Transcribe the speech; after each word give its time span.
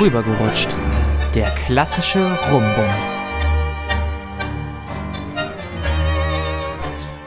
Rübergerutscht. 0.00 0.74
Der 1.34 1.50
klassische 1.50 2.26
Rumbums. 2.50 3.22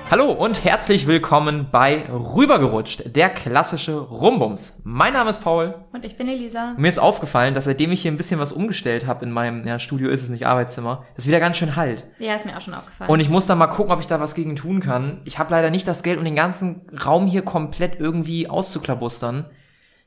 Hallo 0.10 0.32
und 0.32 0.64
herzlich 0.66 1.06
willkommen 1.06 1.68
bei 1.72 2.06
Rübergerutscht, 2.10 3.16
der 3.16 3.30
klassische 3.30 4.00
Rumbums. 4.00 4.82
Mein 4.84 5.14
Name 5.14 5.30
ist 5.30 5.44
Paul. 5.44 5.76
Und 5.94 6.04
ich 6.04 6.18
bin 6.18 6.28
Elisa. 6.28 6.74
Mir 6.76 6.90
ist 6.90 6.98
aufgefallen, 6.98 7.54
dass 7.54 7.66
seitdem 7.66 7.92
ich 7.92 8.02
hier 8.02 8.12
ein 8.12 8.18
bisschen 8.18 8.40
was 8.40 8.52
umgestellt 8.52 9.06
habe 9.06 9.24
in 9.24 9.32
meinem 9.32 9.68
ja, 9.68 9.78
Studio, 9.78 10.10
ist 10.10 10.24
es 10.24 10.30
nicht 10.30 10.48
Arbeitszimmer, 10.48 11.06
das 11.16 11.28
wieder 11.28 11.40
ganz 11.40 11.58
schön 11.58 11.76
halt. 11.76 12.08
Ja, 12.18 12.34
ist 12.34 12.48
mir 12.48 12.58
auch 12.58 12.62
schon 12.62 12.74
aufgefallen. 12.74 13.12
Und 13.12 13.20
ich 13.20 13.30
muss 13.30 13.46
da 13.46 13.54
mal 13.54 13.68
gucken, 13.68 13.92
ob 13.92 14.00
ich 14.00 14.08
da 14.08 14.20
was 14.20 14.34
gegen 14.34 14.56
tun 14.56 14.80
kann. 14.80 15.22
Ich 15.26 15.38
habe 15.38 15.52
leider 15.52 15.70
nicht 15.70 15.88
das 15.88 16.02
Geld, 16.02 16.18
um 16.18 16.26
den 16.26 16.36
ganzen 16.36 16.88
Raum 17.06 17.28
hier 17.28 17.44
komplett 17.44 18.00
irgendwie 18.00 18.50
auszuklabustern. 18.50 19.46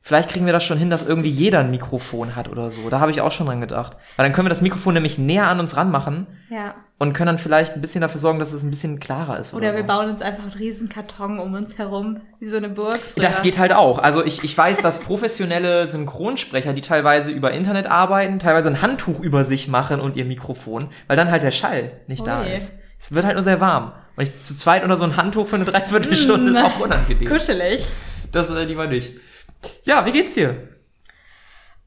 Vielleicht 0.07 0.29
kriegen 0.29 0.47
wir 0.47 0.53
das 0.53 0.63
schon 0.63 0.79
hin, 0.79 0.89
dass 0.89 1.05
irgendwie 1.05 1.31
jeder 1.31 1.59
ein 1.59 1.71
Mikrofon 1.73 2.37
hat 2.37 2.49
oder 2.49 2.71
so. 2.71 2.89
Da 2.91 3.01
habe 3.01 3.11
ich 3.11 3.21
auch 3.23 3.33
schon 3.33 3.49
dran 3.49 3.61
gedacht. 3.61 3.97
Weil 4.15 4.25
dann 4.25 4.33
können 4.33 4.47
wir 4.47 4.51
das 4.51 4.63
Mikrofon 4.63 4.95
nämlich 4.95 5.19
näher 5.19 5.49
an 5.49 5.59
uns 5.59 5.77
ranmachen 5.77 6.29
ja. 6.49 6.77
und 6.99 7.13
können 7.13 7.27
dann 7.27 7.39
vielleicht 7.39 7.75
ein 7.75 7.81
bisschen 7.81 8.03
dafür 8.03 8.21
sorgen, 8.21 8.39
dass 8.39 8.53
es 8.53 8.63
ein 8.63 8.71
bisschen 8.71 9.01
klarer 9.01 9.37
ist. 9.37 9.53
Oder, 9.53 9.67
Oder 9.67 9.75
wir 9.75 9.83
so. 9.83 9.89
bauen 9.89 10.09
uns 10.09 10.23
einfach 10.23 10.45
einen 10.45 10.53
riesen 10.53 10.89
Karton 10.89 11.41
um 11.41 11.55
uns 11.55 11.77
herum, 11.77 12.21
wie 12.39 12.47
so 12.47 12.57
eine 12.57 12.69
Burg. 12.69 13.01
Früher. 13.01 13.25
Das 13.25 13.43
geht 13.43 13.59
halt 13.59 13.73
auch. 13.73 13.99
Also 13.99 14.25
ich, 14.25 14.45
ich 14.45 14.57
weiß, 14.57 14.79
dass 14.79 15.01
professionelle 15.01 15.89
Synchronsprecher, 15.89 16.73
die 16.73 16.83
teilweise 16.83 17.33
über 17.33 17.51
Internet 17.51 17.91
arbeiten, 17.91 18.39
teilweise 18.39 18.69
ein 18.69 18.83
Handtuch 18.83 19.19
über 19.19 19.45
sich 19.45 19.67
machen 19.67 19.99
und 19.99 20.15
ihr 20.15 20.25
Mikrofon, 20.25 20.91
weil 21.09 21.17
dann 21.17 21.33
halt 21.33 21.43
der 21.43 21.51
Schall 21.51 21.95
nicht 22.07 22.25
da 22.25 22.43
Ui. 22.43 22.55
ist. 22.55 22.75
Es 23.01 23.11
wird 23.11 23.25
halt 23.25 23.35
nur 23.35 23.43
sehr 23.43 23.61
warm. 23.61 23.91
Und 24.15 24.23
ich 24.23 24.39
zu 24.41 24.55
zweit 24.55 24.85
unter 24.85 24.99
so 24.99 25.03
ein 25.03 25.17
Handtuch 25.17 25.49
für 25.49 25.57
eine 25.57 25.65
Dreiviertelstunde 25.65 26.53
ist 26.53 26.65
auch 26.65 26.79
unangenehm. 26.79 27.29
Kuschelig. 27.29 27.89
Das 28.31 28.49
äh, 28.51 28.63
lieber 28.63 28.87
nicht. 28.87 29.15
Ja, 29.85 30.05
wie 30.07 30.13
geht's 30.13 30.35
dir? 30.35 30.69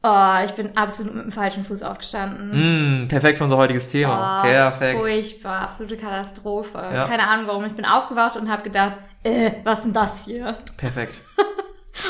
Oh, 0.01 0.35
ich 0.45 0.51
bin 0.51 0.77
absolut 0.77 1.13
mit 1.13 1.25
dem 1.25 1.31
falschen 1.31 1.65
Fuß 1.65 1.83
aufgestanden. 1.83 3.03
Mm, 3.03 3.07
perfekt 3.09 3.37
für 3.37 3.43
unser 3.43 3.57
heutiges 3.57 3.89
Thema. 3.89 4.39
Oh, 4.39 4.47
perfekt. 4.47 4.97
Furchtbar, 4.97 5.63
absolute 5.63 5.97
Katastrophe. 5.97 6.77
Ja. 6.77 7.05
Keine 7.05 7.27
Ahnung 7.27 7.47
warum. 7.47 7.65
Ich 7.65 7.73
bin 7.73 7.83
aufgewacht 7.83 8.37
und 8.37 8.49
habe 8.49 8.63
gedacht, 8.63 8.93
äh, 9.23 9.51
was 9.65 9.83
denn 9.83 9.91
das 9.93 10.23
hier? 10.23 10.57
Perfekt. 10.77 11.19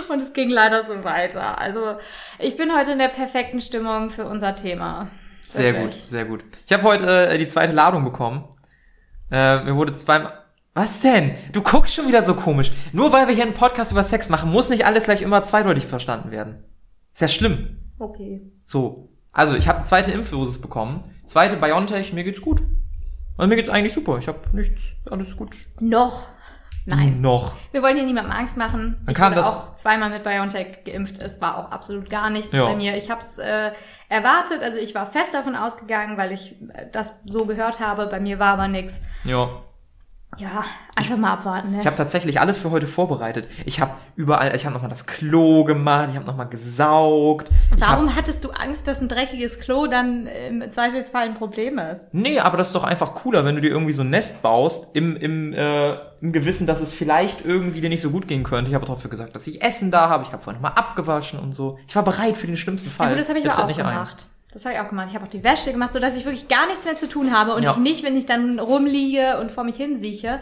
Und 0.07 0.21
es 0.21 0.33
ging 0.33 0.51
leider 0.51 0.85
so 0.85 1.03
weiter. 1.03 1.57
Also 1.57 1.97
ich 2.37 2.55
bin 2.55 2.75
heute 2.75 2.91
in 2.91 2.99
der 2.99 3.07
perfekten 3.07 3.59
Stimmung 3.59 4.11
für 4.11 4.25
unser 4.25 4.55
Thema. 4.55 5.07
Sehr 5.47 5.73
gut, 5.73 5.81
Wirklich. 5.81 6.03
sehr 6.03 6.25
gut. 6.25 6.43
Ich 6.67 6.73
habe 6.73 6.83
heute 6.83 7.29
äh, 7.29 7.37
die 7.39 7.47
zweite 7.47 7.73
Ladung 7.73 8.03
bekommen. 8.03 8.43
Äh, 9.31 9.63
mir 9.63 9.75
wurde 9.75 9.93
zweimal. 9.93 10.31
Was 10.79 11.01
denn? 11.01 11.35
Du 11.51 11.61
guckst 11.61 11.93
schon 11.93 12.07
wieder 12.07 12.23
so 12.23 12.35
komisch. 12.35 12.71
Nur 12.93 13.11
weil 13.11 13.27
wir 13.27 13.35
hier 13.35 13.43
einen 13.43 13.53
Podcast 13.53 13.91
über 13.91 14.01
Sex 14.03 14.29
machen, 14.29 14.49
muss 14.49 14.69
nicht 14.69 14.85
alles 14.85 15.03
gleich 15.03 15.21
immer 15.21 15.43
zweideutig 15.43 15.85
verstanden 15.85 16.31
werden. 16.31 16.63
Ist 17.13 17.21
ja 17.21 17.27
schlimm. 17.27 17.79
Okay. 17.99 18.41
So. 18.65 19.09
Also, 19.33 19.55
ich 19.55 19.67
habe 19.67 19.79
die 19.81 19.85
zweite 19.85 20.11
Impfdosis 20.11 20.61
bekommen. 20.61 21.03
Zweite 21.25 21.57
BioNTech, 21.57 22.13
mir 22.13 22.23
geht's 22.23 22.39
gut. 22.39 22.63
Also 23.37 23.49
mir 23.49 23.57
geht's 23.57 23.67
eigentlich 23.69 23.93
super. 23.93 24.19
Ich 24.19 24.27
habe 24.29 24.39
nichts, 24.53 24.81
alles 25.11 25.35
gut. 25.35 25.57
Noch. 25.81 26.27
Nein. 26.85 27.19
Noch. 27.19 27.55
Wir 27.73 27.81
wollen 27.83 27.97
hier 27.97 28.05
niemandem 28.05 28.31
Angst 28.31 28.55
machen. 28.55 28.95
Dann 29.01 29.09
ich 29.09 29.15
kam 29.15 29.31
wurde 29.33 29.41
das- 29.41 29.47
auch 29.49 29.75
zweimal 29.75 30.09
mit 30.09 30.23
BioNTech 30.23 30.85
geimpft. 30.85 31.19
Es 31.19 31.41
war 31.41 31.57
auch 31.57 31.71
absolut 31.71 32.09
gar 32.09 32.29
nichts 32.29 32.55
Ja. 32.55 32.67
bei 32.67 32.75
mir. 32.77 32.95
Ich 32.95 33.11
habe 33.11 33.19
es 33.21 33.37
äh, 33.37 33.71
erwartet. 34.07 34.63
Also 34.63 34.77
ich 34.77 34.95
war 34.95 35.07
fest 35.07 35.33
davon 35.33 35.55
ausgegangen, 35.57 36.17
weil 36.17 36.31
ich 36.31 36.55
äh, 36.73 36.85
das 36.91 37.13
so 37.25 37.45
gehört 37.45 37.81
habe. 37.81 38.07
Bei 38.07 38.21
mir 38.21 38.39
war 38.39 38.53
aber 38.53 38.69
nichts. 38.69 39.01
Ja. 39.25 39.49
Ja, 40.39 40.63
einfach 40.95 41.17
mal 41.17 41.33
abwarten. 41.33 41.71
Ne? 41.71 41.81
Ich 41.81 41.85
habe 41.85 41.97
tatsächlich 41.97 42.39
alles 42.39 42.57
für 42.57 42.71
heute 42.71 42.87
vorbereitet. 42.87 43.49
Ich 43.65 43.81
habe 43.81 43.91
überall, 44.15 44.55
ich 44.55 44.65
habe 44.65 44.73
nochmal 44.73 44.89
das 44.89 45.05
Klo 45.05 45.65
gemacht, 45.65 46.07
ich 46.11 46.15
habe 46.15 46.25
nochmal 46.25 46.47
gesaugt. 46.47 47.49
Ich 47.75 47.83
hab, 47.83 47.91
Warum 47.91 48.15
hattest 48.15 48.45
du 48.45 48.51
Angst, 48.51 48.87
dass 48.87 49.01
ein 49.01 49.09
dreckiges 49.09 49.59
Klo 49.59 49.87
dann 49.87 50.27
im 50.27 50.71
Zweifelsfall 50.71 51.25
ein 51.25 51.35
Problem 51.35 51.77
ist? 51.77 52.13
nee, 52.13 52.39
aber 52.39 52.55
das 52.57 52.69
ist 52.69 52.75
doch 52.75 52.85
einfach 52.85 53.15
cooler, 53.15 53.43
wenn 53.43 53.55
du 53.55 53.61
dir 53.61 53.69
irgendwie 53.69 53.91
so 53.91 54.01
ein 54.01 54.09
Nest 54.09 54.41
baust, 54.41 54.95
im, 54.95 55.17
im, 55.17 55.51
äh, 55.53 55.95
im 56.21 56.31
Gewissen, 56.31 56.65
dass 56.65 56.79
es 56.79 56.93
vielleicht 56.93 57.43
irgendwie 57.43 57.81
dir 57.81 57.89
nicht 57.89 58.01
so 58.01 58.11
gut 58.11 58.27
gehen 58.29 58.43
könnte. 58.43 58.71
Ich 58.71 58.75
habe 58.75 58.85
dafür 58.85 59.09
gesagt, 59.09 59.35
dass 59.35 59.45
ich 59.45 59.61
Essen 59.61 59.91
da 59.91 60.07
habe. 60.07 60.23
Ich 60.23 60.31
habe 60.31 60.41
vorhin 60.41 60.61
mal 60.61 60.69
abgewaschen 60.69 61.39
und 61.39 61.53
so. 61.53 61.77
Ich 61.87 61.95
war 61.97 62.03
bereit 62.03 62.37
für 62.37 62.47
den 62.47 62.55
schlimmsten 62.55 62.89
Fall. 62.89 63.07
Ja, 63.07 63.13
gut, 63.13 63.19
das 63.19 63.29
habe 63.29 63.39
ich 63.39 63.51
auch 63.51 63.67
nicht 63.67 63.83
ein. 63.83 64.07
Das 64.51 64.65
habe 64.65 64.73
ich 64.75 64.81
auch 64.81 64.89
gemacht. 64.89 65.07
Ich 65.09 65.15
habe 65.15 65.25
auch 65.25 65.29
die 65.29 65.43
Wäsche 65.43 65.71
gemacht, 65.71 65.93
sodass 65.93 66.17
ich 66.17 66.25
wirklich 66.25 66.47
gar 66.47 66.65
nichts 66.67 66.85
mehr 66.85 66.97
zu 66.97 67.07
tun 67.07 67.31
habe 67.37 67.53
und 67.53 67.63
Ja. 67.63 67.71
ich 67.71 67.77
nicht, 67.77 68.03
wenn 68.03 68.17
ich 68.17 68.25
dann 68.25 68.59
rumliege 68.59 69.37
und 69.39 69.51
vor 69.51 69.63
mich 69.63 69.75
hinsieche, 69.75 70.39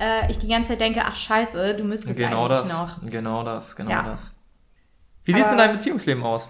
äh, 0.00 0.30
ich 0.30 0.38
die 0.38 0.46
ganze 0.48 0.70
Zeit 0.70 0.80
denke, 0.80 1.02
ach 1.04 1.16
scheiße, 1.16 1.74
du 1.74 1.82
müsstest 1.84 2.16
Genau 2.18 2.46
eigentlich 2.46 2.58
das, 2.68 2.72
noch. 2.72 3.10
genau 3.10 3.42
das, 3.42 3.74
genau 3.74 3.90
Ja. 3.90 4.02
das. 4.02 4.38
Wie 5.24 5.32
sieht's 5.32 5.48
in 5.48 5.54
Aber- 5.54 5.62
deinem 5.64 5.76
Beziehungsleben 5.76 6.22
aus? 6.22 6.46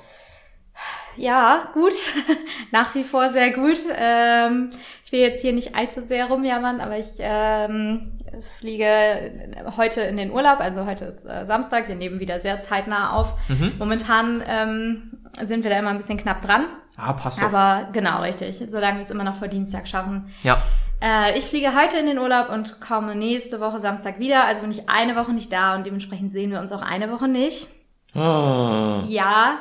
Ja, 1.17 1.69
gut. 1.73 1.95
Nach 2.71 2.95
wie 2.95 3.03
vor 3.03 3.31
sehr 3.31 3.51
gut. 3.51 3.79
Ähm, 3.97 4.71
ich 5.05 5.11
will 5.11 5.19
jetzt 5.21 5.41
hier 5.43 5.53
nicht 5.53 5.75
allzu 5.75 6.05
sehr 6.07 6.27
rumjammern, 6.27 6.81
aber 6.81 6.97
ich 6.99 7.09
ähm, 7.19 8.21
fliege 8.59 9.33
heute 9.77 10.03
in 10.03 10.17
den 10.17 10.31
Urlaub. 10.31 10.61
Also 10.61 10.87
heute 10.87 11.07
ist 11.07 11.25
äh, 11.25 11.45
Samstag. 11.45 11.89
Wir 11.89 11.97
nehmen 11.97 12.21
wieder 12.21 12.41
sehr 12.41 12.61
zeitnah 12.63 13.15
auf. 13.15 13.35
Mhm. 13.49 13.73
Momentan 13.81 14.45
ähm, 14.47 15.25
sind 15.43 15.65
wir 15.65 15.71
da 15.71 15.79
immer 15.81 15.91
ein 15.91 15.97
bisschen 15.97 16.19
knapp 16.19 16.43
dran. 16.43 16.67
Ah, 16.98 17.12
passt 17.14 17.41
doch. 17.41 17.53
Aber 17.53 17.88
genau, 17.92 18.20
richtig. 18.22 18.59
Solange 18.59 18.98
wir 18.98 19.04
es 19.04 19.10
immer 19.10 19.25
noch 19.25 19.36
vor 19.36 19.48
Dienstag 19.48 19.88
schaffen. 19.88 20.32
ja. 20.42 20.62
Äh, 21.00 21.38
ich 21.38 21.44
fliege 21.44 21.81
heute 21.81 21.97
in 21.97 22.06
den 22.06 22.19
Urlaub 22.19 22.48
und 22.50 22.81
komme 22.81 23.14
nächste 23.14 23.60
Woche 23.60 23.78
Samstag 23.78 24.19
wieder. 24.19 24.47
Also 24.47 24.62
bin 24.62 24.72
ich 24.72 24.88
eine 24.88 25.14
Woche 25.14 25.32
nicht 25.32 25.53
da 25.53 25.76
und 25.76 25.86
dementsprechend 25.86 26.32
sehen 26.32 26.50
wir 26.50 26.60
uns 26.60 26.72
auch 26.72 26.82
eine 26.82 27.12
Woche 27.12 27.28
nicht. 27.28 27.69
Ah. 28.14 29.03
Ja, 29.06 29.59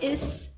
ist, 0.00 0.52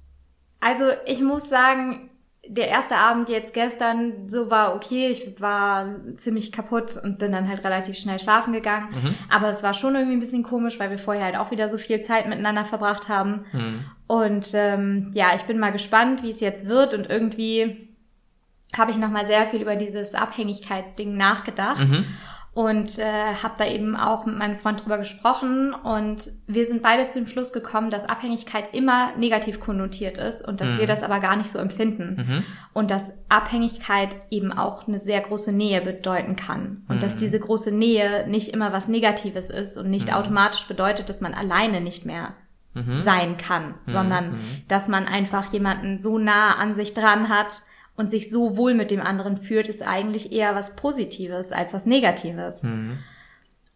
also 0.60 0.84
ich 1.06 1.22
muss 1.22 1.48
sagen, 1.48 2.10
der 2.48 2.68
erste 2.68 2.96
Abend 2.96 3.28
jetzt 3.28 3.54
gestern 3.54 4.28
so 4.28 4.50
war 4.50 4.74
okay. 4.74 5.08
Ich 5.08 5.40
war 5.40 5.96
ziemlich 6.16 6.52
kaputt 6.52 6.96
und 7.02 7.18
bin 7.18 7.32
dann 7.32 7.48
halt 7.48 7.64
relativ 7.64 7.96
schnell 7.96 8.18
schlafen 8.18 8.52
gegangen. 8.52 8.88
Mhm. 8.90 9.14
Aber 9.28 9.48
es 9.48 9.62
war 9.62 9.74
schon 9.74 9.94
irgendwie 9.94 10.16
ein 10.16 10.20
bisschen 10.20 10.42
komisch, 10.42 10.78
weil 10.78 10.90
wir 10.90 10.98
vorher 10.98 11.24
halt 11.24 11.36
auch 11.36 11.50
wieder 11.50 11.68
so 11.68 11.78
viel 11.78 12.00
Zeit 12.00 12.28
miteinander 12.28 12.64
verbracht 12.64 13.08
haben. 13.08 13.44
Hm. 13.50 13.84
Und 14.06 14.50
ähm, 14.54 15.10
ja, 15.14 15.28
ich 15.34 15.42
bin 15.42 15.58
mal 15.58 15.72
gespannt, 15.72 16.22
wie 16.22 16.30
es 16.30 16.40
jetzt 16.40 16.68
wird. 16.68 16.94
Und 16.94 17.08
irgendwie 17.10 17.88
habe 18.76 18.90
ich 18.90 18.96
noch 18.96 19.10
mal 19.10 19.26
sehr 19.26 19.46
viel 19.46 19.62
über 19.62 19.76
dieses 19.76 20.14
Abhängigkeitsding 20.14 21.16
nachgedacht 21.16 21.80
Mhm. 21.80 22.04
Und 22.56 22.99
äh, 22.99 23.34
habe 23.43 23.53
da 23.59 23.67
eben 23.67 23.97
auch 23.97 24.25
mit 24.25 24.39
meinem 24.39 24.56
Freund 24.56 24.83
drüber 24.83 24.97
gesprochen. 24.97 25.75
Und 25.75 26.31
wir 26.47 26.65
sind 26.65 26.83
beide 26.83 27.06
zu 27.06 27.19
dem 27.19 27.28
Schluss 27.28 27.53
gekommen, 27.53 27.91
dass 27.91 28.09
Abhängigkeit 28.09 28.72
immer 28.72 29.15
negativ 29.19 29.61
konnotiert 29.61 30.17
ist 30.17 30.41
und 30.41 30.62
dass 30.62 30.78
wir 30.78 30.87
das 30.87 31.03
aber 31.03 31.21
gar 31.21 31.37
nicht 31.37 31.50
so 31.50 31.59
empfinden. 31.59 32.17
Mhm. 32.17 32.44
und 32.72 32.91
dass 32.91 33.22
Abhängigkeit 33.28 34.17
eben 34.31 34.53
auch 34.53 34.89
eine 34.89 34.99
sehr 34.99 35.21
große 35.21 35.53
Nähe 35.53 35.83
bedeuten 35.83 36.34
kann. 36.34 36.84
Und 36.89 37.03
dass 37.03 37.17
diese 37.17 37.39
große 37.39 37.72
Nähe 37.72 38.27
nicht 38.27 38.55
immer 38.55 38.73
was 38.73 38.88
Negatives 38.88 39.50
ist 39.50 39.77
und 39.77 39.91
nicht 39.91 40.15
automatisch 40.15 40.67
bedeutet, 40.67 41.11
dass 41.11 41.21
man 41.21 41.34
alleine 41.34 41.83
nicht 41.83 42.06
mehr 42.06 42.33
sein 43.03 43.37
kann, 43.37 43.75
sondern 43.87 44.38
dass 44.69 44.88
man 44.88 45.06
einfach 45.06 45.53
jemanden 45.53 46.00
so 46.00 46.19
nah 46.19 46.56
an 46.56 46.75
sich 46.75 46.94
dran 46.94 47.28
hat 47.28 47.62
und 47.96 48.10
sich 48.10 48.30
so 48.30 48.56
wohl 48.56 48.74
mit 48.74 48.90
dem 48.90 49.00
anderen 49.00 49.38
fühlt, 49.38 49.68
ist 49.68 49.86
eigentlich 49.86 50.32
eher 50.32 50.54
was 50.54 50.76
Positives 50.76 51.52
als 51.52 51.72
was 51.74 51.86
Negatives. 51.86 52.62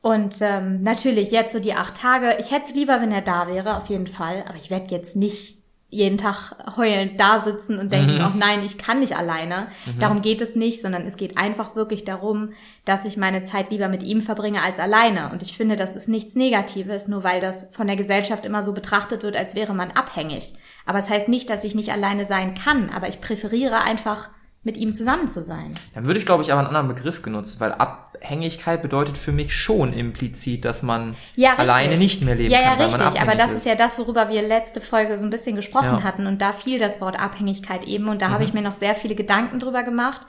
Und 0.03 0.37
ähm, 0.41 0.81
natürlich 0.83 1.31
jetzt 1.31 1.53
so 1.53 1.61
die 1.61 1.75
acht 1.75 1.97
Tage. 1.97 2.37
Ich 2.39 2.51
hätte 2.51 2.73
lieber, 2.73 3.01
wenn 3.01 3.13
er 3.13 3.23
da 3.23 3.49
wäre, 3.49 3.77
auf 3.77 3.87
jeden 3.89 4.07
Fall. 4.07 4.45
Aber 4.47 4.57
ich 4.57 4.71
werde 4.71 4.95
jetzt 4.95 5.17
nicht 5.17 5.59
jeden 5.93 6.19
Tag 6.19 6.55
heulend 6.77 7.19
da 7.19 7.41
sitzen 7.41 7.79
und 7.79 7.93
denken, 7.93 8.25
oh 8.25 8.39
nein, 8.39 8.65
ich 8.65 8.79
kann 8.79 9.01
nicht 9.01 9.17
alleine. 9.17 9.67
Darum 9.99 10.23
geht 10.23 10.41
es 10.41 10.55
nicht, 10.55 10.81
sondern 10.81 11.05
es 11.05 11.17
geht 11.17 11.37
einfach 11.37 11.75
wirklich 11.75 12.05
darum, 12.05 12.51
dass 12.85 13.05
ich 13.05 13.17
meine 13.17 13.43
Zeit 13.43 13.73
lieber 13.73 13.89
mit 13.89 14.05
ihm 14.05 14.23
verbringe 14.23 14.63
als 14.63 14.79
alleine. 14.79 15.31
Und 15.33 15.43
ich 15.43 15.57
finde, 15.57 15.75
das 15.75 15.95
ist 15.95 16.09
nichts 16.09 16.37
Negatives, 16.37 17.09
nur 17.09 17.25
weil 17.25 17.41
das 17.41 17.69
von 17.73 17.89
der 17.89 17.97
Gesellschaft 17.97 18.45
immer 18.45 18.63
so 18.63 18.73
betrachtet 18.73 19.25
wird, 19.25 19.37
als 19.37 19.57
wäre 19.57 19.75
man 19.75 19.91
abhängig. 19.91 20.55
Aber 20.87 20.99
es 20.99 21.09
heißt 21.09 21.29
nicht, 21.29 21.49
dass 21.51 21.65
ich 21.65 21.75
nicht 21.75 21.91
alleine 21.93 22.25
sein 22.25 22.55
kann, 22.55 22.91
aber 22.91 23.09
ich 23.09 23.21
präferiere 23.21 23.79
einfach, 23.83 24.29
mit 24.63 24.77
ihm 24.77 24.95
zusammen 24.95 25.27
zu 25.27 25.43
sein. 25.43 25.73
Dann 25.95 26.05
würde 26.05 26.19
ich, 26.21 26.27
glaube 26.27 26.43
ich, 26.43 26.53
aber 26.53 26.59
einen 26.61 26.69
anderen 26.69 26.89
Begriff 26.89 27.23
benutzen, 27.23 27.61
weil 27.61 27.73
Abhängigkeit 27.73 28.83
bedeutet 28.83 29.17
für 29.17 29.33
mich 29.33 29.55
schon 29.55 29.95
implizit, 29.95 30.67
dass 30.67 30.83
man 30.83 31.17
Ja, 31.35 31.55
alleine 31.57 31.97
nicht 31.97 32.21
mehr 32.23 32.35
leben 32.35 32.51
ja, 32.53 32.59
kann, 32.63 32.79
ja, 32.79 32.85
weil 32.85 32.91
man 32.91 33.01
richtig. 33.01 33.23
Aber 33.23 33.35
das 33.37 33.51
ist. 33.53 33.57
ist 33.59 33.67
ja 33.67 33.75
das, 33.75 33.99
worüber 33.99 34.29
wir 34.29 34.43
letzte 34.43 34.83
Folge 34.83 35.19
so 35.19 35.25
ein 35.25 35.31
bisschen 35.31 35.57
gesprochen 35.57 35.87
Ja. 36.01 36.03
hatten. 36.03 36.27
Und 36.27 36.43
da 36.43 36.53
fiel 36.53 36.79
das 36.79 37.01
Wort 37.01 37.19
Abhängigkeit 37.19 37.85
eben. 37.85 38.09
Und 38.09 38.21
da 38.21 38.29
Mhm. 38.29 38.33
habe 38.33 38.45
ich 38.45 38.53
mir 38.53 38.61
noch 38.63 38.75
sehr 38.75 38.95
viele 38.95 39.15
Gedanken 39.15 39.61
drüber 39.61 39.83
gemacht, 39.83 40.21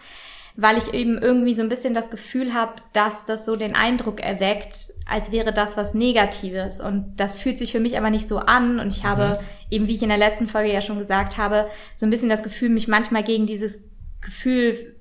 weil 0.55 0.77
ich 0.77 0.93
eben 0.93 1.17
irgendwie 1.17 1.53
so 1.53 1.61
ein 1.61 1.69
bisschen 1.69 1.93
das 1.93 2.09
Gefühl 2.09 2.53
habe, 2.53 2.73
dass 2.93 3.25
das 3.25 3.45
so 3.45 3.55
den 3.55 3.75
Eindruck 3.75 4.19
erweckt, 4.21 4.93
als 5.07 5.31
wäre 5.31 5.53
das 5.53 5.77
was 5.77 5.93
Negatives. 5.93 6.79
Und 6.79 7.15
das 7.17 7.37
fühlt 7.37 7.57
sich 7.57 7.71
für 7.71 7.79
mich 7.79 7.97
aber 7.97 8.09
nicht 8.09 8.27
so 8.27 8.37
an. 8.39 8.79
Und 8.79 8.87
ich 8.87 9.03
habe 9.03 9.39
Mhm. 9.39 9.45
eben, 9.69 9.87
wie 9.87 9.95
ich 9.95 10.03
in 10.03 10.09
der 10.09 10.17
letzten 10.17 10.47
Folge 10.47 10.71
ja 10.71 10.81
schon 10.81 10.99
gesagt 10.99 11.37
habe, 11.37 11.67
so 11.95 12.05
ein 12.05 12.09
bisschen 12.09 12.29
das 12.29 12.43
Gefühl, 12.43 12.69
mich 12.69 12.87
manchmal 12.87 13.23
gegen 13.23 13.45
dieses 13.45 13.89
Gefühl 14.21 14.95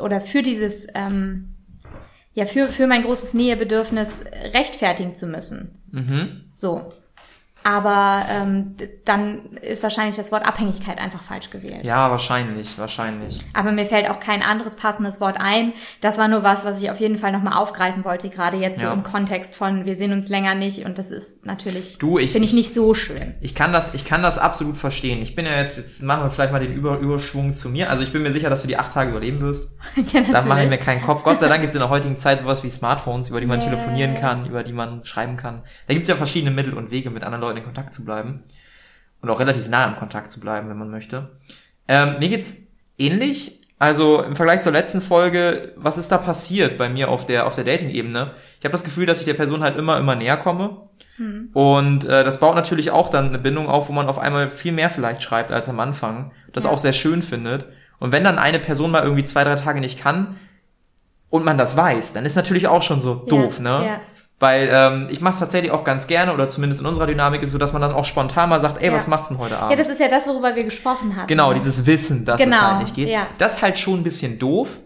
oder 0.00 0.20
für 0.20 0.42
dieses 0.42 0.86
ähm, 0.94 1.54
ja 2.34 2.46
für 2.46 2.66
für 2.66 2.86
mein 2.86 3.02
großes 3.02 3.34
Nähebedürfnis 3.34 4.24
rechtfertigen 4.52 5.14
zu 5.14 5.26
müssen. 5.26 5.78
Mhm. 5.90 6.44
So. 6.54 6.92
Aber 7.64 8.22
ähm, 8.30 8.76
dann 9.04 9.56
ist 9.60 9.82
wahrscheinlich 9.82 10.16
das 10.16 10.32
Wort 10.32 10.44
Abhängigkeit 10.46 10.98
einfach 10.98 11.22
falsch 11.22 11.50
gewählt. 11.50 11.86
Ja, 11.86 12.10
wahrscheinlich, 12.10 12.78
wahrscheinlich. 12.78 13.40
Aber 13.52 13.72
mir 13.72 13.84
fällt 13.84 14.08
auch 14.08 14.18
kein 14.18 14.42
anderes 14.42 14.76
passendes 14.76 15.20
Wort 15.20 15.36
ein. 15.38 15.72
Das 16.00 16.16
war 16.18 16.28
nur 16.28 16.42
was, 16.42 16.64
was 16.64 16.80
ich 16.82 16.90
auf 16.90 17.00
jeden 17.00 17.18
Fall 17.18 17.32
nochmal 17.32 17.54
aufgreifen 17.54 18.04
wollte, 18.04 18.30
gerade 18.30 18.56
jetzt 18.56 18.80
Ja. 18.80 18.88
so 18.88 18.94
im 18.94 19.02
Kontext 19.02 19.54
von 19.54 19.84
wir 19.84 19.96
sehen 19.96 20.12
uns 20.12 20.28
länger 20.30 20.54
nicht 20.54 20.84
und 20.86 20.98
das 20.98 21.10
ist 21.10 21.44
natürlich, 21.44 21.98
Du, 21.98 22.18
ich- 22.18 22.32
finde 22.32 22.46
ich 22.46 22.54
nicht 22.54 22.74
so 22.74 22.94
schön. 22.94 23.34
Ich 23.40 23.54
kann 23.54 23.72
das, 23.72 23.94
ich 23.94 24.04
kann 24.04 24.22
das 24.22 24.38
absolut 24.38 24.76
verstehen. 24.78 25.20
Ich 25.20 25.34
bin 25.34 25.44
ja 25.44 25.60
jetzt, 25.60 25.76
jetzt 25.76 26.02
machen 26.02 26.22
wir 26.24 26.30
vielleicht 26.30 26.52
mal 26.52 26.60
den 26.60 26.72
Über 26.72 26.98
Überschwung 26.98 27.54
zu 27.54 27.68
mir. 27.68 27.90
Also 27.90 28.02
ich 28.02 28.12
bin 28.12 28.22
mir 28.22 28.32
sicher, 28.32 28.48
dass 28.48 28.62
du 28.62 28.68
die 28.68 28.78
acht 28.78 28.92
Tage 28.94 29.10
überleben 29.10 29.40
wirst. 29.40 29.76
ja, 30.12 30.20
Da 30.22 30.42
mache 30.42 30.42
ich 30.42 30.46
mir 30.46 30.54
natürlich. 30.56 30.80
keinen 30.80 31.02
Kopf. 31.02 31.24
Gott 31.24 31.38
sei 31.40 31.48
Dank 31.48 31.60
gibt 31.60 31.70
es 31.70 31.74
in 31.74 31.80
der 31.80 31.90
heutigen 31.90 32.16
Zeit 32.16 32.40
sowas 32.40 32.64
wie 32.64 32.70
Smartphones, 32.70 33.28
über 33.28 33.40
die 33.40 33.46
man 33.46 33.60
Yes. 33.60 33.68
telefonieren 33.68 34.14
kann, 34.14 34.46
über 34.46 34.62
die 34.62 34.72
man 34.72 35.04
schreiben 35.04 35.36
kann. 35.36 35.62
Da 35.86 35.92
gibt 35.94 36.02
es 36.02 36.08
ja 36.08 36.16
verschiedene 36.16 36.50
Mittel 36.50 36.72
und 36.74 36.90
Wege, 36.90 37.10
mit 37.10 37.22
anderen 37.22 37.40
Leuten 37.42 37.49
in 37.56 37.64
Kontakt 37.64 37.94
zu 37.94 38.04
bleiben. 38.04 38.42
Und 39.20 39.28
auch 39.30 39.40
relativ 39.40 39.68
nah 39.68 39.84
im 39.86 39.96
Kontakt 39.96 40.30
zu 40.30 40.40
bleiben, 40.40 40.68
wenn 40.70 40.78
man 40.78 40.88
möchte. 40.90 41.30
Ähm, 41.88 42.16
mir 42.18 42.28
geht's 42.30 42.56
ähnlich. 42.98 43.60
Also 43.78 44.22
im 44.22 44.36
Vergleich 44.36 44.60
zur 44.60 44.72
letzten 44.72 45.00
Folge, 45.00 45.72
was 45.76 45.96
ist 45.98 46.12
da 46.12 46.18
passiert 46.18 46.76
bei 46.78 46.88
mir 46.90 47.08
auf 47.08 47.24
der, 47.26 47.46
auf 47.46 47.54
der 47.54 47.64
Dating-Ebene? 47.64 48.32
Ich 48.58 48.64
habe 48.64 48.72
das 48.72 48.84
Gefühl, 48.84 49.06
dass 49.06 49.20
ich 49.20 49.24
der 49.24 49.34
Person 49.34 49.62
halt 49.62 49.76
immer, 49.76 49.98
immer 49.98 50.14
näher 50.16 50.36
komme. 50.36 50.88
Und 51.52 52.04
äh, 52.06 52.24
das 52.24 52.40
baut 52.40 52.54
natürlich 52.54 52.90
auch 52.92 53.10
dann 53.10 53.28
eine 53.28 53.38
Bindung 53.38 53.68
auf, 53.68 53.90
wo 53.90 53.92
man 53.92 54.08
auf 54.08 54.18
einmal 54.18 54.50
viel 54.50 54.72
mehr 54.72 54.88
vielleicht 54.88 55.22
schreibt 55.22 55.52
als 55.52 55.68
am 55.68 55.78
Anfang. 55.78 56.32
Das 56.52 56.64
Ja. 56.64 56.70
auch 56.70 56.78
sehr 56.78 56.94
schön 56.94 57.20
findet. 57.20 57.66
Und 57.98 58.10
wenn 58.12 58.24
dann 58.24 58.38
eine 58.38 58.58
Person 58.58 58.90
mal 58.90 59.02
irgendwie 59.02 59.24
zwei, 59.24 59.44
drei 59.44 59.56
Tage 59.56 59.80
nicht 59.80 60.00
kann 60.00 60.38
und 61.28 61.44
man 61.44 61.58
das 61.58 61.76
weiß, 61.76 62.14
dann 62.14 62.24
ist 62.24 62.36
natürlich 62.36 62.68
auch 62.68 62.80
schon 62.82 63.00
so 63.00 63.14
doof, 63.16 63.58
Ja, 63.58 63.62
ne? 63.80 63.86
ja. 63.86 64.00
Weil 64.40 64.70
ähm, 64.72 65.06
ich 65.10 65.20
mache 65.20 65.34
es 65.34 65.40
tatsächlich 65.40 65.70
auch 65.70 65.84
ganz 65.84 66.06
gerne, 66.06 66.32
oder 66.32 66.48
zumindest 66.48 66.80
in 66.80 66.86
unserer 66.86 67.06
Dynamik 67.06 67.42
ist 67.42 67.52
so, 67.52 67.58
dass 67.58 67.72
man 67.74 67.82
dann 67.82 67.92
auch 67.92 68.06
spontan 68.06 68.48
mal 68.48 68.60
sagt, 68.60 68.80
ey, 68.80 68.88
Ja. 68.88 68.94
was 68.94 69.06
machst 69.06 69.28
du 69.30 69.34
denn 69.34 69.42
heute 69.44 69.58
Abend? 69.58 69.70
Ja, 69.78 69.84
das 69.84 69.92
ist 69.92 70.00
ja 70.00 70.08
das, 70.08 70.26
worüber 70.26 70.56
wir 70.56 70.64
gesprochen 70.64 71.14
hatten. 71.14 71.26
Genau, 71.28 71.52
dieses 71.52 71.84
Wissen, 71.84 72.24
dass 72.24 72.40
Genau, 72.40 72.56
es 72.56 72.62
halt 72.62 72.80
nicht 72.80 72.94
geht. 72.96 73.08
ja. 73.10 73.26
Das 73.36 73.56
ist 73.56 73.62
halt 73.62 73.76
schon 73.78 74.00
ein 74.00 74.02
bisschen 74.02 74.38
doof. 74.38 74.78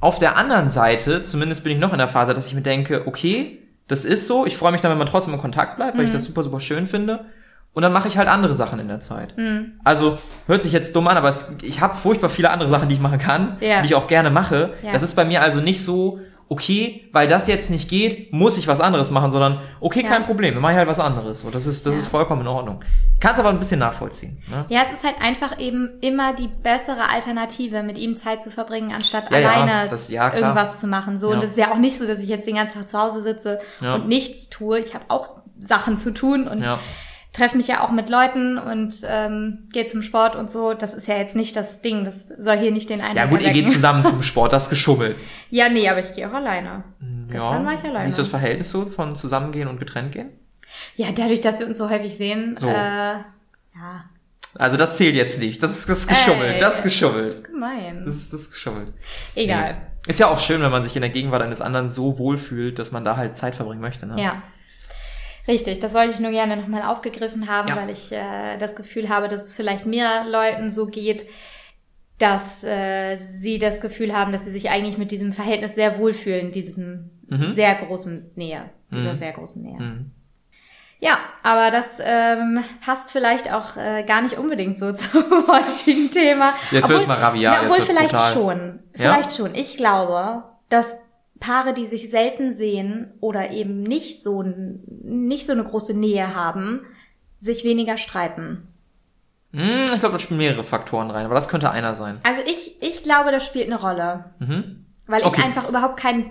Auf 0.00 0.18
der 0.18 0.36
anderen 0.36 0.68
Seite, 0.68 1.24
zumindest 1.24 1.64
bin 1.64 1.72
ich 1.72 1.78
noch 1.78 1.92
in 1.92 1.98
der 1.98 2.08
Phase, 2.08 2.34
dass 2.34 2.46
ich 2.46 2.54
mir 2.54 2.60
denke, 2.60 3.06
okay, 3.06 3.58
das 3.88 4.04
ist 4.04 4.26
so. 4.26 4.44
Ich 4.44 4.56
freue 4.56 4.70
mich 4.72 4.82
dann, 4.82 4.90
wenn 4.90 4.98
man 4.98 5.06
trotzdem 5.06 5.32
in 5.32 5.40
Kontakt 5.40 5.76
bleibt, 5.76 5.96
weil 5.96 6.04
ich 6.04 6.10
Mhm. 6.10 6.14
das 6.14 6.24
super, 6.26 6.42
super 6.42 6.60
schön 6.60 6.86
finde. 6.86 7.24
Und 7.72 7.82
dann 7.82 7.92
mache 7.92 8.06
ich 8.08 8.18
halt 8.18 8.28
andere 8.28 8.54
Sachen 8.54 8.78
in 8.80 8.86
der 8.88 9.00
Zeit. 9.00 9.34
Also, 9.82 10.18
hört 10.46 10.62
sich 10.62 10.72
jetzt 10.72 10.94
dumm 10.94 11.08
an, 11.08 11.16
aber 11.16 11.34
ich 11.62 11.80
habe 11.80 11.96
furchtbar 11.96 12.28
viele 12.28 12.50
andere 12.50 12.68
Sachen, 12.68 12.88
die 12.88 12.94
ich 12.94 13.00
machen 13.00 13.18
kann, 13.18 13.56
Ja. 13.60 13.80
die 13.80 13.86
ich 13.86 13.94
auch 13.94 14.06
gerne 14.08 14.30
mache. 14.30 14.74
Ja. 14.82 14.92
Das 14.92 15.02
ist 15.02 15.16
bei 15.16 15.24
mir 15.24 15.40
also 15.42 15.60
nicht 15.60 15.82
so, 15.82 16.20
okay, 16.54 17.08
weil 17.12 17.26
das 17.26 17.46
jetzt 17.48 17.68
nicht 17.70 17.88
geht, 17.90 18.32
muss 18.32 18.56
ich 18.58 18.68
was 18.68 18.80
anderes 18.80 19.10
machen, 19.10 19.30
sondern 19.32 19.58
okay, 19.80 20.02
Ja. 20.02 20.08
kein 20.08 20.22
Problem, 20.22 20.54
dann 20.54 20.62
mache 20.62 20.72
ich 20.72 20.78
halt 20.78 20.88
was 20.88 21.00
anderes. 21.00 21.40
So, 21.40 21.50
das 21.50 21.66
ist, 21.66 21.84
das 21.84 21.94
Ja. 21.94 22.00
ist 22.00 22.06
vollkommen 22.08 22.42
in 22.42 22.46
Ordnung. 22.46 22.80
Kannst 23.20 23.40
aber 23.40 23.48
ein 23.50 23.58
bisschen 23.58 23.80
nachvollziehen. 23.80 24.38
Ne? 24.50 24.64
Ja, 24.68 24.82
es 24.86 24.98
ist 24.98 25.04
halt 25.04 25.16
einfach 25.20 25.58
eben 25.58 25.90
immer 26.00 26.34
die 26.34 26.48
bessere 26.48 27.08
Alternative, 27.10 27.82
mit 27.82 27.98
ihm 27.98 28.16
Zeit 28.16 28.42
zu 28.42 28.50
verbringen, 28.50 28.92
anstatt 28.92 29.30
Ja, 29.30 29.36
alleine 29.38 29.88
das- 29.90 30.08
irgendwas 30.10 30.78
zu 30.80 30.86
machen. 30.86 31.18
So, 31.18 31.30
und 31.30 31.42
es 31.42 31.50
ist 31.50 31.58
ja 31.58 31.72
auch 31.72 31.78
nicht 31.78 31.98
so, 31.98 32.06
dass 32.06 32.22
ich 32.22 32.28
jetzt 32.28 32.46
den 32.46 32.56
ganzen 32.56 32.78
Tag 32.78 32.88
zu 32.88 32.98
Hause 32.98 33.20
sitze 33.22 33.60
und 33.80 34.06
nichts 34.08 34.48
tue. 34.48 34.78
Ich 34.78 34.94
habe 34.94 35.04
auch 35.08 35.30
Sachen 35.60 35.98
zu 35.98 36.12
tun 36.12 36.46
und. 36.48 36.62
Treffe 37.34 37.56
mich 37.58 37.66
ja 37.68 37.82
auch 37.84 37.90
mit 37.90 38.08
Leuten 38.08 38.56
und 38.58 39.02
ähm, 39.06 39.64
gehe 39.72 39.86
zum 39.86 40.00
Sport 40.02 40.36
und 40.36 40.50
so. 40.50 40.72
Das 40.72 40.94
ist 40.94 41.06
ja 41.08 41.16
jetzt 41.16 41.36
nicht 41.36 41.54
das 41.56 41.82
Ding. 41.82 42.04
Das 42.04 42.28
soll 42.38 42.56
hier 42.56 42.70
nicht 42.70 42.88
den 42.88 43.00
Eindruck 43.00 43.16
Ja 43.16 43.26
gut, 43.26 43.40
ihr 43.42 43.48
erwecken. 43.48 43.64
geht 43.66 43.72
zusammen 43.74 44.02
zum 44.04 44.22
Sport, 44.22 44.52
das 44.54 44.64
ist 44.64 44.70
geschummelt. 44.70 45.16
Ja, 45.50 45.68
nee, 45.68 45.86
aber 45.88 46.00
ich 46.00 46.12
gehe 46.14 46.26
auch 46.28 46.32
alleine. 46.34 46.84
Gestern 47.28 47.66
war 47.66 47.74
ich 47.74 47.82
alleine. 47.84 48.06
Wie 48.06 48.10
ist 48.10 48.18
das 48.18 48.28
Verhältnis 48.28 48.70
so 48.70 48.86
von 48.86 49.14
zusammengehen 49.14 49.68
und 49.68 49.78
getrennt 49.78 50.12
gehen? 50.12 50.30
Ja, 50.96 51.08
dadurch, 51.12 51.40
dass 51.40 51.60
wir 51.60 51.66
uns 51.66 51.76
so 51.78 51.90
häufig 51.90 52.16
sehen, 52.16 52.56
So. 52.58 52.68
äh, 52.68 52.72
ja, 52.72 54.04
Also 54.56 54.76
das 54.76 54.96
zählt 54.96 55.14
jetzt 55.16 55.40
nicht. 55.40 55.62
Das 55.62 55.70
ist, 55.72 55.88
das 55.88 55.98
ist 56.00 56.08
geschummelt. 56.08 56.54
Ey. 56.54 56.58
das 56.58 56.76
ist 56.78 56.82
geschummelt. 56.84 57.44
gemein. 57.44 58.02
Das 58.04 58.14
ist, 58.14 58.32
das 58.32 58.40
ist 58.42 58.50
geschummelt. 58.52 58.92
Egal. 59.34 59.74
Nee. 59.74 60.10
Ist 60.10 60.20
ja 60.20 60.28
auch 60.28 60.38
schön, 60.38 60.60
wenn 60.62 60.70
man 60.70 60.84
sich 60.84 60.94
in 60.96 61.02
der 61.02 61.10
Gegenwart 61.10 61.42
eines 61.42 61.60
anderen 61.60 61.88
so 61.90 62.18
wohlfühlt, 62.18 62.78
dass 62.78 62.92
man 62.92 63.04
da 63.04 63.16
halt 63.16 63.36
Zeit 63.36 63.54
verbringen 63.54 63.80
möchte. 63.80 64.06
Ne? 64.06 64.20
Ja. 64.22 64.42
Richtig, 65.46 65.80
das 65.80 65.92
wollte 65.94 66.14
ich 66.14 66.20
nur 66.20 66.30
gerne 66.30 66.56
nochmal 66.56 66.82
aufgegriffen 66.82 67.48
haben, 67.48 67.68
Ja. 67.68 67.76
weil 67.76 67.90
ich 67.90 68.10
äh, 68.12 68.56
das 68.58 68.74
Gefühl 68.76 69.08
habe, 69.08 69.28
dass 69.28 69.42
es 69.44 69.56
vielleicht 69.56 69.84
mehr 69.86 70.24
Leuten 70.24 70.70
so 70.70 70.86
geht, 70.86 71.26
dass 72.18 72.62
äh, 72.64 73.16
sie 73.16 73.58
das 73.58 73.80
Gefühl 73.80 74.16
haben, 74.16 74.32
dass 74.32 74.44
sie 74.44 74.52
sich 74.52 74.70
eigentlich 74.70 74.96
mit 74.98 75.10
diesem 75.10 75.32
Verhältnis 75.32 75.74
sehr 75.74 75.98
wohlfühlen, 75.98 76.52
diesem 76.52 77.10
sehr 77.52 77.74
großen 77.74 78.30
Nähe, 78.36 78.70
dieser 78.94 79.14
sehr 79.16 79.32
großen 79.32 79.60
Nähe. 79.62 79.80
Mhm. 79.80 80.10
Ja, 81.00 81.18
aber 81.42 81.70
das 81.70 81.98
ähm, 82.04 82.62
passt 82.84 83.10
vielleicht 83.12 83.52
auch 83.52 83.76
äh, 83.76 84.04
gar 84.04 84.22
nicht 84.22 84.38
unbedingt 84.38 84.78
so 84.78 84.92
zum 84.94 85.24
heutigen 85.48 86.10
Thema. 86.10 86.54
Jetzt 86.70 86.88
wird's 86.88 87.06
mal 87.06 87.18
rabiat, 87.18 87.62
Na, 87.62 87.68
obwohl 87.68 87.82
vielleicht 87.84 88.10
brutal. 88.12 88.32
schon. 88.32 88.78
Ja? 88.96 89.14
Vielleicht 89.14 89.34
schon. 89.36 89.54
Ich 89.54 89.76
glaube, 89.76 90.44
dass 90.68 91.02
Paare, 91.44 91.74
die 91.74 91.86
sich 91.86 92.08
selten 92.10 92.54
sehen 92.54 93.12
oder 93.20 93.50
eben 93.50 93.82
nicht 93.82 94.22
so, 94.22 94.42
nicht 94.42 95.44
so 95.46 95.52
eine 95.52 95.64
große 95.64 95.92
Nähe 95.94 96.34
haben, 96.34 96.80
sich 97.38 97.64
weniger 97.64 97.98
streiten. 97.98 98.68
Hm, 99.52 99.84
ich 99.92 100.00
glaube, 100.00 100.14
da 100.14 100.18
spielen 100.18 100.38
mehrere 100.38 100.64
Faktoren 100.64 101.10
rein, 101.10 101.26
aber 101.26 101.34
das 101.34 101.48
könnte 101.48 101.70
einer 101.70 101.94
sein. 101.94 102.18
Also 102.22 102.40
ich, 102.46 102.82
ich 102.82 103.02
glaube, 103.02 103.30
das 103.30 103.44
spielt 103.44 103.66
eine 103.66 103.80
Rolle. 103.80 104.24
Weil 104.40 105.18
ich 105.20 105.24
Mhm. 105.26 105.30
Okay. 105.32 105.42
einfach 105.42 105.68
überhaupt 105.68 105.98
keinen, 105.98 106.30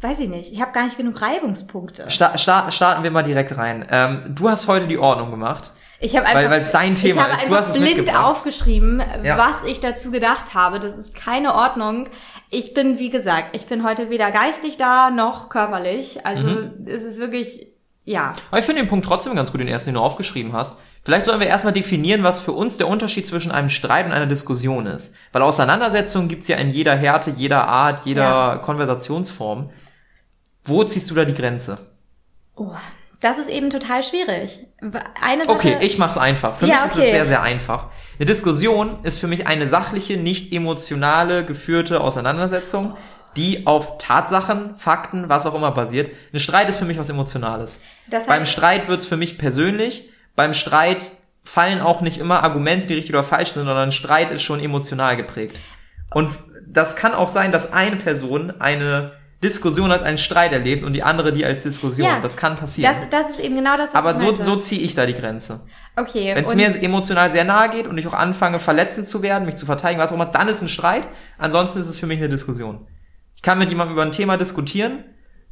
weiß 0.00 0.20
ich 0.20 0.28
nicht, 0.28 0.52
ich 0.52 0.60
habe 0.62 0.72
gar 0.72 0.84
nicht 0.84 0.96
genug 0.96 1.20
Reibungspunkte. 1.20 2.08
Sta 2.08 2.38
sta 2.38 2.70
starten 2.70 3.02
wir 3.02 3.10
mal 3.10 3.22
direkt 3.24 3.56
rein. 3.56 3.84
Ähm, 3.90 4.22
du 4.28 4.48
hast 4.48 4.68
heute 4.68 4.86
die 4.86 4.98
Ordnung 4.98 5.30
gemacht. 5.30 5.72
Ich 6.02 6.16
habe 6.16 6.26
einfach, 6.26 6.42
Weil- 6.42 6.50
weil's 6.50 6.70
dein 6.72 6.94
Thema 6.96 7.28
ich 7.30 7.42
ist. 7.44 7.48
Du 7.48 7.54
hast 7.54 7.68
es 7.76 7.80
blind 7.80 8.14
aufgeschrieben, 8.14 9.00
Ja. 9.22 9.38
was 9.38 9.62
ich 9.64 9.78
dazu 9.80 10.10
gedacht 10.10 10.52
habe. 10.52 10.80
Das 10.80 10.96
ist 10.98 11.14
keine 11.14 11.54
Ordnung. 11.54 12.08
Ich 12.50 12.74
bin, 12.74 12.98
wie 12.98 13.08
gesagt, 13.08 13.54
ich 13.54 13.66
bin 13.66 13.84
heute 13.84 14.10
weder 14.10 14.30
geistig 14.32 14.76
da 14.76 15.10
noch 15.10 15.48
körperlich. 15.48 16.26
Also 16.26 16.48
Mhm. 16.48 16.86
es 16.86 17.02
ist 17.04 17.18
wirklich, 17.20 17.68
ja. 18.04 18.34
Aber 18.50 18.58
ich 18.58 18.64
finde 18.64 18.82
den 18.82 18.88
Punkt 18.88 19.06
trotzdem 19.06 19.34
ganz 19.36 19.52
gut, 19.52 19.60
den 19.60 19.68
ersten, 19.68 19.90
den 19.90 19.94
du 19.94 20.00
aufgeschrieben 20.00 20.52
hast. 20.52 20.76
Vielleicht 21.04 21.24
sollen 21.24 21.38
wir 21.40 21.46
erstmal 21.46 21.72
definieren, 21.72 22.22
was 22.24 22.40
für 22.40 22.52
uns 22.52 22.76
der 22.78 22.88
Unterschied 22.88 23.26
zwischen 23.26 23.52
einem 23.52 23.70
Streit 23.70 24.06
und 24.06 24.12
einer 24.12 24.26
Diskussion 24.26 24.86
ist. 24.86 25.14
Weil 25.32 25.42
Auseinandersetzungen 25.42 26.26
gibt's 26.28 26.48
ja 26.48 26.56
in 26.56 26.70
jeder 26.70 26.96
Härte, 26.96 27.30
jeder 27.30 27.66
Art, 27.68 28.04
jeder 28.04 28.22
Ja. 28.22 28.56
Konversationsform. 28.56 29.70
Wo 30.64 30.84
ziehst 30.84 31.10
du 31.10 31.14
da 31.14 31.24
die 31.24 31.34
Grenze? 31.34 31.78
Oh, 32.56 32.70
das 33.22 33.38
ist 33.38 33.48
eben 33.48 33.70
total 33.70 34.02
schwierig. 34.02 34.66
Eine 35.20 35.44
Sache, 35.44 35.52
Okay, 35.54 35.76
ich 35.80 35.96
mach's 35.98 36.18
einfach. 36.18 36.56
Für 36.56 36.66
Ja, 36.66 36.76
mich 36.76 36.84
ist 36.86 36.92
okay. 36.96 37.04
es 37.06 37.10
sehr, 37.12 37.26
sehr 37.26 37.42
einfach. 37.42 37.86
Eine 38.18 38.26
Diskussion 38.26 38.98
ist 39.04 39.18
für 39.18 39.26
mich 39.28 39.46
eine 39.46 39.66
sachliche, 39.66 40.16
nicht 40.16 40.52
emotionale, 40.52 41.44
geführte 41.44 42.00
Auseinandersetzung, 42.00 42.96
die 43.36 43.66
auf 43.66 43.96
Tatsachen, 43.98 44.74
Fakten, 44.74 45.28
was 45.28 45.46
auch 45.46 45.54
immer 45.54 45.70
basiert. 45.70 46.10
Ein 46.32 46.40
Streit 46.40 46.68
ist 46.68 46.78
für 46.78 46.84
mich 46.84 46.98
was 46.98 47.08
Emotionales. 47.08 47.80
Das 48.10 48.24
heißt- 48.24 48.26
Beim 48.26 48.46
Streit 48.46 48.88
wird's 48.88 49.06
für 49.06 49.16
mich 49.16 49.38
persönlich. 49.38 50.10
Beim 50.36 50.52
Streit 50.52 51.02
fallen 51.44 51.80
auch 51.80 52.02
nicht 52.02 52.18
immer 52.18 52.42
Argumente, 52.42 52.86
die 52.86 52.94
richtig 52.94 53.14
oder 53.14 53.24
falsch 53.24 53.52
sind, 53.52 53.64
sondern 53.64 53.88
ein 53.88 53.92
Streit 53.92 54.30
ist 54.32 54.42
schon 54.42 54.60
emotional 54.60 55.16
geprägt. 55.16 55.56
Und 56.12 56.30
das 56.66 56.94
kann 56.96 57.14
auch 57.14 57.28
sein, 57.28 57.52
dass 57.52 57.72
eine 57.72 57.96
Person 57.96 58.52
eine 58.60 59.12
Diskussion 59.42 59.90
als 59.90 60.02
einen 60.02 60.18
Streit 60.18 60.52
erlebt 60.52 60.84
und 60.84 60.92
die 60.92 61.02
andere 61.02 61.32
die 61.32 61.44
als 61.44 61.62
Diskussion. 61.64 62.06
Ja, 62.06 62.20
das 62.20 62.36
kann 62.36 62.56
passieren. 62.56 62.94
das, 62.94 63.08
das 63.10 63.30
ist 63.32 63.40
eben 63.40 63.56
genau 63.56 63.76
das, 63.76 63.88
was 63.88 63.94
Aber 63.94 64.14
ich 64.14 64.20
so, 64.20 64.34
so 64.34 64.56
ziehe 64.56 64.80
ich 64.80 64.94
da 64.94 65.04
die 65.06 65.14
Grenze. 65.14 65.60
okay. 65.96 66.32
Wenn 66.34 66.44
es 66.44 66.54
mir 66.54 66.82
emotional 66.82 67.30
sehr 67.32 67.44
nahe 67.44 67.70
geht 67.70 67.86
und 67.86 67.98
ich 67.98 68.06
auch 68.06 68.14
anfange, 68.14 68.58
verletzend 68.60 69.08
zu 69.08 69.22
werden, 69.22 69.44
mich 69.46 69.56
zu 69.56 69.66
verteidigen, 69.66 70.00
was 70.00 70.10
auch 70.10 70.14
immer, 70.16 70.26
dann 70.26 70.48
ist 70.48 70.62
ein 70.62 70.68
Streit. 70.68 71.08
Ansonsten 71.38 71.80
ist 71.80 71.88
es 71.88 71.98
für 71.98 72.06
mich 72.06 72.18
eine 72.18 72.28
Diskussion. 72.28 72.86
Ich 73.34 73.42
kann 73.42 73.58
mit 73.58 73.68
jemandem 73.68 73.94
über 73.94 74.02
ein 74.02 74.12
Thema 74.12 74.36
diskutieren, 74.36 75.02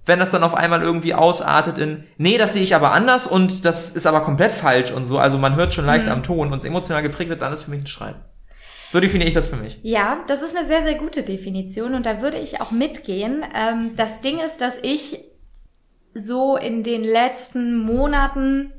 wenn 0.07 0.19
das 0.21 0.31
dann 0.31 0.45
auf 0.45 0.55
einmal 0.55 0.81
irgendwie 0.83 1.13
ausartet 1.15 1.77
in, 1.79 2.05
nee, 2.17 2.39
das 2.39 2.53
sehe 2.55 2.63
ich 2.63 2.75
aber 2.75 2.93
anders 2.93 3.27
und 3.27 3.65
das 3.65 3.91
ist 3.91 4.07
aber 4.07 4.21
komplett 4.23 4.53
falsch 4.53 4.93
und 4.93 5.05
so. 5.05 5.19
Also 5.19 5.37
man 5.37 5.57
hört 5.57 5.75
schon 5.75 5.85
Mhm. 5.85 5.91
leicht 5.91 6.09
am 6.09 6.23
Ton 6.23 6.53
und 6.53 6.59
es 6.59 6.65
emotional 6.65 7.03
geprägt 7.03 7.29
wird, 7.29 7.43
dann 7.43 7.53
ist 7.53 7.63
für 7.65 7.71
mich 7.71 7.81
ein 7.81 7.87
Streit. 7.87 8.15
So 8.91 8.99
definiere 8.99 9.29
ich 9.29 9.35
das 9.35 9.47
für 9.47 9.57
mich. 9.57 9.79
Ja, 9.83 10.25
das 10.27 10.43
ist 10.43 10.57
eine 10.57 10.67
sehr, 10.67 10.83
sehr 10.83 10.97
gute 10.97 11.23
Definition 11.23 11.95
und 11.95 12.05
da 12.07 12.21
würde 12.21 12.39
ich 12.39 12.61
auch 12.61 12.73
mitgehen. 12.73 13.45
Ähm, 13.55 13.95
das 13.97 14.21
Ding 14.21 14.41
ist, 14.41 14.61
dass 14.61 14.79
ich 14.83 15.25
so 16.13 16.57
in 16.57 16.83
den 16.83 17.05
letzten 17.05 17.79
Monaten 17.79 18.73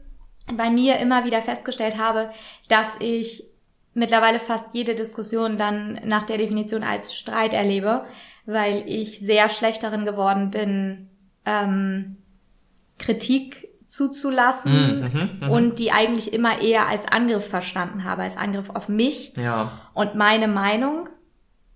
bei 0.53 0.69
mir 0.69 0.97
immer 0.97 1.23
wieder 1.23 1.41
festgestellt 1.41 1.97
habe, 1.97 2.29
dass 2.67 2.97
ich 2.99 3.45
mittlerweile 3.93 4.39
fast 4.39 4.67
jede 4.73 4.95
Diskussion 4.95 5.57
dann 5.57 6.01
nach 6.05 6.25
der 6.25 6.37
Definition 6.37 6.83
als 6.83 7.15
Streit 7.15 7.53
erlebe, 7.53 8.05
weil 8.45 8.83
ich 8.87 9.19
sehr 9.19 9.47
schlecht 9.47 9.81
darin 9.81 10.03
geworden 10.03 10.51
bin, 10.51 11.09
ähm, 11.45 12.17
Kritik 12.97 13.70
zuzulassen 13.91 15.01
Mhm, 15.39 15.45
mhm, 15.45 15.51
und 15.51 15.79
die 15.79 15.91
eigentlich 15.91 16.33
immer 16.33 16.61
eher 16.61 16.87
als 16.87 17.07
Angriff 17.07 17.47
verstanden 17.49 18.03
habe, 18.05 18.23
als 18.23 18.37
Angriff 18.37 18.69
auf 18.73 18.87
mich 18.89 19.33
Ja. 19.35 19.71
und 19.93 20.15
meine 20.15 20.47
Meinung 20.47 21.09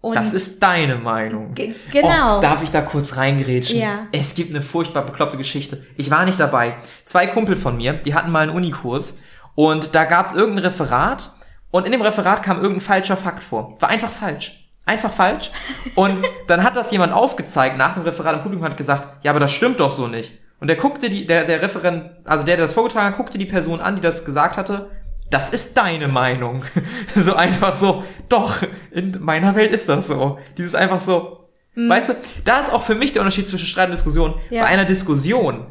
Und 0.02 0.16
Das 0.16 0.34
ist 0.34 0.62
deine 0.62 0.98
Meinung. 0.98 1.56
Ge- 1.56 1.74
genau. 1.92 2.38
Oh, 2.38 2.40
darf 2.42 2.62
ich 2.62 2.70
da 2.70 2.82
kurz 2.82 3.18
reingrätschen? 3.18 3.80
Ja. 3.80 4.06
Es 4.12 4.36
gibt 4.36 4.52
eine 4.52 4.62
furchtbar 4.62 5.04
bekloppte 5.04 5.36
Geschichte. 5.36 5.84
Ich 5.98 6.12
war 6.12 6.26
nicht 6.26 6.40
dabei. 6.40 6.76
Zwei 7.06 7.26
Kumpel 7.26 7.56
von 7.56 7.76
mir, 7.78 7.94
die 7.94 8.14
hatten 8.14 8.30
mal 8.32 8.42
einen 8.44 8.56
Unikurs 8.56 9.18
und 9.56 9.96
da 9.96 10.04
gab's 10.04 10.34
irgendein 10.36 10.66
Referat 10.66 11.32
und 11.72 11.88
in 11.88 11.92
dem 11.92 12.04
Referat 12.04 12.44
kam 12.44 12.58
irgendein 12.58 12.82
falscher 12.82 13.18
Fakt 13.18 13.44
vor. 13.44 13.82
War 13.82 13.90
einfach 13.90 14.12
falsch. 14.12 14.70
Einfach 14.86 15.12
falsch. 15.12 15.50
Und 15.96 16.24
dann 16.46 16.62
hat 16.64 16.76
das 16.76 16.92
jemand 16.92 17.12
aufgezeigt 17.12 17.76
nach 17.76 17.96
dem 17.96 18.04
Referat 18.04 18.36
im 18.36 18.42
Publikum 18.44 18.64
hat 18.64 18.78
gesagt, 18.78 19.08
ja, 19.26 19.32
aber 19.32 19.40
das 19.40 19.52
stimmt 19.54 19.80
doch 19.80 19.92
so 19.92 20.06
nicht. 20.08 20.34
Und 20.66 20.68
der 20.70 20.78
guckte 20.78 21.12
die, 21.12 21.28
der, 21.28 21.44
der 21.44 21.62
Referent, 21.62 22.10
also 22.24 22.44
der, 22.44 22.58
der 22.58 22.66
das 22.66 22.74
vorgetragen 22.74 23.10
hat, 23.10 23.18
guckte 23.18 23.38
die 23.38 23.46
Person 23.46 23.82
an, 23.82 23.94
die 23.98 24.02
das 24.02 24.26
gesagt 24.26 24.58
hatte. 24.58 24.90
Das 25.30 25.52
ist 25.52 25.78
deine 25.78 26.08
Meinung. 26.08 26.64
so 27.16 27.36
einfach 27.36 27.76
so, 27.76 28.04
doch, 28.30 28.64
in 28.90 29.16
meiner 29.24 29.56
Welt 29.56 29.70
ist 29.72 29.90
das 29.90 30.08
so. 30.08 30.40
Dieses 30.58 30.74
einfach 30.74 31.00
so, 31.00 31.50
weißt 31.76 32.10
du, 32.10 32.14
da 32.46 32.62
ist 32.62 32.74
auch 32.74 32.82
für 32.82 32.96
mich 32.96 33.14
der 33.14 33.22
Unterschied 33.22 33.46
zwischen 33.46 33.68
Streit 33.68 33.90
und 33.90 33.94
Diskussion. 33.94 34.34
Ja. 34.50 34.64
Bei 34.64 34.70
einer 34.70 34.86
Diskussion 34.86 35.68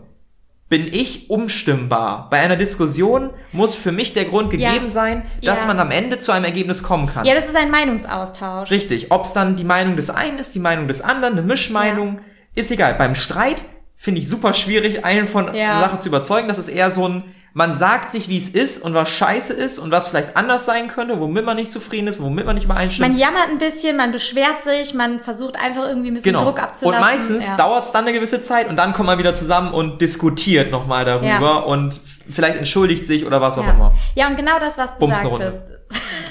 bin 0.68 0.86
ich 0.86 1.28
umstimmbar. 1.28 2.28
Bei 2.30 2.38
einer 2.38 2.54
Diskussion 2.54 3.30
muss 3.50 3.74
für 3.74 3.90
mich 3.90 4.12
der 4.12 4.26
Grund 4.26 4.50
gegeben 4.50 4.84
Ja. 4.84 4.90
sein, 4.90 5.26
dass 5.42 5.62
Ja. 5.62 5.66
man 5.66 5.80
am 5.80 5.90
Ende 5.90 6.20
zu 6.20 6.30
einem 6.30 6.44
Ergebnis 6.44 6.84
kommen 6.84 7.08
kann. 7.08 7.24
ja, 7.26 7.34
das 7.34 7.46
ist 7.48 7.56
ein 7.56 7.72
Meinungsaustausch. 7.72 8.70
Richtig. 8.70 9.10
Ob 9.10 9.24
es 9.24 9.32
dann 9.32 9.56
die 9.56 9.64
Meinung 9.64 9.96
des 9.96 10.08
einen 10.10 10.38
ist, 10.38 10.54
die 10.54 10.60
Meinung 10.60 10.86
des 10.86 11.00
anderen, 11.00 11.32
eine 11.32 11.42
Mischmeinung, 11.42 12.20
ist 12.54 12.70
egal. 12.70 12.94
Beim 12.94 13.16
Streit 13.16 13.62
finde 14.04 14.20
ich 14.20 14.28
super 14.28 14.52
schwierig, 14.52 15.04
einen 15.04 15.26
von 15.26 15.54
Ja. 15.54 15.72
einer 15.72 15.80
Sache 15.80 15.98
zu 15.98 16.08
überzeugen. 16.08 16.46
Das 16.46 16.58
ist 16.58 16.68
eher 16.68 16.92
so 16.92 17.08
ein, 17.08 17.24
man 17.54 17.74
sagt 17.76 18.12
sich, 18.12 18.28
wie 18.28 18.36
es 18.36 18.50
ist 18.50 18.82
und 18.82 18.92
was 18.94 19.08
scheiße 19.08 19.52
ist 19.54 19.78
und 19.78 19.90
was 19.90 20.08
vielleicht 20.08 20.36
anders 20.36 20.66
sein 20.66 20.88
könnte, 20.88 21.20
womit 21.20 21.44
man 21.46 21.56
nicht 21.56 21.72
zufrieden 21.72 22.08
ist, 22.08 22.20
womit 22.20 22.44
man 22.44 22.54
nicht 22.56 22.64
übereinstimmt. 22.64 23.08
Man 23.08 23.16
jammert 23.18 23.48
ein 23.48 23.58
bisschen, 23.58 23.96
man 23.96 24.12
beschwert 24.12 24.62
sich, 24.62 24.92
man 24.92 25.20
versucht 25.20 25.56
einfach 25.56 25.84
irgendwie 25.88 26.08
ein 26.08 26.14
bisschen 26.14 26.32
Genau. 26.32 26.44
Druck 26.44 26.60
abzulassen. 26.60 27.02
Und 27.02 27.08
meistens 27.10 27.46
ja. 27.46 27.56
dauert 27.56 27.86
es 27.86 27.92
dann 27.92 28.04
eine 28.04 28.12
gewisse 28.12 28.42
Zeit 28.42 28.68
und 28.68 28.76
dann 28.76 28.92
kommt 28.92 29.06
man 29.06 29.18
wieder 29.18 29.32
zusammen 29.34 29.72
und 29.72 30.00
diskutiert 30.02 30.70
nochmal 30.70 31.04
darüber 31.06 31.28
Ja. 31.28 31.54
und 31.60 31.98
vielleicht 32.30 32.56
entschuldigt 32.58 33.06
sich 33.06 33.24
oder 33.24 33.40
was 33.40 33.56
auch 33.56 33.64
ja. 33.64 33.70
immer. 33.72 33.94
ja, 34.16 34.26
und 34.28 34.36
genau 34.36 34.58
das, 34.58 34.76
was 34.76 34.94
du 34.94 35.00
Bums 35.00 35.20
sagtest. 35.22 35.62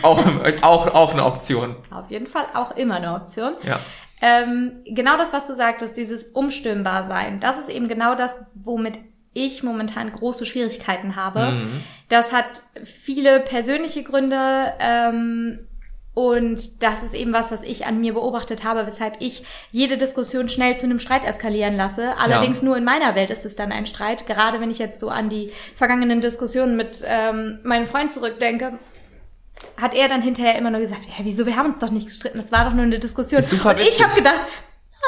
Auch, 0.04 0.22
auch, 0.62 0.94
auch 0.94 1.14
eine 1.14 1.24
Option. 1.26 1.76
Auf 1.90 2.12
jeden 2.12 2.28
Fall 2.28 2.44
auch 2.54 2.76
immer 2.76 2.96
eine 2.96 3.14
Option. 3.16 3.54
Ja. 3.64 3.80
Ähm, 4.26 4.84
genau 4.86 5.18
das, 5.18 5.34
was 5.34 5.48
du 5.48 5.54
sagtest, 5.54 5.98
dieses 5.98 6.24
umstürmbar 6.24 7.04
sein, 7.04 7.42
das 7.42 7.58
ist 7.58 7.68
eben 7.68 7.90
genau 7.90 8.16
das, 8.16 8.48
womit 8.56 8.98
ich 9.34 9.64
momentan 9.64 10.14
große 10.14 10.46
Schwierigkeiten 10.46 11.18
habe. 11.18 11.52
Mhm. 11.52 11.84
Das 12.08 12.32
hat 12.32 12.46
viele 12.86 13.42
persönliche 13.42 14.02
Gründe 14.04 14.74
ähm, 14.80 15.68
und 16.14 16.82
das 16.84 17.04
ist 17.04 17.16
eben 17.16 17.34
was, 17.34 17.52
was 17.52 17.64
ich 17.64 17.86
an 17.86 18.00
mir 18.00 18.14
beobachtet 18.14 18.64
habe, 18.64 18.88
weshalb 18.88 19.16
ich 19.20 19.44
jede 19.72 19.98
Diskussion 19.98 20.48
schnell 20.48 20.78
zu 20.78 20.86
einem 20.86 21.00
Streit 21.00 21.26
eskalieren 21.26 21.76
lasse. 21.76 22.16
Allerdings 22.18 22.62
nur 22.62 22.78
in 22.78 22.86
meiner 22.86 23.16
Welt 23.16 23.30
ist 23.30 23.46
es 23.46 23.58
dann 23.58 23.74
ein 23.74 23.88
Streit. 23.88 24.26
Gerade 24.26 24.62
wenn 24.62 24.72
ich 24.72 24.80
jetzt 24.80 25.02
so 25.02 25.10
an 25.10 25.28
die 25.28 25.52
vergangenen 25.76 26.22
Diskussionen 26.22 26.78
mit 26.78 27.04
ähm, 27.04 27.60
meinem 27.64 27.88
Freund 27.88 28.14
zurückdenke, 28.14 28.80
hat 29.78 29.94
er 29.94 30.08
dann 30.10 30.22
hinterher 30.22 30.58
immer 30.58 30.72
nur 30.72 30.80
gesagt, 30.80 31.02
ja, 31.08 31.24
wieso, 31.24 31.46
wir 31.46 31.56
haben 31.56 31.68
uns 31.68 31.80
doch 31.80 31.92
nicht 31.92 32.08
gestritten, 32.08 32.38
das 32.38 32.52
war 32.52 32.66
doch 32.66 32.74
nur 32.74 32.84
eine 32.84 33.00
Diskussion. 33.00 33.40
Ist 33.40 33.50
super 33.50 33.72
und 33.72 33.80
ich 33.80 33.88
witzig. 33.88 34.04
habe 34.04 34.16
gedacht, 34.16 34.42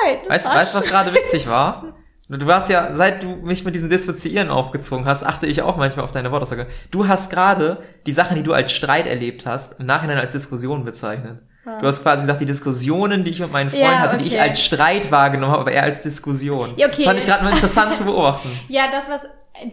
nein, 0.04 0.18
das 0.22 0.30
Weißt 0.30 0.46
du, 0.48 0.50
weißt, 0.52 0.74
du, 0.74 0.80
was 0.80 0.88
gerade 0.88 1.14
witzig 1.14 1.48
war? 1.50 1.96
Du 2.28 2.48
warst 2.48 2.70
ja, 2.72 2.96
seit 2.96 3.22
du 3.22 3.36
mich 3.36 3.64
mit 3.66 3.76
diesem 3.76 3.88
Dissoziieren 3.90 4.50
aufgezwungen 4.50 5.06
hast, 5.06 5.24
achte 5.24 5.46
ich 5.46 5.62
auch 5.62 5.78
manchmal 5.78 6.04
auf 6.06 6.12
deine 6.12 6.32
Wortaussage. 6.32 6.66
Du 6.90 7.08
hast 7.08 7.30
gerade 7.30 7.84
die 8.08 8.14
Sachen, 8.14 8.36
die 8.36 8.42
du 8.42 8.52
als 8.54 8.72
Streit 8.72 9.06
erlebt 9.06 9.46
hast, 9.46 9.80
im 9.80 9.86
Nachhinein 9.86 10.18
als 10.18 10.32
Diskussion 10.32 10.84
bezeichnet. 10.86 11.40
Du 11.66 11.88
hast 11.88 12.04
quasi 12.04 12.22
gesagt, 12.22 12.42
die 12.42 12.46
Diskussionen, 12.46 13.24
die 13.24 13.32
ich 13.32 13.40
mit 13.40 13.52
meinen 13.52 13.70
Freunden 13.72 13.86
Ja, 13.86 14.00
hatte, 14.00 14.18
die 14.18 14.26
ich 14.26 14.34
okay. 14.34 14.50
als 14.50 14.62
Streit 14.62 15.12
wahrgenommen 15.12 15.52
habe, 15.52 15.62
aber 15.62 15.72
eher 15.72 15.84
als 15.84 16.02
Diskussion. 16.02 16.74
Ja, 16.78 16.88
okay. 16.88 16.98
Das 16.98 17.06
fand 17.06 17.20
ich 17.20 17.26
gerade 17.26 17.44
mal 17.44 17.54
interessant 17.54 17.96
zu 17.96 18.04
beobachten. 18.06 18.50
Ja, 18.70 18.84
das 18.92 19.10
was 19.10 19.22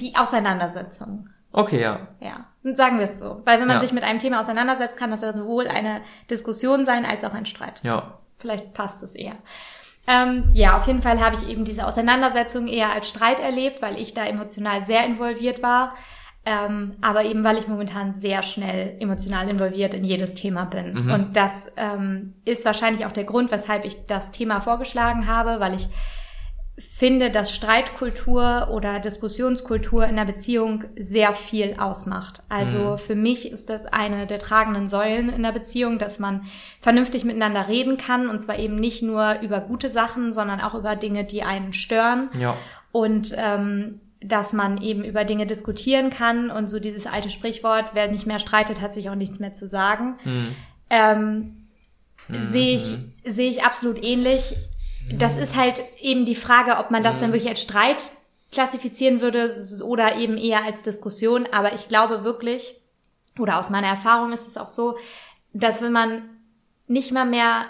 die 0.01 0.15
Auseinandersetzung. 0.17 1.29
Okay, 1.53 1.81
ja. 1.81 2.09
Ja, 2.21 2.47
und 2.65 2.77
sagen 2.77 2.99
wir 2.99 3.05
es 3.05 3.21
so. 3.21 3.43
Weil 3.45 3.61
wenn 3.61 3.67
man 3.69 3.77
Ja. 3.77 3.81
sich 3.81 3.93
mit 3.93 4.05
einem 4.05 4.19
Thema 4.19 4.41
auseinandersetzt, 4.41 4.97
kann 4.97 5.11
das 5.11 5.21
ja 5.23 5.33
sowohl 5.33 5.69
eine 5.69 6.01
Diskussion 6.31 6.85
sein 6.85 7.05
als 7.05 7.25
auch 7.25 7.35
ein 7.35 7.47
Streit. 7.47 7.81
Ja. 7.83 8.19
Vielleicht 8.39 8.75
passt 8.75 9.03
es 9.03 9.15
eher. 9.15 9.37
Ähm, 10.07 10.51
ja, 10.53 10.77
auf 10.77 10.87
jeden 10.87 11.01
Fall 11.03 11.21
habe 11.21 11.37
ich 11.37 11.49
eben 11.49 11.65
diese 11.65 11.87
Auseinandersetzung 11.87 12.67
eher 12.67 12.93
als 12.93 13.09
Streit 13.09 13.39
erlebt, 13.39 13.83
weil 13.83 13.99
ich 14.01 14.15
da 14.15 14.25
emotional 14.25 14.85
sehr 14.85 15.05
involviert 15.07 15.63
war. 15.63 15.95
Ähm, 16.45 16.97
aber 17.03 17.25
eben 17.25 17.45
weil 17.45 17.57
ich 17.59 17.69
momentan 17.69 18.15
sehr 18.15 18.43
schnell 18.43 18.97
emotional 18.99 19.49
involviert 19.49 19.95
in 19.95 20.03
jedes 20.03 20.35
Thema 20.35 20.65
bin. 20.65 21.09
Und 21.09 21.37
das 21.37 21.71
ähm, 21.77 22.35
ist 22.45 22.65
wahrscheinlich 22.67 23.07
auch 23.07 23.13
der 23.13 23.23
Grund, 23.23 23.53
weshalb 23.53 23.85
ich 23.85 24.07
das 24.07 24.33
Thema 24.33 24.61
vorgeschlagen 24.61 25.29
habe, 25.29 25.61
weil 25.61 25.75
ich 25.75 25.87
finde, 26.95 27.31
dass 27.31 27.53
Streitkultur 27.55 28.69
oder 28.71 29.01
Diskussionskultur 29.01 30.07
in 30.07 30.17
der 30.17 30.25
Beziehung 30.25 30.85
sehr 30.99 31.33
viel 31.33 31.77
ausmacht. 31.79 32.43
Also 32.49 32.97
für 32.97 33.15
mich 33.15 33.51
ist 33.51 33.71
das 33.71 33.87
eine 33.87 34.27
der 34.27 34.39
tragenden 34.39 34.89
Säulen 34.89 35.29
in 35.29 35.43
der 35.43 35.53
Beziehung, 35.53 35.99
dass 35.99 36.19
man 36.19 36.47
vernünftig 36.81 37.25
miteinander 37.25 37.69
reden 37.69 37.97
kann 37.97 38.29
und 38.29 38.41
zwar 38.41 38.59
eben 38.59 38.77
nicht 38.77 39.03
nur 39.03 39.41
über 39.41 39.61
gute 39.61 39.91
Sachen, 39.91 40.33
sondern 40.33 40.61
auch 40.61 40.75
über 40.75 40.95
Dinge, 40.97 41.25
die 41.25 41.43
einen 41.43 41.73
stören 41.73 42.31
Ja. 42.39 42.57
und 42.93 43.35
ähm, 43.37 44.01
dass 44.25 44.53
man 44.53 44.81
eben 44.81 45.03
über 45.03 45.25
Dinge 45.25 45.47
diskutieren 45.47 46.11
kann 46.11 46.51
und 46.51 46.69
so 46.69 46.79
dieses 46.79 47.07
alte 47.09 47.29
Sprichwort, 47.31 47.87
wer 47.95 48.09
nicht 48.09 48.27
mehr 48.27 48.39
streitet, 48.39 48.81
hat 48.81 48.95
sich 48.95 49.11
auch 49.11 49.17
nichts 49.17 49.41
mehr 49.41 49.55
zu 49.55 49.69
sagen. 49.69 50.17
Ähm, 50.91 51.57
Sehe 52.29 52.77
ich, 52.77 52.95
sehe 53.27 53.51
ich 53.51 53.65
absolut 53.65 54.03
ähnlich. 54.03 54.55
Das 55.11 55.37
ist 55.37 55.57
halt 55.57 55.81
eben 56.01 56.25
die 56.25 56.35
Frage, 56.35 56.77
ob 56.79 56.91
man 56.91 57.03
das 57.03 57.21
dann 57.21 57.33
wirklich 57.33 57.51
als 57.51 57.61
Streit 57.63 58.03
klassifizieren 58.51 59.21
würde 59.21 59.51
oder 59.85 60.17
eben 60.17 60.37
eher 60.37 60.65
als 60.65 60.83
Diskussion. 60.83 61.47
Aber 61.53 61.73
ich 61.75 61.89
glaube 61.89 62.25
wirklich, 62.25 62.75
oder 63.39 63.59
aus 63.59 63.71
meiner 63.71 63.89
Erfahrung 63.89 64.33
ist 64.33 64.47
es 64.47 64.57
auch 64.57 64.69
so, 64.69 64.97
dass 65.53 65.83
wenn 65.83 65.93
man 65.93 66.23
nicht 66.87 67.13
mal 67.13 67.25
mehr 67.25 67.67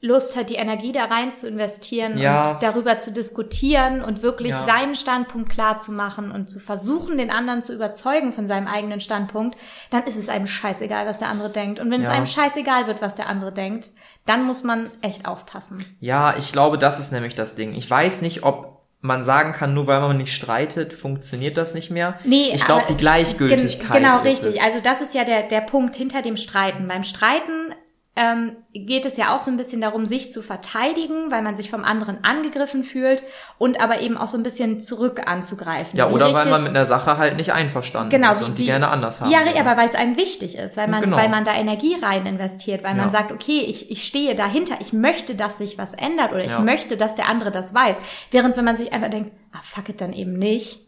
Lust 0.00 0.36
hat, 0.36 0.48
die 0.48 0.54
Energie 0.54 0.92
da 0.92 1.06
rein 1.06 1.32
zu 1.32 1.48
investieren 1.48 2.16
Ja. 2.18 2.52
und 2.52 2.62
darüber 2.62 3.00
zu 3.00 3.12
diskutieren 3.12 4.04
und 4.04 4.22
wirklich 4.22 4.52
Ja. 4.52 4.64
seinen 4.64 4.94
Standpunkt 4.94 5.50
klar 5.50 5.80
zu 5.80 5.90
machen 5.90 6.30
und 6.30 6.50
zu 6.52 6.60
versuchen, 6.60 7.18
den 7.18 7.30
anderen 7.32 7.62
zu 7.62 7.74
überzeugen 7.74 8.32
von 8.32 8.46
seinem 8.46 8.68
eigenen 8.68 9.00
Standpunkt, 9.00 9.58
dann 9.90 10.04
ist 10.04 10.16
es 10.16 10.28
einem 10.28 10.46
scheißegal, 10.46 11.04
was 11.06 11.18
der 11.18 11.28
andere 11.28 11.50
denkt. 11.50 11.80
Und 11.80 11.90
wenn 11.90 12.00
es 12.00 12.06
Ja. 12.06 12.14
einem 12.14 12.26
scheißegal 12.26 12.86
wird, 12.86 13.02
was 13.02 13.16
der 13.16 13.28
andere 13.28 13.50
denkt, 13.52 13.88
dann 14.28 14.44
muss 14.44 14.62
man 14.62 14.90
echt 15.00 15.26
aufpassen. 15.26 15.84
Ja, 16.00 16.34
ich 16.36 16.52
glaube, 16.52 16.78
das 16.78 16.98
ist 17.00 17.12
nämlich 17.12 17.34
das 17.34 17.54
Ding. 17.54 17.74
Ich 17.74 17.90
weiß 17.90 18.20
nicht, 18.20 18.42
ob 18.42 18.78
man 19.00 19.22
sagen 19.22 19.52
kann, 19.52 19.74
nur 19.74 19.86
weil 19.86 20.00
man 20.00 20.16
nicht 20.16 20.34
streitet, 20.34 20.92
funktioniert 20.92 21.56
das 21.56 21.74
nicht 21.74 21.90
mehr. 21.90 22.18
Nee, 22.24 22.50
ich 22.52 22.64
glaube, 22.64 22.84
die 22.88 22.96
Gleichgültigkeit. 22.96 23.92
Gen 23.92 24.02
genau, 24.02 24.18
richtig. 24.22 24.60
Also 24.60 24.80
das 24.82 25.00
ist 25.00 25.14
ja 25.14 25.24
der, 25.24 25.44
der 25.44 25.60
Punkt 25.60 25.94
hinter 25.94 26.20
dem 26.20 26.36
Streiten. 26.36 26.88
Beim 26.88 27.04
Streiten 27.04 27.74
ähm, 28.20 28.56
geht 28.72 29.06
es 29.06 29.16
ja 29.16 29.32
auch 29.32 29.38
so 29.38 29.48
ein 29.48 29.56
bisschen 29.56 29.80
darum, 29.80 30.04
sich 30.04 30.32
zu 30.32 30.42
verteidigen, 30.42 31.30
weil 31.30 31.42
man 31.42 31.54
sich 31.54 31.70
vom 31.70 31.84
anderen 31.84 32.24
angegriffen 32.24 32.82
fühlt 32.82 33.22
und 33.58 33.80
aber 33.80 34.00
eben 34.00 34.16
auch 34.16 34.26
so 34.26 34.36
ein 34.36 34.42
bisschen 34.42 34.80
zurück 34.80 35.22
anzugreifen. 35.26 35.96
ja, 35.96 36.08
oder 36.08 36.26
weil 36.26 36.34
richtig- 36.34 36.50
man 36.50 36.62
mit 36.64 36.70
einer 36.76 36.86
Sache 36.86 37.16
halt 37.16 37.36
nicht 37.36 37.52
einverstanden 37.52 38.10
genau, 38.10 38.32
ist 38.32 38.42
und 38.42 38.58
die 38.58 38.62
wie- 38.62 38.66
gerne 38.66 38.88
anders 38.88 39.20
haben. 39.20 39.30
Ja, 39.30 39.44
will. 39.44 39.56
aber 39.56 39.76
weil 39.80 39.88
es 39.88 39.94
einem 39.94 40.16
wichtig 40.16 40.56
ist, 40.58 40.76
weil 40.76 40.88
man, 40.88 41.02
Genau. 41.02 41.16
weil 41.16 41.28
man 41.28 41.44
da 41.44 41.54
Energie 41.54 41.96
rein 42.02 42.26
investiert, 42.26 42.82
weil 42.82 42.96
Ja. 42.96 43.02
man 43.02 43.10
sagt, 43.12 43.30
okay, 43.30 43.60
ich, 43.60 43.90
ich 43.90 44.04
stehe 44.04 44.34
dahinter, 44.34 44.74
ich 44.80 44.92
möchte, 44.92 45.36
dass 45.36 45.58
sich 45.58 45.78
was 45.78 45.94
ändert 45.94 46.32
oder 46.32 46.40
ich 46.42 46.50
Ja. 46.50 46.58
möchte, 46.60 46.96
dass 46.96 47.14
der 47.14 47.28
andere 47.28 47.52
das 47.52 47.72
weiß. 47.72 47.98
Während 48.32 48.56
wenn 48.56 48.64
man 48.64 48.76
sich 48.76 48.92
einfach 48.92 49.10
denkt, 49.10 49.30
ah, 49.52 49.60
fuck 49.62 49.88
it, 49.90 50.00
dann 50.00 50.12
eben 50.12 50.32
nicht. 50.32 50.80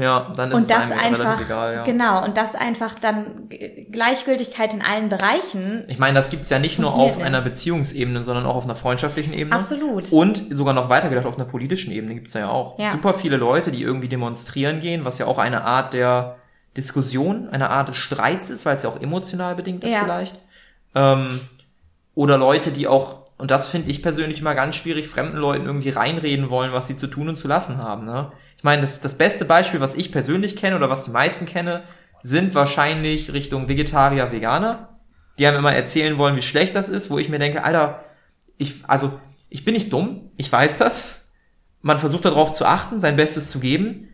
Ja, 0.00 0.32
dann 0.36 0.50
ist 0.50 0.56
Und 0.56 0.62
es 0.62 0.68
das 0.68 0.90
einem 0.90 1.00
einfach, 1.00 1.24
relativ 1.24 1.46
egal, 1.46 1.74
ja. 1.74 1.84
genau, 1.84 2.24
und 2.24 2.36
das 2.36 2.54
einfach 2.54 2.98
dann 2.98 3.48
Gleichgültigkeit 3.90 4.72
in 4.74 4.82
allen 4.82 5.08
Bereichen. 5.08 5.82
Ich 5.88 5.98
meine, 5.98 6.14
das 6.14 6.30
gibt's 6.30 6.50
ja 6.50 6.58
nicht 6.58 6.78
nur 6.78 6.90
auf 6.90 6.94
Funktioniert 6.94 7.26
einer 7.26 7.40
nicht. 7.40 7.52
Beziehungsebene, 7.52 8.22
sondern 8.22 8.46
auch 8.46 8.56
auf 8.56 8.64
einer 8.64 8.76
freundschaftlichen 8.76 9.32
Ebene. 9.32 9.54
Absolut. 9.56 10.12
Und 10.12 10.56
sogar 10.56 10.74
noch 10.74 10.88
weiter 10.88 11.08
gedacht, 11.08 11.26
auf 11.26 11.36
einer 11.36 11.48
politischen 11.48 11.92
Ebene 11.92 12.14
gibt's 12.14 12.32
da 12.32 12.40
ja 12.40 12.50
auch. 12.50 12.78
Ja. 12.78 12.90
Super 12.90 13.14
viele 13.14 13.36
Leute, 13.36 13.70
die 13.70 13.82
irgendwie 13.82 14.08
demonstrieren 14.08 14.80
gehen, 14.80 15.04
was 15.04 15.18
ja 15.18 15.26
auch 15.26 15.38
eine 15.38 15.64
Art 15.64 15.92
der 15.92 16.36
Diskussion, 16.76 17.48
eine 17.48 17.70
Art 17.70 17.88
des 17.88 17.96
Streits 17.96 18.50
ist, 18.50 18.64
weil 18.64 18.76
es 18.76 18.82
ja 18.84 18.90
auch 18.90 19.00
emotional 19.00 19.54
bedingt 19.54 19.82
ist 19.82 19.92
Ja. 19.92 20.00
vielleicht. 20.04 20.36
Ähm, 20.94 21.40
oder 22.14 22.38
Leute, 22.38 22.70
die 22.70 22.86
auch, 22.86 23.18
und 23.36 23.50
das 23.50 23.68
finde 23.68 23.90
ich 23.90 24.02
persönlich 24.02 24.40
immer 24.40 24.54
ganz 24.54 24.76
schwierig, 24.76 25.08
fremden 25.08 25.38
Leuten 25.38 25.66
irgendwie 25.66 25.90
reinreden 25.90 26.50
wollen, 26.50 26.72
was 26.72 26.86
sie 26.88 26.96
zu 26.96 27.06
tun 27.06 27.28
und 27.28 27.36
zu 27.36 27.48
lassen 27.48 27.78
haben. 27.78 28.04
Ne? 28.04 28.32
Ich 28.58 28.64
meine, 28.64 28.82
das, 28.82 29.00
das 29.00 29.16
beste 29.16 29.44
Beispiel, 29.44 29.80
was 29.80 29.94
ich 29.94 30.12
persönlich 30.12 30.56
kenne 30.56 30.76
oder 30.76 30.90
was 30.90 31.04
die 31.04 31.10
meisten 31.10 31.46
kenne, 31.46 31.84
sind 32.22 32.54
wahrscheinlich 32.54 33.32
Richtung 33.32 33.68
Vegetarier, 33.68 34.32
Veganer, 34.32 34.98
die 35.38 35.46
einem 35.46 35.58
immer 35.58 35.74
erzählen 35.74 36.18
wollen, 36.18 36.36
wie 36.36 36.42
schlecht 36.42 36.74
das 36.74 36.88
ist, 36.88 37.10
wo 37.10 37.18
ich 37.18 37.28
mir 37.28 37.38
denke, 37.38 37.62
Alter, 37.64 38.04
ich, 38.56 38.74
also, 38.88 39.18
ich 39.48 39.64
bin 39.64 39.74
nicht 39.74 39.92
dumm, 39.92 40.30
ich 40.36 40.50
weiß 40.50 40.78
das. 40.78 41.30
Man 41.80 42.00
versucht 42.00 42.24
darauf 42.24 42.50
zu 42.50 42.66
achten, 42.66 42.98
sein 42.98 43.16
Bestes 43.16 43.50
zu 43.52 43.60
geben. 43.60 44.08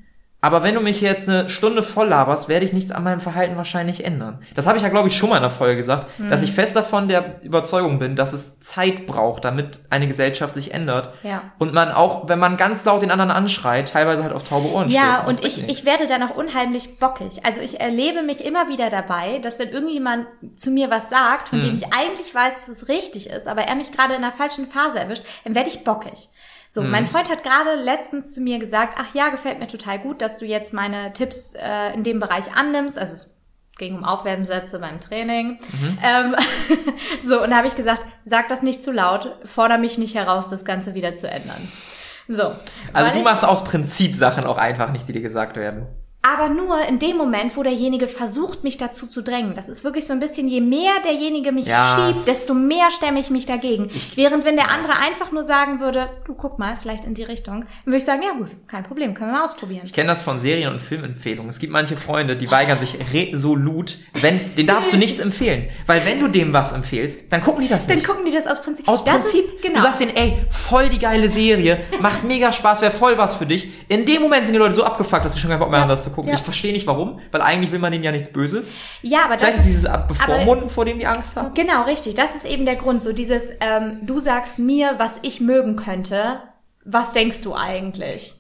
Aber 0.44 0.62
wenn 0.62 0.74
du 0.74 0.82
mich 0.82 1.00
jetzt 1.00 1.26
eine 1.26 1.48
Stunde 1.48 1.82
voll 1.82 2.08
laberst, 2.08 2.50
werde 2.50 2.66
ich 2.66 2.74
nichts 2.74 2.90
an 2.92 3.02
meinem 3.02 3.22
Verhalten 3.22 3.56
wahrscheinlich 3.56 4.04
ändern. 4.04 4.40
Das 4.54 4.66
habe 4.66 4.76
ich 4.76 4.82
ja, 4.82 4.90
glaube 4.90 5.08
ich, 5.08 5.16
schon 5.16 5.30
mal 5.30 5.36
in 5.36 5.42
der 5.42 5.50
Folge 5.50 5.76
gesagt, 5.78 6.06
Hm. 6.18 6.28
dass 6.28 6.42
ich 6.42 6.52
fest 6.52 6.76
davon 6.76 7.08
der 7.08 7.42
Überzeugung 7.42 7.98
bin, 7.98 8.14
dass 8.14 8.34
es 8.34 8.60
Zeit 8.60 9.06
braucht, 9.06 9.46
damit 9.46 9.78
eine 9.88 10.06
Gesellschaft 10.06 10.54
sich 10.54 10.74
ändert. 10.74 11.08
Ja. 11.22 11.44
Und 11.58 11.72
man 11.72 11.90
auch, 11.90 12.28
wenn 12.28 12.38
man 12.38 12.58
ganz 12.58 12.84
laut 12.84 13.00
den 13.00 13.10
anderen 13.10 13.30
anschreit, 13.30 13.88
teilweise 13.88 14.22
halt 14.22 14.34
auf 14.34 14.44
taube 14.44 14.68
Ohren 14.70 14.90
stößt. 14.90 15.02
Ja, 15.02 15.24
und 15.26 15.42
ich, 15.46 15.56
nichts. 15.56 15.72
ich 15.80 15.84
werde 15.86 16.06
dann 16.06 16.22
auch 16.22 16.36
unheimlich 16.36 16.98
bockig. 16.98 17.42
Also 17.46 17.60
ich 17.60 17.80
erlebe 17.80 18.22
mich 18.22 18.44
immer 18.44 18.68
wieder 18.68 18.90
dabei, 18.90 19.38
dass 19.38 19.58
wenn 19.58 19.70
irgendjemand 19.70 20.26
zu 20.58 20.70
mir 20.70 20.90
was 20.90 21.08
sagt, 21.08 21.48
von 21.48 21.60
Hm. 21.62 21.66
dem 21.68 21.76
ich 21.76 21.86
eigentlich 21.94 22.34
weiß, 22.34 22.66
dass 22.66 22.68
es 22.82 22.88
richtig 22.88 23.30
ist, 23.30 23.46
aber 23.46 23.62
er 23.62 23.76
mich 23.76 23.92
gerade 23.92 24.12
in 24.14 24.22
einer 24.22 24.30
falschen 24.32 24.66
Phase 24.66 24.98
erwischt, 25.00 25.22
dann 25.44 25.54
werde 25.54 25.70
ich 25.70 25.84
bockig. 25.84 26.28
So, 26.74 26.82
Hm. 26.82 26.90
mein 26.90 27.06
Freund 27.06 27.30
hat 27.30 27.44
gerade 27.44 27.76
letztens 27.80 28.34
zu 28.34 28.40
mir 28.40 28.58
gesagt, 28.58 28.94
ach 28.98 29.14
ja, 29.14 29.28
gefällt 29.28 29.60
mir 29.60 29.68
total 29.68 30.00
gut, 30.00 30.20
dass 30.20 30.38
du 30.40 30.44
jetzt 30.44 30.72
meine 30.72 31.12
Tipps 31.12 31.54
äh, 31.54 31.94
in 31.94 32.02
dem 32.02 32.18
Bereich 32.18 32.52
annimmst. 32.52 32.98
Also 32.98 33.12
es 33.12 33.40
ging 33.78 33.94
um 33.94 34.02
Aufwärmsätze 34.02 34.80
beim 34.80 34.98
Training. 35.00 35.60
Mhm. 35.80 35.98
Ähm, 36.02 36.34
so, 37.28 37.40
und 37.40 37.50
da 37.50 37.58
habe 37.58 37.68
ich 37.68 37.76
gesagt, 37.76 38.02
sag 38.24 38.48
das 38.48 38.62
nicht 38.62 38.82
zu 38.82 38.90
laut, 38.90 39.36
fordere 39.44 39.78
mich 39.78 39.98
nicht 39.98 40.16
heraus, 40.16 40.48
das 40.48 40.64
Ganze 40.64 40.94
wieder 40.94 41.14
zu 41.14 41.30
ändern. 41.30 41.60
So. 42.26 42.52
Also 42.92 43.12
du 43.12 43.18
ich- 43.18 43.24
machst 43.24 43.44
aus 43.44 43.62
Prinzip 43.62 44.16
Sachen 44.16 44.42
auch 44.44 44.58
einfach 44.58 44.90
nicht, 44.90 45.06
die 45.06 45.12
dir 45.12 45.20
gesagt 45.22 45.54
werden. 45.56 45.86
Aber 46.26 46.48
nur 46.48 46.82
in 46.88 46.98
dem 46.98 47.16
Moment, 47.18 47.54
wo 47.56 47.62
derjenige 47.62 48.08
versucht, 48.08 48.64
mich 48.64 48.78
dazu 48.78 49.06
zu 49.06 49.22
drängen. 49.22 49.54
Das 49.54 49.68
ist 49.68 49.84
wirklich 49.84 50.06
so 50.06 50.12
ein 50.14 50.20
bisschen, 50.20 50.48
je 50.48 50.60
mehr 50.62 50.92
derjenige 51.04 51.52
mich 51.52 51.66
Ja, 51.66 51.96
schiebt, 52.12 52.26
desto 52.26 52.54
mehr 52.54 52.90
stemme 52.90 53.20
ich 53.20 53.28
mich 53.30 53.44
dagegen. 53.46 53.90
Während 54.14 54.44
wenn 54.46 54.56
der 54.56 54.70
andere 54.70 54.94
einfach 54.96 55.32
nur 55.32 55.42
sagen 55.42 55.80
würde, 55.80 56.08
du 56.26 56.34
guck 56.34 56.58
mal, 56.58 56.78
vielleicht 56.80 57.04
in 57.04 57.12
die 57.14 57.24
Richtung, 57.24 57.60
dann 57.60 57.68
würde 57.84 57.98
ich 57.98 58.04
sagen, 58.04 58.22
ja 58.22 58.32
gut, 58.38 58.48
kein 58.68 58.84
Problem, 58.84 59.12
können 59.12 59.32
wir 59.32 59.38
mal 59.38 59.44
ausprobieren. 59.44 59.82
Ich 59.84 59.92
kenne 59.92 60.08
das 60.08 60.22
von 60.22 60.40
Serien- 60.40 60.72
und 60.72 60.80
Filmempfehlungen. 60.80 61.50
Es 61.50 61.58
gibt 61.58 61.72
manche 61.72 61.96
Freunde, 61.96 62.36
die 62.36 62.50
weigern 62.50 62.78
sich 62.78 62.96
resolut, 63.12 63.98
wenn, 64.20 64.40
den 64.56 64.66
darfst 64.66 64.92
du 64.92 64.96
nichts 64.96 65.20
empfehlen. 65.20 65.68
Weil 65.86 66.04
wenn 66.06 66.20
du 66.20 66.28
dem 66.28 66.52
was 66.52 66.72
empfehlst, 66.72 67.32
dann 67.32 67.42
gucken 67.42 67.62
die 67.62 67.68
das 67.68 67.86
Dann 67.86 67.96
nicht. 67.96 68.06
gucken 68.06 68.24
die 68.24 68.32
das 68.32 68.46
aus 68.46 68.62
Prinzip. 68.62 68.88
Aus 68.88 69.04
das 69.04 69.14
Prinzip, 69.22 69.44
ist, 69.56 69.62
genau. 69.62 69.76
du 69.76 69.82
sagst 69.82 70.00
denen, 70.00 70.16
ey, 70.16 70.38
voll 70.50 70.88
die 70.88 70.98
geile 70.98 71.28
Serie, 71.28 71.80
macht 72.00 72.24
mega 72.24 72.52
Spaß, 72.52 72.80
wäre 72.80 72.92
voll 72.92 73.18
was 73.18 73.34
für 73.34 73.46
dich. 73.46 73.68
In 73.88 74.06
dem 74.06 74.22
Moment 74.22 74.44
sind 74.46 74.54
die 74.54 74.58
Leute 74.58 74.74
so 74.74 74.84
abgefuckt, 74.84 75.24
dass 75.24 75.32
sie 75.34 75.38
schon 75.38 75.50
keinen 75.50 75.58
Bock 75.60 75.68
mehr 75.70 75.80
Ja, 75.80 75.82
haben, 75.82 75.90
das 75.90 76.04
zu 76.04 76.13
gucken. 76.14 76.30
ja. 76.30 76.36
Ich 76.36 76.42
verstehe 76.42 76.72
nicht 76.72 76.86
warum, 76.86 77.20
weil 77.32 77.42
eigentlich 77.42 77.72
will 77.72 77.78
man 77.78 77.92
denen 77.92 78.04
ja 78.04 78.12
nichts 78.12 78.32
Böses. 78.32 78.72
ja, 79.02 79.24
aber 79.24 79.38
Vielleicht 79.38 79.58
das 79.58 79.66
ist 79.66 79.72
dieses 79.84 79.90
Bevormunden, 80.08 80.70
vor 80.70 80.84
dem 80.84 80.98
die 80.98 81.06
Angst 81.06 81.36
haben. 81.36 81.52
Genau, 81.54 81.82
richtig. 81.84 82.14
Das 82.14 82.34
ist 82.34 82.44
eben 82.44 82.64
der 82.64 82.76
Grund. 82.76 83.02
So 83.02 83.12
dieses, 83.12 83.50
ähm, 83.60 83.98
du 84.02 84.18
sagst 84.20 84.58
mir, 84.58 84.94
was 84.98 85.18
ich 85.22 85.40
mögen 85.40 85.76
könnte. 85.76 86.40
Was 86.84 87.12
denkst 87.12 87.42
du 87.42 87.54
eigentlich? 87.54 88.34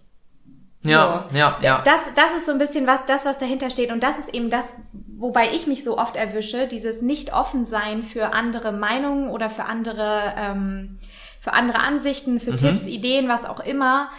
Ja, 0.82 1.24
ja, 1.32 1.56
ja. 1.62 1.80
Das, 1.84 2.10
das 2.14 2.26
ist 2.36 2.44
so 2.46 2.52
ein 2.52 2.58
bisschen 2.58 2.86
was, 2.86 3.00
das, 3.06 3.24
was 3.24 3.38
dahinter 3.38 3.70
steht. 3.70 3.90
Und 3.90 4.02
das 4.02 4.18
ist 4.18 4.34
eben 4.34 4.50
das, 4.50 4.82
wobei 5.16 5.50
ich 5.54 5.66
mich 5.66 5.82
so 5.82 5.96
oft 5.96 6.14
erwische, 6.14 6.66
dieses 6.68 7.00
nicht 7.00 7.32
offen 7.32 7.64
sein 7.64 8.02
für 8.02 8.34
andere 8.34 8.70
Meinungen 8.70 9.30
oder 9.30 9.48
für 9.48 9.64
andere, 9.64 10.34
ähm, 10.36 10.98
für 11.40 11.54
andere 11.54 11.78
Ansichten, 11.78 12.34
Mhm. 12.34 12.40
für 12.40 12.56
Tipps, 12.56 12.86
Ideen, 12.86 13.28
was 13.28 13.46
auch 13.46 13.60
immer. 13.60 14.10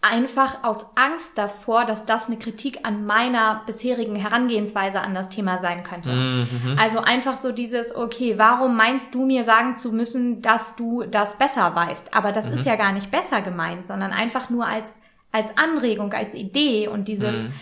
Einfach 0.00 0.62
aus 0.62 0.96
Angst 0.96 1.36
davor, 1.38 1.84
dass 1.84 2.06
das 2.06 2.28
eine 2.28 2.38
Kritik 2.38 2.80
an 2.84 3.04
meiner 3.04 3.62
bisherigen 3.66 4.14
Herangehensweise 4.14 5.00
an 5.00 5.12
das 5.12 5.28
Thema 5.28 5.58
sein 5.58 5.82
könnte. 5.82 6.12
Mhm. 6.12 6.76
Also 6.80 7.00
einfach 7.00 7.36
so 7.36 7.50
dieses, 7.50 7.96
okay, 7.96 8.38
warum 8.38 8.76
meinst 8.76 9.12
du 9.12 9.26
mir 9.26 9.42
sagen 9.42 9.74
zu 9.74 9.90
müssen, 9.90 10.40
dass 10.40 10.76
du 10.76 11.02
das 11.02 11.36
besser 11.36 11.74
weißt? 11.74 12.14
Aber 12.14 12.30
das 12.30 12.46
Mhm. 12.46 12.52
ist 12.52 12.64
ja 12.64 12.76
gar 12.76 12.92
nicht 12.92 13.10
besser 13.10 13.42
gemeint, 13.42 13.88
sondern 13.88 14.12
einfach 14.12 14.50
nur 14.50 14.66
als, 14.66 14.96
als 15.32 15.58
Anregung, 15.58 16.12
als 16.12 16.32
Idee 16.34 16.86
und 16.86 17.08
dieses, 17.08 17.44
Mhm. 17.46 17.52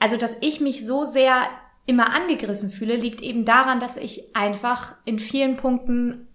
also 0.00 0.16
dass 0.16 0.36
ich 0.40 0.60
mich 0.60 0.84
so 0.84 1.04
sehr 1.04 1.42
immer 1.86 2.12
angegriffen 2.12 2.70
fühle, 2.70 2.96
liegt 2.96 3.20
eben 3.22 3.44
daran, 3.44 3.78
dass 3.78 3.96
ich 3.96 4.34
einfach 4.34 4.96
in 5.04 5.20
vielen 5.20 5.56
Punkten 5.56 6.26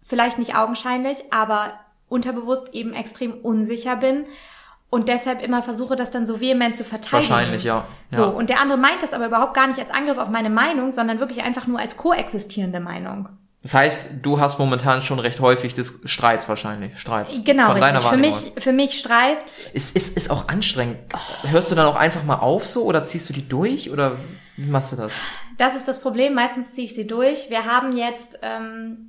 vielleicht 0.00 0.38
nicht 0.38 0.56
augenscheinlich, 0.56 1.18
aber 1.30 1.74
unterbewusst 2.08 2.72
eben 2.72 2.94
extrem 2.94 3.34
unsicher 3.34 3.94
bin 3.96 4.24
und 4.90 5.08
deshalb 5.08 5.42
immer 5.42 5.62
versuche, 5.62 5.96
das 5.96 6.10
dann 6.10 6.26
so 6.26 6.40
vehement 6.40 6.76
zu 6.76 6.84
verteidigen. 6.84 7.30
Wahrscheinlich, 7.30 7.64
ja. 7.64 7.86
So, 8.10 8.22
ja. 8.22 8.28
und 8.28 8.50
der 8.50 8.60
andere 8.60 8.78
meint 8.78 9.02
das 9.02 9.12
aber 9.12 9.26
überhaupt 9.26 9.54
gar 9.54 9.66
nicht 9.66 9.78
als 9.78 9.90
Angriff 9.90 10.18
auf 10.18 10.28
meine 10.28 10.50
Meinung, 10.50 10.92
sondern 10.92 11.20
wirklich 11.20 11.42
einfach 11.42 11.66
nur 11.66 11.78
als 11.78 11.96
koexistierende 11.96 12.80
Meinung. 12.80 13.28
Das 13.62 13.74
heißt, 13.74 14.10
du 14.22 14.38
hast 14.38 14.58
momentan 14.58 15.02
schon 15.02 15.18
recht 15.18 15.40
häufig 15.40 15.74
des 15.74 16.00
Streits 16.04 16.48
wahrscheinlich. 16.48 16.96
Streits. 16.98 17.42
Genau, 17.44 17.72
Von 17.72 17.80
deiner. 17.80 18.00
Für 18.00 18.16
mich, 18.16 18.52
für 18.56 18.72
mich 18.72 18.98
Streits, 18.98 19.58
Ist, 19.72 19.96
ist, 19.96 20.16
ist 20.16 20.30
auch 20.30 20.48
anstrengend. 20.48 20.96
Hörst 21.42 21.70
du 21.70 21.74
dann 21.74 21.86
auch 21.86 21.96
einfach 21.96 22.22
mal 22.22 22.36
auf 22.36 22.66
so 22.66 22.84
oder 22.84 23.02
ziehst 23.04 23.28
du 23.28 23.34
die 23.34 23.46
durch 23.46 23.90
oder 23.90 24.16
wie 24.56 24.70
machst 24.70 24.92
du 24.92 24.96
das? 24.96 25.12
das 25.58 25.74
ist 25.74 25.88
das 25.88 26.00
Problem. 26.00 26.34
Meistens 26.34 26.72
ziehe 26.72 26.86
ich 26.86 26.94
sie 26.94 27.06
durch. 27.06 27.50
Wir 27.50 27.64
haben 27.66 27.96
jetzt 27.96 28.38
ähm, 28.42 29.07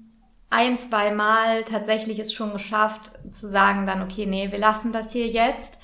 ein, 0.50 0.78
zwei 0.78 1.12
Mal 1.12 1.64
tatsächlich 1.64 2.20
es 2.20 2.34
schon 2.34 2.54
geschafft, 2.54 3.12
zu 3.32 3.48
sagen 3.48 3.86
dann, 3.86 4.02
okay, 4.02 4.26
nee, 4.26 4.52
wir 4.52 4.60
lassen 4.60 4.92
das 4.92 5.12
hier 5.12 5.28
jetzt. 5.28 5.78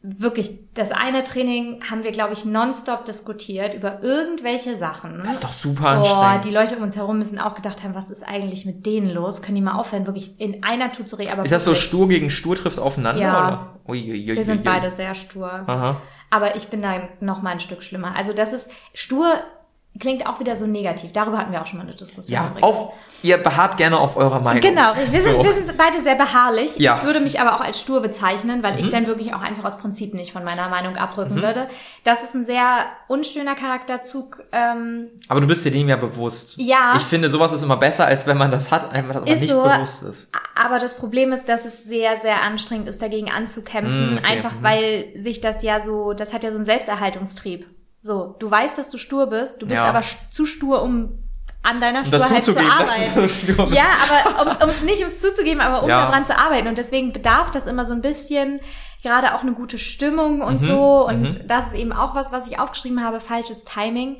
Wirklich, 0.00 0.60
das 0.74 0.92
eine 0.92 1.24
Training 1.24 1.82
haben 1.90 2.04
wir, 2.04 2.12
glaube 2.12 2.32
ich, 2.32 2.44
nonstop 2.44 3.04
diskutiert 3.04 3.74
über 3.74 4.00
irgendwelche 4.00 4.76
Sachen. 4.76 5.18
Das 5.24 5.32
ist 5.32 5.44
doch 5.44 5.52
super 5.52 5.96
Boah, 5.96 5.98
anstrengend. 5.98 6.44
die 6.44 6.50
Leute 6.50 6.76
um 6.76 6.84
uns 6.84 6.96
herum 6.96 7.18
müssen 7.18 7.40
auch 7.40 7.56
gedacht 7.56 7.82
haben, 7.82 7.96
was 7.96 8.08
ist 8.08 8.22
eigentlich 8.22 8.64
mit 8.64 8.86
denen 8.86 9.10
los? 9.10 9.42
Können 9.42 9.56
die 9.56 9.60
mal 9.60 9.76
aufhören, 9.76 10.06
wirklich 10.06 10.40
in 10.40 10.62
einer 10.62 10.92
Tour 10.92 11.06
zu 11.06 11.16
reden? 11.16 11.32
Aber 11.32 11.44
Ist 11.44 11.50
das 11.50 11.64
so 11.64 11.74
Stur 11.74 12.08
gegen 12.08 12.30
Stur 12.30 12.54
trifft 12.54 12.78
aufeinander? 12.78 13.20
Ja. 13.20 13.48
Oder? 13.48 13.80
Ui, 13.88 13.98
ui, 14.10 14.30
ui, 14.30 14.36
Wir 14.36 14.44
sind 14.44 14.62
beide 14.62 14.92
sehr 14.92 15.16
stur. 15.16 15.50
Aha. 15.66 16.00
Aber 16.30 16.54
ich 16.54 16.68
bin 16.68 16.80
da 16.80 17.08
noch 17.20 17.42
mal 17.42 17.50
ein 17.50 17.60
Stück 17.60 17.82
schlimmer. 17.82 18.14
Also 18.14 18.32
das 18.32 18.52
ist 18.52 18.70
stur 18.94 19.26
klingt 20.00 20.26
auch 20.26 20.38
wieder 20.38 20.54
so 20.54 20.66
negativ. 20.66 21.12
Darüber 21.12 21.38
hatten 21.38 21.50
wir 21.50 21.60
auch 21.60 21.66
schon 21.66 21.78
mal 21.78 21.84
eine 21.86 21.96
Diskussion. 21.96 22.32
Ja, 22.32 22.46
übrigens. 22.48 22.62
auf, 22.62 22.92
ihr 23.24 23.36
beharrt 23.38 23.76
gerne 23.78 23.98
auf 23.98 24.16
eurer 24.16 24.38
Meinung. 24.38 24.60
Genau, 24.62 24.92
wir 24.94 25.20
sind, 25.20 25.34
So. 25.34 25.42
wir 25.42 25.52
sind 25.52 25.76
beide 25.76 26.00
sehr 26.02 26.14
beharrlich. 26.14 26.76
Ja. 26.78 26.92
Mhm. 26.94 26.98
Ich 27.00 27.06
würde 27.06 27.20
mich 27.20 27.40
aber 27.40 27.56
auch 27.56 27.60
als 27.60 27.80
stur 27.80 28.00
bezeichnen, 28.00 28.62
weil 28.62 28.78
ich 28.78 28.90
dann 28.90 29.08
wirklich 29.08 29.34
auch 29.34 29.40
einfach 29.40 29.64
aus 29.64 29.76
Prinzip 29.78 30.14
nicht 30.14 30.32
von 30.32 30.44
meiner 30.44 30.68
Meinung 30.68 30.96
abrücken 30.96 31.42
würde. 31.42 31.66
Das 32.04 32.22
ist 32.22 32.34
ein 32.34 32.44
sehr 32.44 32.84
unschöner 33.08 33.56
Charakterzug. 33.56 34.44
Ähm, 34.52 35.08
Aber 35.28 35.40
du 35.40 35.48
bist 35.48 35.64
dir 35.64 35.72
dem 35.72 35.88
ja 35.88 35.96
bewusst. 35.96 36.58
Ja. 36.58 36.94
Ich 36.96 37.02
finde, 37.02 37.28
sowas 37.28 37.52
ist 37.52 37.62
immer 37.62 37.76
besser, 37.76 38.06
als 38.06 38.24
wenn 38.28 38.38
man 38.38 38.52
das 38.52 38.70
hat, 38.70 38.92
einfach 38.92 39.16
aber 39.16 39.26
Ist 39.26 39.40
nicht 39.40 39.50
so. 39.52 39.62
bewusst 39.64 40.04
ist. 40.04 40.32
aber 40.54 40.78
das 40.78 40.96
Problem 40.96 41.32
ist, 41.32 41.48
dass 41.48 41.64
es 41.64 41.82
sehr, 41.82 42.16
sehr 42.18 42.42
anstrengend 42.42 42.88
ist, 42.88 43.02
dagegen 43.02 43.30
anzukämpfen. 43.30 44.14
Mm, 44.14 44.18
okay. 44.18 44.26
Einfach 44.32 44.52
Mhm. 44.52 44.62
weil 44.62 45.04
sich 45.16 45.40
das 45.40 45.62
ja 45.64 45.80
so, 45.80 46.12
das 46.12 46.32
hat 46.32 46.44
ja 46.44 46.50
so 46.50 46.56
einen 46.56 46.64
Selbsterhaltungstrieb. 46.64 47.66
So, 48.00 48.36
du 48.38 48.50
weißt, 48.50 48.78
dass 48.78 48.88
du 48.90 48.98
stur 48.98 49.26
bist, 49.26 49.60
du 49.60 49.66
bist 49.66 49.76
Ja. 49.76 49.86
aber 49.86 50.02
zu 50.30 50.46
stur, 50.46 50.82
um 50.82 51.18
an 51.62 51.80
deiner 51.80 52.00
Um 52.00 52.06
Sturheit 52.06 52.44
zu 52.44 52.56
arbeiten. 52.56 53.28
so. 53.28 53.64
Ja, 53.74 53.86
aber 54.04 54.64
um 54.64 54.70
es 54.70 54.82
nicht 54.82 54.98
ums 55.00 55.20
zuzugeben, 55.20 55.60
aber 55.60 55.82
um 55.82 55.88
Ja. 55.88 56.06
daran 56.06 56.24
zu 56.24 56.36
arbeiten. 56.38 56.68
Und 56.68 56.78
deswegen 56.78 57.12
bedarf 57.12 57.50
das 57.50 57.66
immer 57.66 57.84
so 57.84 57.92
ein 57.92 58.00
bisschen 58.02 58.60
gerade 59.02 59.34
auch 59.34 59.42
eine 59.42 59.52
gute 59.52 59.78
Stimmung 59.78 60.36
Mhm, 60.36 60.42
und 60.42 60.58
so. 60.60 61.06
Und 61.06 61.50
das 61.50 61.68
ist 61.68 61.74
eben 61.74 61.92
auch 61.92 62.14
was, 62.14 62.32
was 62.32 62.46
ich 62.46 62.58
aufgeschrieben 62.60 63.02
habe, 63.04 63.20
falsches 63.20 63.64
Timing. 63.64 64.16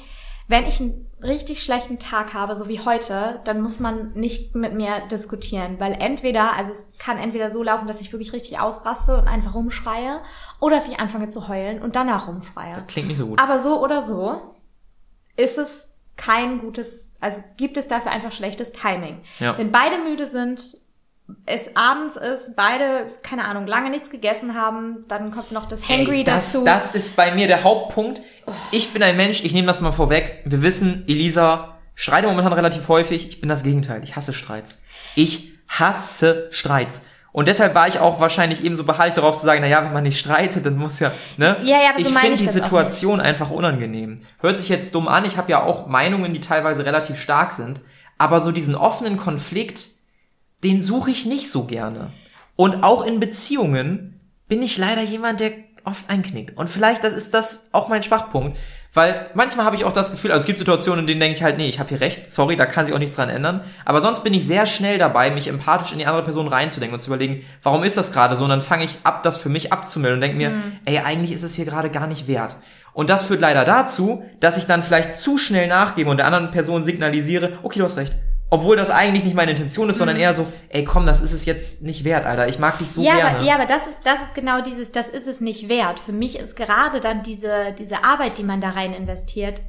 Wenn 0.51 0.67
ich 0.67 0.81
einen 0.81 1.07
richtig 1.23 1.63
schlechten 1.63 1.99
Tag 1.99 2.33
habe, 2.33 2.55
so 2.55 2.69
wie 2.69 2.81
heute, 2.81 3.41
dann 3.45 3.61
muss 3.61 3.81
man 3.81 4.13
nicht 4.15 4.55
mit 4.55 4.73
mir 4.73 5.03
diskutieren, 5.11 5.79
weil 5.79 5.93
entweder, 5.93 6.55
also 6.57 6.71
es 6.73 6.95
kann 6.99 7.19
entweder 7.19 7.51
so 7.51 7.63
laufen, 7.63 7.87
dass 7.87 8.01
ich 8.01 8.13
wirklich 8.13 8.33
richtig 8.33 8.59
ausraste 8.59 9.17
und 9.19 9.29
einfach 9.29 9.55
rumschreie, 9.55 10.21
oder 10.61 10.77
dass 10.77 10.89
ich 10.89 10.99
anfange 10.99 11.29
zu 11.29 11.49
heulen 11.49 11.81
und 11.81 11.97
danach 11.97 12.29
rumschreie. 12.29 12.85
Klingt 12.89 13.09
nicht 13.09 13.19
so 13.19 13.27
gut. 13.27 13.41
Aber 13.41 13.61
so 13.61 13.83
oder 13.83 14.03
so 14.03 14.55
ist 15.37 15.59
es 15.59 15.99
kein 16.17 16.59
gutes, 16.59 17.15
also 17.21 17.43
gibt 17.57 17.77
es 17.77 17.89
dafür 17.89 18.11
einfach 18.11 18.33
schlechtes 18.33 18.73
Timing. 18.73 19.21
Ja. 19.39 19.57
Wenn 19.57 19.71
beide 19.71 19.99
müde 19.99 20.27
sind, 20.27 20.77
es 21.47 21.77
abends 21.77 22.17
ist, 22.17 22.57
beide, 22.57 23.13
keine 23.23 23.45
Ahnung, 23.45 23.67
lange 23.67 23.91
nichts 23.91 24.11
gegessen 24.11 24.55
haben, 24.55 25.05
dann 25.09 25.31
kommt 25.31 25.53
noch 25.53 25.67
das 25.67 25.89
Hangry 25.89 26.19
Ey, 26.19 26.25
das, 26.25 26.53
dazu. 26.53 26.65
das 26.65 26.91
ist 26.93 27.17
bei 27.17 27.33
mir 27.35 27.47
der 27.47 27.65
Hauptpunkt. 27.65 28.23
Ich 28.73 28.93
bin 28.93 29.03
ein 29.03 29.17
Mensch, 29.17 29.45
ich 29.45 29.53
nehme 29.53 29.67
das 29.67 29.81
mal 29.81 29.93
vorweg. 29.93 30.43
Wir 30.45 30.63
wissen, 30.63 31.05
Elisa 31.07 31.79
schreit 31.95 32.25
momentan 32.25 32.53
relativ 32.53 32.89
häufig. 32.89 33.29
Ich 33.29 33.41
bin 33.41 33.49
das 33.49 33.63
Gegenteil. 33.63 34.03
Ich 34.05 34.17
hasse 34.17 34.33
Streits. 34.33 34.83
Ich 35.15 35.53
hasse 35.69 36.49
Streits. 36.51 37.03
Und 37.33 37.47
deshalb 37.47 37.75
war 37.75 37.87
ich 37.89 38.01
auch 38.01 38.21
wahrscheinlich 38.21 38.65
ebenso 38.65 38.85
beharrlich 38.85 39.15
darauf 39.15 39.37
zu 39.37 39.45
sagen, 39.45 39.61
na 39.61 39.69
ja, 39.69 39.85
wenn 39.85 39.93
man 39.93 40.03
nicht 40.03 40.19
streitet, 40.19 40.65
dann 40.65 40.77
muss 40.77 40.99
ja, 40.99 41.13
ne? 41.37 41.59
Ja, 41.63 41.83
ja, 41.83 41.91
aber 41.91 42.01
so 42.01 42.09
ich 42.09 42.15
meine 42.15 42.29
finde 42.29 42.45
die 42.45 42.49
Situation 42.49 43.21
einfach 43.21 43.51
unangenehm. 43.51 44.21
Hört 44.41 44.59
sich 44.59 44.69
jetzt 44.69 44.95
dumm 44.95 45.09
an, 45.09 45.25
ich 45.25 45.37
habe 45.37 45.51
ja 45.51 45.63
auch 45.63 45.87
Meinungen, 45.87 46.33
die 46.33 46.41
teilweise 46.41 46.87
relativ 46.87 47.21
stark 47.21 47.53
sind, 47.53 47.81
aber 48.17 48.41
so 48.41 48.51
diesen 48.51 48.75
offenen 48.75 49.19
Konflikt, 49.19 49.89
den 50.65 50.83
suche 50.83 51.11
ich 51.11 51.27
nicht 51.27 51.51
so 51.51 51.65
gerne. 51.65 52.13
Und 52.57 52.83
auch 52.83 53.05
in 53.05 53.21
Beziehungen 53.21 54.21
bin 54.49 54.63
ich 54.63 54.79
leider 54.79 55.03
jemand, 55.03 55.41
der 55.41 55.53
oft 55.85 56.11
einknickt. 56.11 56.57
Und 56.57 56.69
vielleicht 56.69 57.05
das 57.05 57.13
ist 57.13 57.35
das 57.35 57.69
auch 57.73 57.89
mein 57.89 58.03
Schwachpunkt, 58.03 58.59
Weil 58.95 59.31
manchmal 59.35 59.67
habe 59.67 59.77
ich 59.77 59.85
auch 59.85 59.93
das 59.93 60.11
Gefühl, 60.11 60.33
also 60.33 60.41
es 60.41 60.47
gibt 60.47 60.59
Situationen, 60.59 61.01
in 61.01 61.07
denen 61.07 61.21
denke 61.21 61.37
ich 61.37 61.43
halt, 61.43 61.59
nee, 61.59 61.69
ich 61.69 61.79
habe 61.79 61.91
hier 61.91 62.01
recht, 62.01 62.33
sorry, 62.33 62.57
da 62.57 62.65
kann 62.65 62.87
sich 62.87 62.95
auch 62.95 62.99
nichts 62.99 63.17
dran 63.17 63.29
ändern. 63.29 63.63
Aber 63.85 64.01
sonst 64.01 64.25
bin 64.25 64.33
ich 64.33 64.47
sehr 64.47 64.67
schnell 64.67 64.99
dabei, 64.99 65.31
mich 65.31 65.47
empathisch 65.49 65.93
in 65.93 65.99
die 65.99 66.07
andere 66.07 66.25
Person 66.25 66.49
reinzudenken 66.49 66.95
und 66.95 67.01
zu 67.01 67.11
überlegen, 67.11 67.45
warum 67.63 67.85
ist 67.85 67.97
das 67.97 68.13
gerade 68.13 68.35
so? 68.35 68.45
Und 68.45 68.51
dann 68.51 68.63
fange 68.63 68.85
ich 68.85 68.99
ab, 69.05 69.23
das 69.23 69.37
für 69.37 69.51
mich 69.51 69.73
abzumelden 69.73 70.17
und 70.17 70.21
denke 70.23 70.39
mir, 70.39 70.51
mhm. 70.51 70.73
ey, 70.87 70.99
eigentlich 70.99 71.33
ist 71.33 71.43
es 71.43 71.55
hier 71.55 71.67
gerade 71.67 71.91
gar 71.91 72.07
nicht 72.07 72.29
wert. 72.29 72.57
Und 72.95 73.11
das 73.11 73.23
führt 73.23 73.41
leider 73.41 73.65
dazu, 73.65 74.25
dass 74.41 74.57
ich 74.57 74.67
dann 74.67 74.83
vielleicht 74.83 75.17
zu 75.17 75.39
schnell 75.39 75.69
nachgebe 75.69 76.11
und 76.11 76.17
der 76.17 76.27
anderen 76.27 76.51
Person 76.51 76.83
signalisiere, 76.83 77.59
okay, 77.63 77.79
du 77.79 77.85
hast 77.85 77.99
recht. 77.99 78.15
Obwohl 78.51 78.77
das 78.77 78.89
eigentlich 78.89 79.25
nicht 79.25 79.35
meine 79.35 79.51
Intention 79.51 79.91
ist, 79.91 79.97
mhm. 79.97 79.99
sondern 79.99 80.17
eher 80.17 80.35
so, 80.35 80.51
ey, 80.71 80.85
komm, 80.85 81.05
das 81.05 81.21
ist 81.21 81.33
es 81.33 81.45
jetzt 81.45 81.83
nicht 81.83 82.05
wert, 82.05 82.25
Alter. 82.25 82.49
Ich 82.49 82.59
mag 82.59 82.79
dich 82.79 82.91
so 82.91 83.03
ja, 83.03 83.17
gerne. 83.17 83.39
Aber, 83.39 83.45
ja, 83.45 83.55
aber 83.57 83.67
das 83.67 83.87
ist, 83.87 84.01
das 84.05 84.23
ist 84.23 84.35
genau 84.35 84.63
dieses, 84.63 84.91
das 84.91 85.09
ist 85.09 85.27
es 85.27 85.41
nicht 85.41 85.69
wert. 85.69 85.99
Für 85.99 86.13
mich 86.13 86.39
ist 86.39 86.57
gerade 86.57 87.01
dann 87.01 87.23
diese, 87.23 87.75
diese 87.79 88.05
Arbeit, 88.05 88.39
die 88.39 88.45
man 88.45 88.61
da 88.61 88.71
rein 88.71 88.95
investiert, 88.95 89.61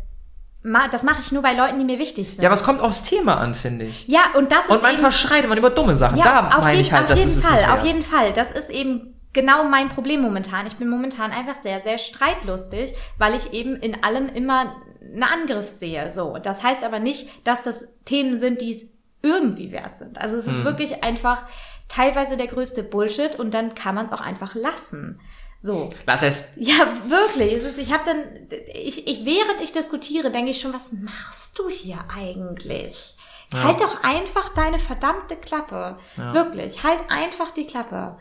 das 0.92 1.04
mache 1.04 1.22
ich 1.22 1.32
nur 1.32 1.42
bei 1.42 1.54
Leuten, 1.54 1.80
die 1.80 1.86
mir 1.86 2.00
wichtig 2.00 2.30
sind. 2.30 2.42
Ja, 2.42 2.50
aber 2.50 2.56
es 2.56 2.64
kommt 2.64 2.82
aufs 2.82 3.04
Thema 3.04 3.38
an, 3.38 3.56
finde 3.56 3.86
ich. 3.86 4.08
Ja, 4.08 4.32
und 4.36 4.52
das 4.52 4.66
ist 4.66 4.72
Und 4.72 4.82
manchmal 4.82 5.12
eben, 5.12 5.18
schreit 5.18 5.48
man 5.48 5.58
über 5.58 5.70
dumme 5.70 5.96
Sachen. 5.96 6.18
Ja, 6.18 6.50
da 6.50 6.60
meine 6.60 6.82
ich 6.82 6.92
halt, 6.92 7.04
auf 7.04 7.10
das 7.10 7.20
jeden 7.20 7.32
ist 7.32 7.46
Fall, 7.46 7.60
es 7.60 7.62
nicht 7.62 7.72
auf 7.72 7.86
jeden 7.86 8.04
Fall. 8.04 8.34
Das 8.34 8.52
ist 8.52 8.70
eben 8.70 9.16
genau 9.32 9.64
mein 9.64 9.90
Problem 9.90 10.22
momentan. 10.22 10.68
Ich 10.68 10.76
bin 10.76 10.90
momentan 10.90 11.32
einfach 11.32 11.62
sehr, 11.62 11.82
sehr 11.82 11.98
streitlustig, 11.98 12.94
weil 13.18 13.36
ich 13.36 13.54
eben 13.54 13.78
in 13.78 14.04
allem 14.04 14.28
immer 14.28 14.76
einen 15.02 15.24
Angriff 15.24 15.68
sehe. 15.68 16.12
So, 16.12 16.38
das 16.38 16.64
heißt 16.64 16.84
aber 16.84 17.00
nicht, 17.00 17.30
dass 17.46 17.64
das 17.64 17.88
Themen 18.06 18.40
sind, 18.40 18.62
die 18.62 18.72
es 18.72 18.86
irgendwie 19.22 19.72
wert 19.72 19.98
sind. 19.98 20.18
Also 20.18 20.38
es 20.38 20.48
ist 20.48 20.60
hm. 20.60 20.66
wirklich 20.66 21.04
einfach 21.04 21.44
teilweise 21.88 22.38
der 22.38 22.48
größte 22.48 22.84
Bullshit 22.84 23.38
und 23.38 23.54
dann 23.54 23.76
kann 23.76 23.96
man 23.96 24.06
es 24.06 24.14
auch 24.14 24.22
einfach 24.22 24.56
lassen. 24.56 25.20
So. 25.62 25.90
Lass 26.06 26.24
es. 26.24 26.54
Ja, 26.56 26.88
wirklich. 27.08 27.54
Es 27.54 27.66
ist, 27.66 27.80
ich 27.80 27.92
habe 27.92 28.04
dann, 28.06 28.48
ich, 28.74 29.08
ich, 29.08 29.26
während 29.26 29.60
ich 29.62 29.74
diskutiere, 29.74 30.32
denke 30.32 30.52
ich 30.52 30.62
schon, 30.62 30.74
was 30.74 30.94
machst 30.94 31.60
du 31.60 31.68
hier 31.68 32.00
eigentlich? 32.16 33.18
Ja. 33.52 33.64
Halt 33.64 33.82
doch 33.82 34.04
einfach 34.04 34.54
deine 34.54 34.80
verdammte 34.80 35.36
Klappe. 35.36 35.98
Ja. 36.16 36.34
Wirklich. 36.34 36.84
Halt 36.84 37.00
einfach 37.10 37.52
die 37.52 37.66
Klappe. 37.66 38.18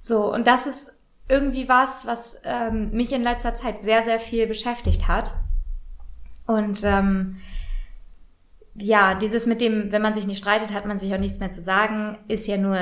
So, 0.00 0.32
und 0.32 0.46
das 0.46 0.66
ist 0.66 0.92
irgendwie 1.28 1.68
was, 1.68 2.06
was 2.06 2.38
ähm, 2.44 2.90
mich 2.90 3.12
in 3.12 3.22
letzter 3.22 3.54
Zeit 3.54 3.82
sehr, 3.82 4.04
sehr 4.04 4.18
viel 4.18 4.46
beschäftigt 4.46 5.06
hat. 5.06 5.30
Und 6.46 6.82
ähm, 6.84 7.36
ja, 8.76 9.14
dieses 9.14 9.46
mit 9.46 9.60
dem, 9.60 9.92
wenn 9.92 10.02
man 10.02 10.14
sich 10.14 10.26
nicht 10.26 10.38
streitet, 10.38 10.72
hat 10.72 10.84
man 10.84 10.98
sich 10.98 11.14
auch 11.14 11.18
nichts 11.18 11.38
mehr 11.38 11.50
zu 11.50 11.60
sagen, 11.60 12.18
ist 12.26 12.46
ja 12.46 12.56
nur 12.56 12.76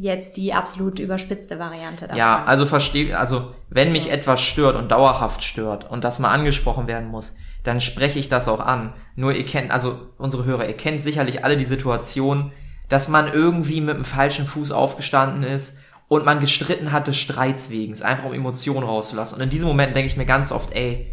jetzt 0.00 0.36
die 0.36 0.54
absolut 0.54 0.98
überspitzte 1.00 1.58
Variante 1.58 2.04
davon. 2.04 2.18
Ja, 2.18 2.44
also 2.44 2.64
verstehe, 2.64 3.18
also 3.18 3.52
wenn 3.68 3.92
mich 3.92 4.10
etwas 4.10 4.40
stört 4.40 4.76
und 4.76 4.92
dauerhaft 4.92 5.42
stört 5.42 5.90
und 5.90 6.04
das 6.04 6.20
mal 6.20 6.30
angesprochen 6.30 6.86
werden 6.86 7.08
muss, 7.08 7.36
dann 7.64 7.80
spreche 7.80 8.18
ich 8.18 8.28
das 8.28 8.48
auch 8.48 8.60
an. 8.60 8.92
Nur 9.16 9.32
ihr 9.32 9.44
kennt, 9.44 9.72
also 9.72 9.98
unsere 10.16 10.44
Hörer, 10.44 10.68
ihr 10.68 10.76
kennt 10.76 11.00
sicherlich 11.00 11.44
alle 11.44 11.56
die 11.56 11.64
Situation, 11.64 12.52
dass 12.88 13.08
man 13.08 13.32
irgendwie 13.32 13.80
mit 13.80 13.96
dem 13.96 14.04
falschen 14.04 14.46
Fuß 14.46 14.70
aufgestanden 14.70 15.42
ist 15.42 15.78
und 16.08 16.24
man 16.24 16.40
gestritten 16.40 16.92
hatte 16.92 17.14
Streits 17.14 17.70
wegen, 17.70 18.00
einfach 18.02 18.24
um 18.24 18.32
Emotionen 18.32 18.86
rauszulassen. 18.86 19.36
Und 19.36 19.42
in 19.42 19.50
diesem 19.50 19.66
Moment 19.66 19.96
denke 19.96 20.08
ich 20.08 20.16
mir 20.16 20.26
ganz 20.26 20.52
oft, 20.52 20.74
ey, 20.74 21.11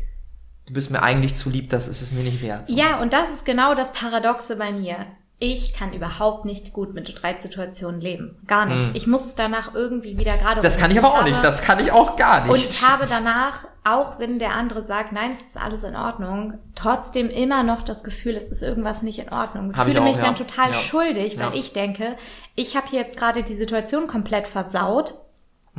du 0.69 0.73
bist 0.75 0.91
mir 0.91 1.01
eigentlich 1.01 1.35
zu 1.35 1.49
lieb, 1.49 1.69
das 1.71 1.87
ist 1.87 2.01
es 2.01 2.11
mir 2.11 2.23
nicht 2.23 2.41
wert. 2.41 2.67
So. 2.67 2.75
Ja, 2.75 3.01
und 3.01 3.11
das 3.11 3.29
ist 3.31 3.43
genau 3.43 3.73
das 3.73 3.91
Paradoxe 3.91 4.55
bei 4.55 4.71
mir. 4.71 5.07
Ich 5.41 5.73
kann 5.73 5.93
überhaupt 5.93 6.43
nicht 6.43 6.73
gut 6.73 6.93
mit 6.93 7.07
Streitsituationen 7.07 8.01
leben. 8.01 8.37
Gar 8.45 8.65
nicht. 8.65 8.87
Hm. 8.87 8.91
Ich 8.93 9.07
muss 9.07 9.25
es 9.25 9.35
danach 9.35 9.73
irgendwie 9.73 10.19
wieder 10.19 10.35
gerade. 10.35 10.59
Das 10.59 10.77
kann 10.77 10.91
ich 10.91 10.99
aber 10.99 11.13
auch 11.13 11.23
nicht. 11.23 11.41
Das 11.41 11.61
kann 11.61 11.79
ich 11.79 11.93
auch 11.93 12.17
gar 12.17 12.41
nicht. 12.41 12.51
Und 12.51 12.57
ich 12.57 12.85
habe 12.85 13.07
danach, 13.09 13.65
auch 13.85 14.19
wenn 14.19 14.37
der 14.37 14.51
andere 14.51 14.83
sagt, 14.83 15.13
nein, 15.13 15.31
es 15.31 15.41
ist 15.41 15.57
alles 15.57 15.83
in 15.83 15.95
Ordnung, 15.95 16.59
trotzdem 16.75 17.29
immer 17.29 17.63
noch 17.63 17.83
das 17.83 18.03
Gefühl, 18.03 18.35
es 18.35 18.49
ist 18.49 18.61
irgendwas 18.61 19.01
nicht 19.01 19.19
in 19.19 19.31
Ordnung. 19.31 19.71
Ich 19.71 19.77
hab 19.77 19.85
fühle 19.85 19.99
ich 19.99 20.01
auch, 20.01 20.09
mich 20.09 20.17
ja. 20.17 20.23
dann 20.23 20.35
total 20.35 20.71
ja. 20.71 20.73
schuldig, 20.73 21.39
weil 21.39 21.51
ja. 21.51 21.55
ich 21.55 21.71
denke, 21.71 22.17
ich 22.55 22.75
habe 22.75 22.87
hier 22.89 22.99
jetzt 22.99 23.15
gerade 23.15 23.41
die 23.41 23.55
Situation 23.55 24.07
komplett 24.07 24.45
versaut 24.45 25.15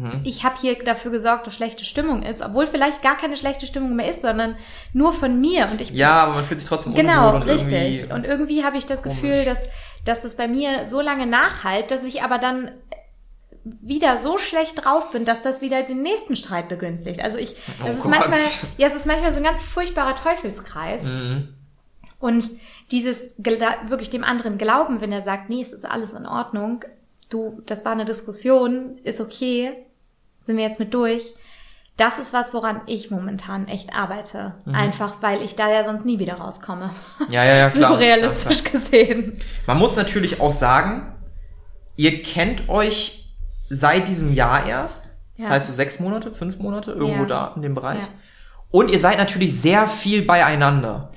Mhm. 0.00 0.20
Ich 0.24 0.44
habe 0.44 0.56
hier 0.60 0.82
dafür 0.82 1.10
gesorgt, 1.10 1.46
dass 1.46 1.54
schlechte 1.54 1.84
Stimmung 1.84 2.22
ist, 2.22 2.42
obwohl 2.42 2.66
vielleicht 2.66 3.02
gar 3.02 3.16
keine 3.16 3.36
schlechte 3.36 3.66
Stimmung 3.66 3.96
mehr 3.96 4.10
ist, 4.10 4.22
sondern 4.22 4.56
nur 4.92 5.12
von 5.12 5.40
mir. 5.40 5.68
Und 5.70 5.80
ich 5.80 5.90
ja, 5.90 6.22
aber 6.22 6.34
man 6.34 6.44
fühlt 6.44 6.60
sich 6.60 6.68
trotzdem 6.68 6.94
genau 6.94 7.36
und 7.36 7.42
richtig. 7.42 7.72
Irgendwie 7.72 8.12
und 8.12 8.24
irgendwie 8.26 8.64
habe 8.64 8.76
ich 8.76 8.86
das 8.86 9.02
komisch. 9.02 9.20
Gefühl, 9.20 9.44
dass 9.44 9.68
dass 10.04 10.22
das 10.22 10.36
bei 10.36 10.48
mir 10.48 10.88
so 10.88 11.00
lange 11.00 11.26
nachhalt, 11.26 11.90
dass 11.90 12.02
ich 12.04 12.22
aber 12.22 12.38
dann 12.38 12.70
wieder 13.64 14.16
so 14.16 14.38
schlecht 14.38 14.84
drauf 14.84 15.10
bin, 15.10 15.24
dass 15.24 15.42
das 15.42 15.60
wieder 15.60 15.82
den 15.82 16.02
nächsten 16.02 16.34
Streit 16.34 16.68
begünstigt. 16.68 17.20
Also 17.20 17.36
ich, 17.36 17.56
oh 17.82 17.88
es 17.88 17.98
ist 17.98 18.06
manchmal, 18.06 18.40
ja, 18.78 18.88
es 18.88 18.94
ist 18.94 19.06
manchmal 19.06 19.32
so 19.32 19.38
ein 19.38 19.44
ganz 19.44 19.60
furchtbarer 19.60 20.16
Teufelskreis. 20.16 21.04
Mhm. 21.04 21.54
Und 22.18 22.50
dieses 22.90 23.34
wirklich 23.36 24.10
dem 24.10 24.24
anderen 24.24 24.58
glauben, 24.58 25.00
wenn 25.00 25.12
er 25.12 25.22
sagt, 25.22 25.50
nee, 25.50 25.62
es 25.62 25.72
ist 25.72 25.84
alles 25.84 26.12
in 26.12 26.26
Ordnung, 26.26 26.84
du, 27.28 27.62
das 27.66 27.84
war 27.84 27.92
eine 27.92 28.04
Diskussion, 28.04 28.98
ist 29.04 29.20
okay, 29.20 29.72
sind 30.42 30.56
wir 30.56 30.64
jetzt 30.64 30.78
mit 30.78 30.94
durch. 30.94 31.34
Das 31.96 32.18
ist 32.18 32.32
was, 32.32 32.54
woran 32.54 32.80
ich 32.86 33.10
momentan 33.10 33.68
echt 33.68 33.94
arbeite. 33.94 34.54
Mhm. 34.64 34.74
Einfach, 34.74 35.16
weil 35.20 35.42
ich 35.42 35.54
da 35.54 35.70
ja 35.70 35.84
sonst 35.84 36.06
nie 36.06 36.18
wieder 36.18 36.34
rauskomme. 36.34 36.90
Ja, 37.28 37.44
ja, 37.44 37.56
ja, 37.56 37.70
klar. 37.70 37.92
so 37.92 37.98
realistisch 37.98 38.64
klar, 38.64 38.80
klar. 38.80 39.04
gesehen. 39.04 39.38
Man 39.66 39.78
muss 39.78 39.96
natürlich 39.96 40.40
auch 40.40 40.52
sagen, 40.52 41.14
ihr 41.96 42.22
kennt 42.22 42.68
euch 42.68 43.34
seit 43.68 44.08
diesem 44.08 44.32
Jahr 44.32 44.66
erst. 44.66 45.18
Das 45.36 45.46
ja. 45.46 45.52
heißt 45.52 45.66
so 45.66 45.72
sechs 45.72 46.00
Monate, 46.00 46.32
fünf 46.32 46.58
Monate, 46.58 46.92
irgendwo 46.92 47.22
ja. 47.22 47.26
da 47.26 47.52
in 47.56 47.62
dem 47.62 47.74
Bereich. 47.74 48.00
Ja. 48.00 48.08
Und 48.70 48.90
ihr 48.90 48.98
seid 48.98 49.18
natürlich 49.18 49.60
sehr 49.60 49.86
viel 49.86 50.22
beieinander. 50.22 51.12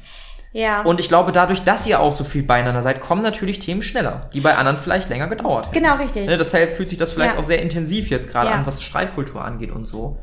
Ja. 0.53 0.83
Und 0.83 0.99
ich 0.99 1.09
glaube, 1.09 1.31
dadurch, 1.31 1.63
dass 1.63 1.85
ihr 1.87 1.99
auch 1.99 2.11
so 2.11 2.23
viel 2.23 2.43
beieinander 2.43 2.83
seid, 2.83 3.01
kommen 3.01 3.23
natürlich 3.23 3.57
Themen 3.57 3.81
schneller, 3.81 4.29
die 4.33 4.39
bei 4.39 4.55
anderen 4.55 4.77
vielleicht 4.77 5.09
länger 5.09 5.27
gedauert 5.27 5.67
hätten. 5.67 5.79
Genau, 5.79 5.95
richtig. 5.95 6.27
Ne, 6.27 6.37
deshalb 6.37 6.71
fühlt 6.71 6.89
sich 6.89 6.99
das 6.99 7.11
vielleicht 7.11 7.35
ja. 7.35 7.39
auch 7.39 7.43
sehr 7.43 7.61
intensiv 7.61 8.11
jetzt 8.11 8.31
gerade 8.31 8.51
ja. 8.51 8.55
an, 8.55 8.65
was 8.65 8.81
Streitkultur 8.81 9.43
angeht 9.43 9.71
und 9.71 9.85
so. 9.85 10.19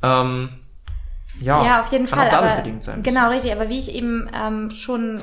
Ähm, 0.00 0.48
ja, 1.40 1.64
ja, 1.64 1.80
auf 1.80 1.90
jeden 1.90 2.06
kann 2.06 2.20
Fall. 2.20 2.28
Auch 2.28 2.32
dadurch 2.32 2.52
aber, 2.52 2.62
bedingt 2.62 2.84
sein. 2.84 3.02
Genau, 3.02 3.30
richtig. 3.30 3.50
Aber 3.50 3.68
wie 3.68 3.80
ich 3.80 3.92
eben 3.92 4.30
ähm, 4.32 4.70
schon 4.70 5.20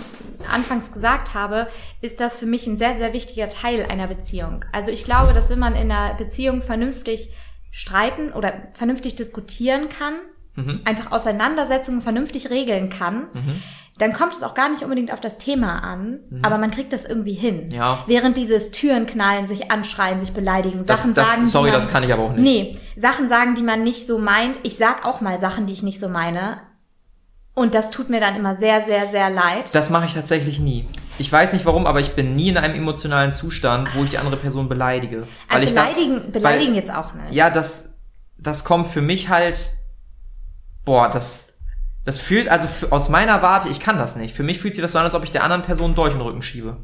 anfangs 0.54 0.92
gesagt 0.92 1.34
habe, 1.34 1.68
ist 2.02 2.20
das 2.20 2.38
für 2.38 2.46
mich 2.46 2.68
ein 2.68 2.76
sehr, 2.76 2.98
sehr 2.98 3.14
wichtiger 3.14 3.50
Teil 3.50 3.86
einer 3.86 4.08
Beziehung. 4.08 4.66
Also 4.74 4.92
ich 4.92 5.06
glaube, 5.06 5.32
dass 5.34 5.50
wenn 5.50 5.60
man 5.60 5.78
in 5.78 5.90
einer 5.90 6.16
Beziehung 6.16 6.62
vernünftig 6.62 7.30
streiten 7.72 8.34
oder 8.34 8.52
vernünftig 8.74 9.16
diskutieren 9.16 9.88
kann, 9.88 10.16
mhm. 10.56 10.82
einfach 10.84 11.14
Auseinandersetzungen 11.14 12.02
vernünftig 12.02 12.50
regeln 12.50 12.90
kann, 12.90 13.28
mhm 13.32 13.62
dann 14.02 14.14
kommt 14.14 14.34
es 14.34 14.42
auch 14.42 14.56
gar 14.56 14.68
nicht 14.70 14.82
unbedingt 14.82 15.14
auf 15.14 15.22
das 15.22 15.38
Thema 15.38 15.84
an, 15.84 16.22
mhm. 16.30 16.40
aber 16.44 16.58
man 16.58 16.72
kriegt 16.72 16.92
das 16.92 17.06
irgendwie 17.06 17.34
hin. 17.34 17.70
Ja. 17.72 18.04
Während 18.08 18.36
dieses 18.36 18.72
Türen 18.72 19.06
knallen, 19.06 19.46
sich 19.46 19.70
anschreien, 19.70 20.20
sich 20.20 20.34
beleidigen, 20.34 20.84
das, 20.84 21.04
Sachen 21.04 21.14
das, 21.14 21.30
sagen. 21.30 21.46
Sorry, 21.46 21.70
man, 21.70 21.80
das 21.80 21.92
kann 21.92 22.02
ich 22.02 22.12
aber 22.12 22.24
auch 22.24 22.34
nicht. 22.34 22.42
Nee, 22.42 22.80
Sachen 22.96 23.30
sagen, 23.30 23.54
die 23.54 23.62
man 23.62 23.84
nicht 23.84 24.08
so 24.08 24.18
meint. 24.18 24.58
Ich 24.64 24.76
sag 24.76 25.06
auch 25.06 25.22
mal 25.22 25.40
Sachen, 25.40 25.68
die 25.68 25.74
ich 25.74 25.84
nicht 25.84 26.00
so 26.00 26.10
meine. 26.10 26.58
Und 27.54 27.76
das 27.76 27.92
tut 27.92 28.10
mir 28.10 28.20
dann 28.20 28.36
immer 28.36 28.56
sehr, 28.56 28.86
sehr, 28.88 29.12
sehr 29.12 29.30
leid. 29.30 29.76
Das 29.76 29.92
mache 29.92 30.06
ich 30.06 30.16
tatsächlich 30.16 30.60
nie. 30.60 30.88
Ich 31.20 31.32
weiß 31.32 31.54
nicht 31.54 31.66
warum, 31.68 31.86
aber 31.86 32.00
ich 32.00 32.14
bin 32.14 32.36
nie 32.36 32.50
in 32.50 32.58
einem 32.58 32.74
emotionalen 32.74 33.32
Zustand, 33.32 33.96
wo 33.96 34.04
ich 34.04 34.10
die 34.10 34.18
andere 34.18 34.38
Person 34.38 34.68
beleidige. 34.68 35.28
Weil 35.48 35.62
also 35.62 35.76
beleidigen, 35.76 36.18
ich 36.18 36.24
das, 36.24 36.32
beleidigen 36.32 36.72
weil, 36.72 36.80
jetzt 36.80 36.92
auch 36.92 37.14
nicht. 37.14 37.34
Ja, 37.34 37.52
das, 37.52 38.00
das 38.40 38.64
kommt 38.64 38.88
für 38.88 39.02
mich 39.02 39.30
halt, 39.30 39.70
boah, 40.86 41.08
das, 41.08 41.51
das 42.04 42.20
fühlt, 42.20 42.50
also 42.50 42.88
aus 42.90 43.10
meiner 43.10 43.42
Warte, 43.42 43.70
ich 43.70 43.80
kann 43.80 43.98
das 43.98 44.16
nicht. 44.16 44.36
Für 44.36 44.44
mich 44.44 44.60
fühlt 44.60 44.74
sich 44.74 44.82
das 44.82 44.94
so 44.94 45.00
an, 45.00 45.06
als 45.06 45.14
ob 45.14 45.24
ich 45.24 45.32
der 45.32 45.44
anderen 45.44 45.62
Person 45.64 45.96
durch 45.96 46.14
den 46.14 46.22
Rücken 46.22 46.42
schiebe. 46.42 46.78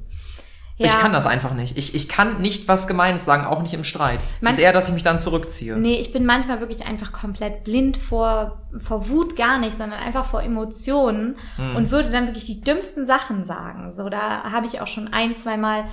Ja. 0.80 0.86
Ich 0.86 1.00
kann 1.00 1.12
das 1.12 1.26
einfach 1.26 1.56
nicht. 1.56 1.76
Ich, 1.76 1.96
ich 1.96 2.08
kann 2.08 2.40
nicht 2.40 2.68
was 2.68 2.88
Gemeines 2.88 3.26
sagen, 3.26 3.46
auch 3.46 3.64
nicht 3.64 3.74
im 3.74 3.84
Streit. 3.84 4.20
Es 4.42 4.52
ist 4.52 4.60
eher, 4.60 4.74
dass 4.74 4.88
ich 4.88 4.94
mich 4.94 5.04
dann 5.04 5.18
zurückziehe. 5.18 5.76
Nee, 5.76 5.96
ich 5.96 6.14
bin 6.14 6.24
manchmal 6.24 6.60
wirklich 6.60 6.86
einfach 6.86 7.12
komplett 7.12 7.64
blind 7.64 7.98
vor, 7.98 8.62
vor 8.78 9.10
Wut 9.10 9.36
gar 9.36 9.58
nicht, 9.58 9.76
sondern 9.76 10.00
einfach 10.00 10.26
vor 10.26 10.44
Emotionen 10.44 11.38
hm. 11.56 11.76
und 11.76 11.90
würde 11.90 12.12
dann 12.12 12.28
wirklich 12.28 12.46
die 12.46 12.62
dümmsten 12.62 13.08
Sachen 13.08 13.44
sagen. 13.44 13.92
So, 13.92 14.08
da 14.08 14.44
habe 14.44 14.68
ich 14.68 14.80
auch 14.80 14.86
schon 14.86 15.12
ein, 15.12 15.36
zwei 15.36 15.58
Mal 15.58 15.86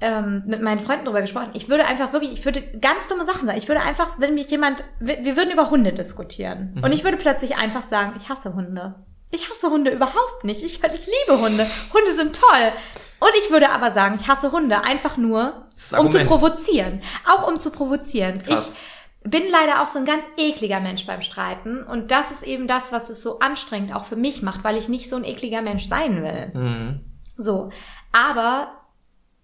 ähm, 0.00 0.44
mit 0.46 0.62
meinen 0.62 0.80
Freunden 0.80 1.04
drüber 1.04 1.20
gesprochen. 1.20 1.50
Ich 1.54 1.68
würde 1.68 1.86
einfach 1.86 2.12
wirklich, 2.12 2.32
ich 2.32 2.44
würde 2.44 2.62
ganz 2.80 3.08
dumme 3.08 3.24
Sachen 3.24 3.46
sagen. 3.46 3.58
Ich 3.58 3.68
würde 3.68 3.80
einfach, 3.80 4.18
wenn 4.18 4.34
mich 4.34 4.50
jemand, 4.50 4.84
wir, 5.00 5.24
wir 5.24 5.36
würden 5.36 5.50
über 5.50 5.70
Hunde 5.70 5.92
diskutieren. 5.92 6.74
Mhm. 6.76 6.84
Und 6.84 6.92
ich 6.92 7.04
würde 7.04 7.16
plötzlich 7.16 7.56
einfach 7.56 7.82
sagen, 7.82 8.14
ich 8.18 8.28
hasse 8.28 8.54
Hunde. 8.54 8.94
Ich 9.30 9.50
hasse 9.50 9.70
Hunde 9.70 9.90
überhaupt 9.90 10.44
nicht. 10.44 10.62
Ich, 10.62 10.82
ich 10.82 11.06
liebe 11.06 11.40
Hunde. 11.40 11.66
Hunde 11.92 12.14
sind 12.14 12.38
toll. 12.38 12.72
Und 13.20 13.30
ich 13.42 13.50
würde 13.50 13.70
aber 13.70 13.90
sagen, 13.90 14.16
ich 14.18 14.28
hasse 14.28 14.52
Hunde 14.52 14.84
einfach 14.84 15.16
nur, 15.16 15.66
um 15.98 16.10
zu 16.10 16.24
provozieren. 16.24 17.02
Auch 17.26 17.48
um 17.48 17.58
zu 17.58 17.70
provozieren. 17.70 18.40
Krass. 18.42 18.76
Ich 19.24 19.30
bin 19.30 19.42
leider 19.50 19.82
auch 19.82 19.88
so 19.88 19.98
ein 19.98 20.04
ganz 20.04 20.24
ekliger 20.36 20.80
Mensch 20.80 21.04
beim 21.04 21.22
Streiten. 21.22 21.82
Und 21.82 22.12
das 22.12 22.30
ist 22.30 22.44
eben 22.44 22.68
das, 22.68 22.92
was 22.92 23.10
es 23.10 23.22
so 23.22 23.40
anstrengend 23.40 23.94
auch 23.94 24.04
für 24.04 24.16
mich 24.16 24.42
macht, 24.42 24.62
weil 24.62 24.76
ich 24.76 24.88
nicht 24.88 25.10
so 25.10 25.16
ein 25.16 25.24
ekliger 25.24 25.60
Mensch 25.60 25.88
sein 25.88 26.22
will. 26.22 26.52
Mhm. 26.54 27.00
So. 27.36 27.70
Aber 28.12 28.77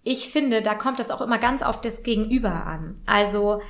ich 0.04 0.28
finde, 0.28 0.62
da 0.62 0.74
kommt 0.74 0.98
das 0.98 1.10
auch 1.10 1.22
immer 1.22 1.38
ganz 1.38 1.62
auf 1.62 1.80
das 1.80 2.02
Gegenüber 2.02 2.66
an. 2.66 3.00
Also 3.06 3.60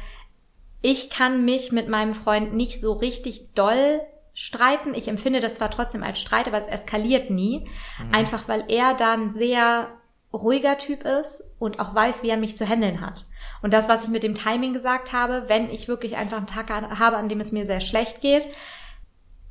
ich 0.83 1.09
kann 1.09 1.45
mich 1.45 1.73
mit 1.73 1.89
meinem 1.89 2.13
Freund 2.13 2.53
nicht 2.55 2.81
so 2.81 2.93
richtig 2.93 3.55
doll 3.55 4.01
streiten. 4.35 4.95
Ich 4.95 5.09
empfinde 5.09 5.41
das 5.41 5.55
zwar 5.55 5.71
trotzdem 5.71 6.03
als 6.03 6.21
Streit, 6.21 6.49
aber 6.49 6.59
es 6.59 6.67
eskaliert 6.67 7.31
nie. 7.31 7.71
Einfach 8.11 8.49
weil 8.49 8.65
er 8.69 8.95
dann 8.95 9.31
sehr 9.31 9.89
ruhiger 10.33 10.77
Typ 10.77 11.05
ist 11.05 11.55
und 11.61 11.79
auch 11.79 11.95
weiß, 11.95 12.25
wie 12.25 12.29
er 12.29 12.37
mich 12.37 12.57
zu 12.57 12.69
handeln 12.69 13.01
hat. 13.01 13.25
Und 13.63 13.73
das, 13.73 13.89
was 13.89 14.05
ich 14.05 14.11
mit 14.11 14.25
dem 14.25 14.35
Timing 14.35 14.73
gesagt 14.73 15.13
habe, 15.13 15.45
wenn 15.47 15.71
ich 15.71 15.87
wirklich 15.87 16.17
einfach 16.17 16.39
einen 16.39 16.49
Tag 16.49 16.71
habe, 16.71 17.17
an 17.17 17.29
dem 17.29 17.39
es 17.39 17.53
mir 17.53 17.65
sehr 17.65 17.81
schlecht 17.81 18.21
geht, 18.21 18.47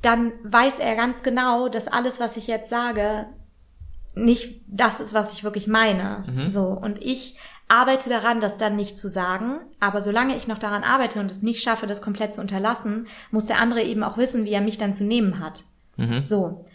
dann 0.02 0.32
weiß 0.42 0.78
er 0.78 0.96
ganz 0.96 1.22
genau, 1.22 1.68
dass 1.68 1.88
alles, 1.88 2.20
was 2.20 2.36
ich 2.36 2.46
jetzt 2.46 2.68
sage, 2.68 3.26
nicht 4.14 4.60
das 4.66 5.00
ist, 5.00 5.14
was 5.14 5.32
ich 5.32 5.44
wirklich 5.44 5.66
meine. 5.66 6.22
Mhm. 6.26 6.48
So. 6.48 6.66
Und 6.66 7.02
ich 7.02 7.36
arbeite 7.68 8.08
daran, 8.08 8.40
das 8.40 8.58
dann 8.58 8.76
nicht 8.76 8.98
zu 8.98 9.08
sagen. 9.08 9.60
Aber 9.80 10.00
solange 10.02 10.36
ich 10.36 10.48
noch 10.48 10.58
daran 10.58 10.84
arbeite 10.84 11.20
und 11.20 11.30
es 11.30 11.42
nicht 11.42 11.62
schaffe, 11.62 11.86
das 11.86 12.02
komplett 12.02 12.34
zu 12.34 12.40
unterlassen, 12.40 13.06
muss 13.30 13.46
der 13.46 13.58
andere 13.58 13.82
eben 13.82 14.02
auch 14.02 14.18
wissen, 14.18 14.44
wie 14.44 14.52
er 14.52 14.60
mich 14.60 14.78
dann 14.78 14.94
zu 14.94 15.04
nehmen 15.04 15.40
hat. 15.40 15.64
Mhm. 15.96 16.26
So. 16.26 16.66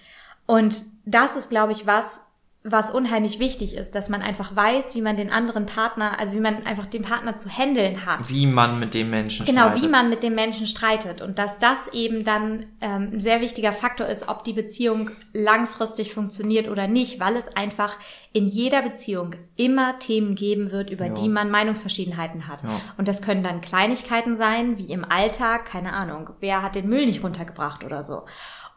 Und 0.45 0.82
das 1.06 1.36
ist, 1.36 1.49
glaube 1.49 1.71
ich, 1.71 1.86
was, 1.86 2.29
was 2.63 2.91
unheimlich 2.91 3.39
wichtig 3.39 3.74
ist, 3.74 3.95
dass 3.95 4.10
man 4.10 4.22
einfach 4.22 4.54
weiß, 4.54 4.93
wie 4.93 5.02
man 5.02 5.15
den 5.15 5.32
anderen 5.32 5.65
Partner, 5.65 6.19
also 6.19 6.36
wie 6.36 6.41
man 6.41 6.65
einfach 6.65 6.88
den 6.88 7.04
Partner 7.04 7.38
zu 7.38 7.50
handeln 7.50 8.06
hat. 8.06 8.30
Wie 8.30 8.45
man 8.48 8.80
mit 8.82 8.93
dem 8.93 9.10
Menschen 9.10 9.45
Genau, 9.45 9.67
streitet. 9.67 9.82
wie 9.84 9.88
man 9.88 10.10
mit 10.10 10.24
dem 10.24 10.36
Menschen 10.36 10.67
streitet 10.67 11.22
und 11.22 11.39
dass 11.39 11.60
das 11.60 11.88
eben 11.93 12.26
dann 12.26 12.65
ähm, 12.82 13.12
ein 13.13 13.19
sehr 13.22 13.39
wichtiger 13.39 13.72
Faktor 13.72 14.08
ist, 14.08 14.28
ob 14.28 14.43
die 14.43 14.52
Beziehung 14.52 15.12
langfristig 15.32 16.13
funktioniert 16.13 16.67
oder 16.67 16.88
nicht, 16.88 17.19
weil 17.22 17.38
es 17.38 17.48
einfach 17.56 17.95
in 18.34 18.48
jeder 18.48 18.82
Beziehung 18.82 19.36
immer 19.56 19.98
Themen 20.00 20.36
geben 20.36 20.72
wird, 20.72 20.89
über 20.89 21.06
Ja. 21.08 21.13
die 21.13 21.30
man 21.30 21.50
Meinungsverschiedenheiten 21.50 22.48
hat. 22.48 22.62
Ja. 22.63 22.82
Und 22.98 23.08
das 23.08 23.22
können 23.22 23.41
dann 23.41 23.62
Kleinigkeiten 23.62 24.36
sein, 24.38 24.78
wie 24.78 24.91
im 24.91 25.06
Alltag, 25.06 25.65
keine 25.65 25.93
Ahnung, 25.93 26.32
wer 26.41 26.62
hat 26.62 26.76
den 26.76 26.89
Müll 26.89 27.06
nicht 27.06 27.24
runtergebracht 27.24 27.84
oder 27.86 28.04
so. 28.04 28.24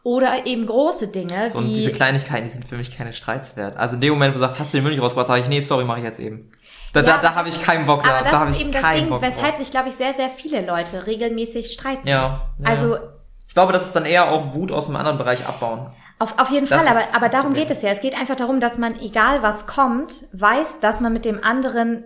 Oder 0.05 0.47
eben 0.47 0.67
große 0.67 1.09
Dinge, 1.09 1.51
So, 1.51 1.59
und 1.59 1.69
diese 1.69 1.93
Kleinigkeiten, 1.93 2.45
die 2.45 2.51
sind 2.51 2.67
für 2.67 2.77
mich 2.77 2.97
keine 2.97 3.13
Streits 3.13 3.57
wert. 3.57 3.77
Also 3.77 3.95
in 3.95 4.01
dem 4.01 4.13
Moment, 4.15 4.35
wo 4.35 4.39
du 4.39 4.41
sagst, 4.41 4.59
hast 4.59 4.75
du 4.75 4.79
den 4.79 4.85
Müll 4.85 4.93
nicht 4.93 5.03
rausgebracht, 5.03 5.29
sage 5.29 5.43
ich, 5.43 5.49
nee, 5.49 5.61
sorry, 5.61 5.85
mache 5.85 5.99
ich 5.99 6.05
jetzt 6.05 6.19
eben. 6.19 6.51
Da, 6.93 7.01
Ja, 7.01 7.07
da, 7.07 7.19
da 7.19 7.35
habe 7.37 7.49
ich 7.49 7.63
keinen 7.63 7.87
Bock, 7.87 8.03
da, 8.03 8.11
aber 8.17 8.23
das 8.25 8.33
da 8.33 8.39
habe 8.41 8.51
ist 8.51 8.57
ich 8.57 8.63
eben 8.63 8.73
das 8.73 8.83
keinen 8.83 9.01
Ding, 9.03 9.09
Bock 9.11 9.23
weshalb 9.23 9.57
sich, 9.57 9.71
glaube 9.71 9.89
ich, 9.89 9.95
sehr, 9.95 10.13
sehr 10.15 10.29
viele 10.29 10.67
Leute 10.67 11.07
regelmäßig 11.07 11.73
streiten. 11.73 12.07
Ja, 12.07 12.51
ja. 12.59 12.67
Also 12.67 12.97
ich 13.49 13.55
glaube, 13.55 13.73
das 13.73 13.87
ist 13.87 13.95
dann 13.95 14.05
eher 14.07 14.31
auch 14.33 14.55
Wut 14.55 14.73
aus 14.73 14.89
einem 14.89 14.97
anderen 14.97 15.19
Bereich 15.19 15.47
abbauen. 15.47 15.93
Auf, 16.19 16.39
auf 16.39 16.51
jeden 16.51 16.69
Das 16.69 16.83
Fall, 16.83 16.89
aber, 16.89 17.03
aber 17.15 17.29
darum 17.29 17.53
geht 17.53 17.71
es 17.71 17.83
ja. 17.83 17.91
Es 17.91 18.01
geht 18.01 18.17
einfach 18.17 18.37
darum, 18.37 18.61
dass 18.61 18.79
man, 18.79 18.99
egal 19.01 19.43
was 19.43 19.67
kommt, 19.67 20.29
weiß, 20.33 20.81
dass 20.81 21.01
man 21.01 21.13
mit 21.13 21.25
dem 21.25 21.43
anderen 21.43 22.05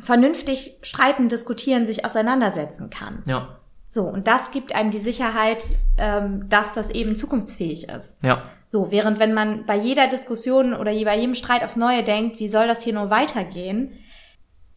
vernünftig 0.00 0.78
streiten, 0.82 1.28
diskutieren, 1.28 1.86
sich 1.86 2.04
auseinandersetzen 2.04 2.90
kann. 2.90 3.22
Ja, 3.26 3.60
So, 3.94 4.02
und 4.08 4.26
das 4.26 4.50
gibt 4.50 4.74
einem 4.74 4.90
die 4.90 4.98
Sicherheit, 4.98 5.64
ähm, 5.98 6.48
dass 6.48 6.72
das 6.72 6.90
eben 6.90 7.14
zukunftsfähig 7.14 7.88
ist. 7.90 8.24
ja, 8.24 8.42
So, 8.66 8.90
während 8.90 9.20
wenn 9.20 9.32
man 9.34 9.66
bei 9.66 9.76
jeder 9.76 10.08
Diskussion 10.08 10.74
oder 10.74 10.90
bei 11.04 11.16
jedem 11.16 11.36
Streit 11.36 11.62
aufs 11.62 11.76
Neue 11.76 12.02
denkt, 12.02 12.40
wie 12.40 12.48
soll 12.48 12.66
das 12.66 12.82
hier 12.82 12.92
nur 12.94 13.10
weitergehen, 13.10 13.92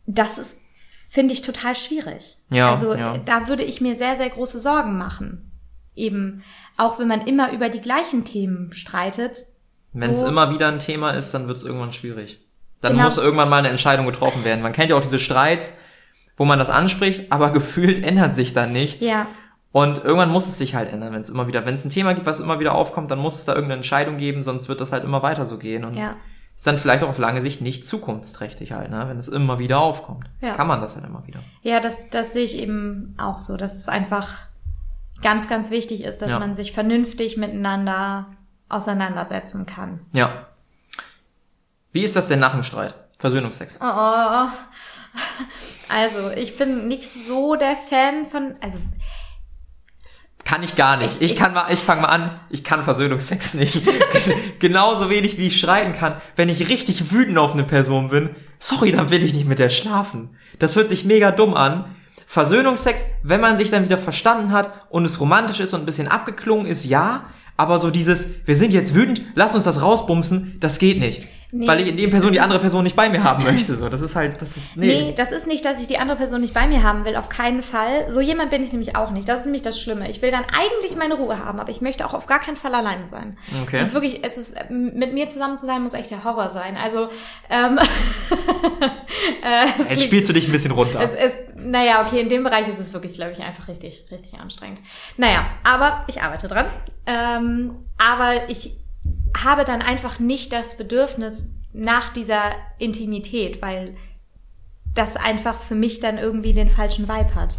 das 0.06 0.38
ist, 0.38 0.60
finde 1.10 1.34
ich, 1.34 1.42
total 1.42 1.74
schwierig. 1.76 2.38
Ja, 2.52 2.74
Also 2.74 2.94
ja. 2.94 3.18
da 3.18 3.48
würde 3.48 3.64
ich 3.64 3.82
mir 3.82 3.96
sehr, 3.96 4.18
sehr 4.18 4.30
große 4.30 4.60
Sorgen 4.60 5.00
machen. 5.00 5.52
Eben, 5.96 6.44
auch 6.78 7.00
wenn 7.00 7.08
man 7.08 7.22
immer 7.22 7.52
über 7.54 7.70
die 7.70 7.82
gleichen 7.82 8.24
Themen 8.24 8.72
streitet. 8.72 9.48
Wenn 9.94 10.12
es 10.12 10.20
so, 10.20 10.28
immer 10.28 10.52
wieder 10.54 10.68
ein 10.68 10.78
Thema 10.78 11.10
ist, 11.14 11.34
dann 11.34 11.48
wird 11.48 11.58
es 11.58 11.64
irgendwann 11.64 11.92
schwierig. 11.92 12.46
Dann 12.82 12.92
Genau. 12.92 13.06
muss 13.06 13.18
irgendwann 13.18 13.50
mal 13.50 13.58
eine 13.58 13.70
Entscheidung 13.70 14.06
getroffen 14.06 14.44
werden. 14.44 14.62
Man 14.62 14.74
kennt 14.74 14.92
ja 14.92 14.96
auch 14.96 15.02
diese 15.02 15.18
Streits, 15.18 15.74
wo 16.38 16.46
man 16.46 16.60
das 16.60 16.70
anspricht, 16.70 17.32
aber 17.32 17.50
gefühlt 17.54 18.04
ändert 18.04 18.36
sich 18.36 18.54
dann 18.54 18.72
nichts. 18.72 19.02
Ja, 19.04 19.28
Und 19.72 19.98
irgendwann 20.04 20.30
muss 20.30 20.48
es 20.48 20.58
sich 20.58 20.76
halt 20.76 20.92
ändern, 20.94 21.14
wenn 21.14 21.22
es 21.22 21.30
immer 21.30 21.48
wieder, 21.48 21.66
wenn 21.66 21.76
es 21.76 21.84
ein 21.84 21.90
Thema 21.90 22.14
gibt, 22.14 22.26
was 22.26 22.40
immer 22.40 22.60
wieder 22.60 22.76
aufkommt, 22.76 23.12
dann 23.12 23.20
muss 23.20 23.36
es 23.36 23.46
da 23.46 23.54
irgendeine 23.54 23.80
Entscheidung 23.80 24.18
geben, 24.18 24.42
sonst 24.42 24.70
wird 24.70 24.80
das 24.82 24.92
halt 24.92 25.04
immer 25.04 25.22
weiter 25.24 25.46
so 25.46 25.58
gehen. 25.58 25.84
Und 25.84 25.96
ja. 25.96 26.16
ist 26.56 26.66
dann 26.66 26.78
vielleicht 26.78 27.04
auch 27.04 27.10
auf 27.10 27.18
lange 27.18 27.42
Sicht 27.42 27.62
nicht 27.62 27.86
zukunftsträchtig 27.88 28.72
halt, 28.72 28.90
ne? 28.92 29.06
wenn 29.10 29.18
es 29.20 29.28
immer 29.28 29.60
wieder 29.60 29.80
aufkommt. 29.80 30.30
Ja. 30.42 30.54
Kann 30.56 30.68
man 30.68 30.80
das 30.82 30.96
halt 30.96 31.06
immer 31.06 31.26
wieder. 31.28 31.40
Ja, 31.64 31.80
das, 31.80 31.96
das 32.12 32.34
sehe 32.34 32.44
ich 32.46 32.58
eben 32.58 33.16
auch 33.18 33.38
so, 33.40 33.58
dass 33.58 33.76
es 33.76 33.88
einfach 33.90 34.48
ganz, 35.22 35.50
ganz 35.50 35.72
wichtig 35.72 36.04
ist, 36.04 36.22
dass 36.22 36.30
Ja. 36.30 36.40
man 36.40 36.54
sich 36.56 36.72
vernünftig 36.72 37.38
miteinander 37.38 38.28
auseinandersetzen 38.70 39.66
kann. 39.66 40.02
Ja. 40.14 40.48
Wie 41.92 42.04
ist 42.04 42.16
das 42.16 42.28
denn 42.28 42.40
nach 42.40 42.52
dem 42.54 42.64
Streit? 42.64 42.94
Versöhnungsex. 43.18 43.80
Oh. 43.82 44.48
Also, 45.90 46.32
ich 46.36 46.58
bin 46.58 46.88
nicht 46.88 47.10
so 47.28 47.56
der 47.56 47.76
Fan 47.90 48.26
von, 48.26 48.56
also, 48.62 48.78
Kann 50.44 50.64
ich 50.64 50.76
gar 50.76 50.98
nicht. 50.98 51.22
Ich- 51.22 51.32
Ich, 51.32 51.38
kann 51.38 51.54
mal, 51.54 51.66
ich 51.72 51.80
fange 51.80 52.02
mal 52.02 52.08
an, 52.10 52.40
ich 52.50 52.64
kann 52.64 52.84
Versöhnungsex 52.84 53.54
nicht. 53.56 53.82
Genauso 54.60 55.10
wenig 55.10 55.38
wie 55.38 55.48
ich 55.48 55.60
schreien 55.60 55.94
kann. 55.94 56.22
Wenn 56.36 56.50
ich 56.50 56.70
richtig 56.70 57.12
wütend 57.12 57.38
auf 57.38 57.54
eine 57.54 57.64
Person 57.64 58.10
bin, 58.10 58.36
sorry, 58.60 58.92
dann 58.92 59.10
will 59.10 59.24
ich 59.24 59.34
nicht 59.34 59.48
mit 59.48 59.60
der 59.60 59.70
schlafen. 59.70 60.38
Das 60.60 60.76
hört 60.76 60.88
sich 60.90 61.06
mega 61.06 61.32
dumm 61.32 61.54
an. 61.54 61.96
Versöhnungsex, 62.26 63.06
wenn 63.24 63.40
man 63.42 63.58
sich 63.58 63.70
dann 63.72 63.86
wieder 63.86 63.98
verstanden 63.98 64.52
hat 64.52 64.72
und 64.90 65.06
es 65.06 65.20
romantisch 65.22 65.60
ist 65.62 65.74
und 65.74 65.82
ein 65.82 65.86
bisschen 65.86 66.08
abgeklungen 66.10 66.66
ist, 66.66 66.84
ja. 66.86 67.26
Aber 67.56 67.80
so 67.80 67.90
dieses, 67.90 68.46
wir 68.46 68.56
sind 68.56 68.72
jetzt 68.72 68.94
wütend, 68.94 69.22
lass 69.36 69.56
uns 69.56 69.64
das 69.64 69.82
rausbumsen, 69.82 70.58
das 70.60 70.78
geht 70.80 71.00
nicht. 71.00 71.28
Nee. 71.58 71.68
Weil 71.68 71.82
ich 71.82 71.88
in 71.88 71.98
dem 71.98 72.12
Person 72.12 72.32
die 72.32 72.40
andere 72.40 72.60
Person 72.60 72.84
nicht 72.84 72.96
bei 72.96 73.10
mir 73.10 73.24
haben 73.24 73.44
möchte. 73.44 73.76
So, 73.76 73.90
das 73.90 74.02
ist 74.02 74.16
halt, 74.16 74.40
das 74.42 74.58
ist, 74.58 74.78
nee. 74.78 74.86
nee. 74.86 75.14
das 75.18 75.32
ist 75.32 75.48
nicht, 75.48 75.66
dass 75.66 75.82
ich 75.82 75.88
die 75.88 75.98
andere 75.98 76.16
Person 76.16 76.42
nicht 76.42 76.54
bei 76.54 76.68
mir 76.68 76.84
haben 76.84 77.04
will, 77.04 77.16
auf 77.16 77.30
keinen 77.30 77.64
Fall. 77.64 78.12
So 78.12 78.22
jemand 78.22 78.52
bin 78.52 78.64
ich 78.64 78.72
nämlich 78.72 78.96
auch 78.96 79.10
nicht. 79.10 79.28
Das 79.28 79.40
ist 79.40 79.46
nämlich 79.46 79.64
das 79.64 79.80
Schlimme. 79.80 80.08
Ich 80.08 80.22
will 80.22 80.30
dann 80.30 80.46
eigentlich 80.46 80.96
meine 80.96 81.16
Ruhe 81.16 81.44
haben, 81.44 81.60
aber 81.60 81.72
ich 81.72 81.82
möchte 81.82 82.06
auch 82.06 82.14
auf 82.14 82.28
gar 82.28 82.40
keinen 82.40 82.58
Fall 82.58 82.76
alleine 82.76 83.08
sein. 83.10 83.40
Okay. 83.64 83.78
Es 83.82 83.88
ist 83.88 83.94
wirklich, 83.96 84.24
es 84.24 84.38
ist, 84.38 84.56
mit 84.70 85.14
mir 85.14 85.32
zusammen 85.32 85.58
zu 85.58 85.66
sein, 85.66 85.82
muss 85.82 85.96
echt 85.96 86.12
der 86.12 86.24
Horror 86.24 86.50
sein. 86.50 86.78
Also, 86.78 87.10
ähm, 87.50 87.80
äh, 89.44 89.82
es 89.82 89.90
Jetzt 89.90 90.04
spielst 90.04 90.30
du 90.30 90.34
dich 90.34 90.48
ein 90.48 90.52
bisschen 90.52 90.72
runter. 90.72 91.02
Es 91.02 91.14
ist, 91.14 91.38
naja, 91.56 92.06
okay, 92.06 92.22
in 92.22 92.30
dem 92.30 92.44
Bereich 92.44 92.68
ist 92.68 92.80
es 92.80 92.94
wirklich, 92.94 93.16
glaube 93.16 93.32
ich, 93.32 93.42
einfach 93.42 93.68
richtig, 93.68 94.06
richtig 94.12 94.40
anstrengend. 94.40 94.80
Naja, 95.18 95.48
aber 95.64 96.04
ich 96.06 96.22
arbeite 96.22 96.48
dran. 96.48 96.68
Ähm, 97.08 97.72
aber 97.98 98.48
ich 98.50 98.76
habe 99.44 99.66
dann 99.66 99.82
einfach 99.82 100.20
nicht 100.20 100.54
das 100.54 100.78
Bedürfnis 100.78 101.54
nach 101.74 102.14
dieser 102.14 102.52
Intimität, 102.80 103.62
weil 103.62 103.96
das 104.94 105.16
einfach 105.16 105.62
für 105.62 105.76
mich 105.76 106.00
dann 106.00 106.18
irgendwie 106.18 106.54
den 106.54 106.70
falschen 106.70 107.08
Vibe 107.08 107.36
hat. 107.36 107.56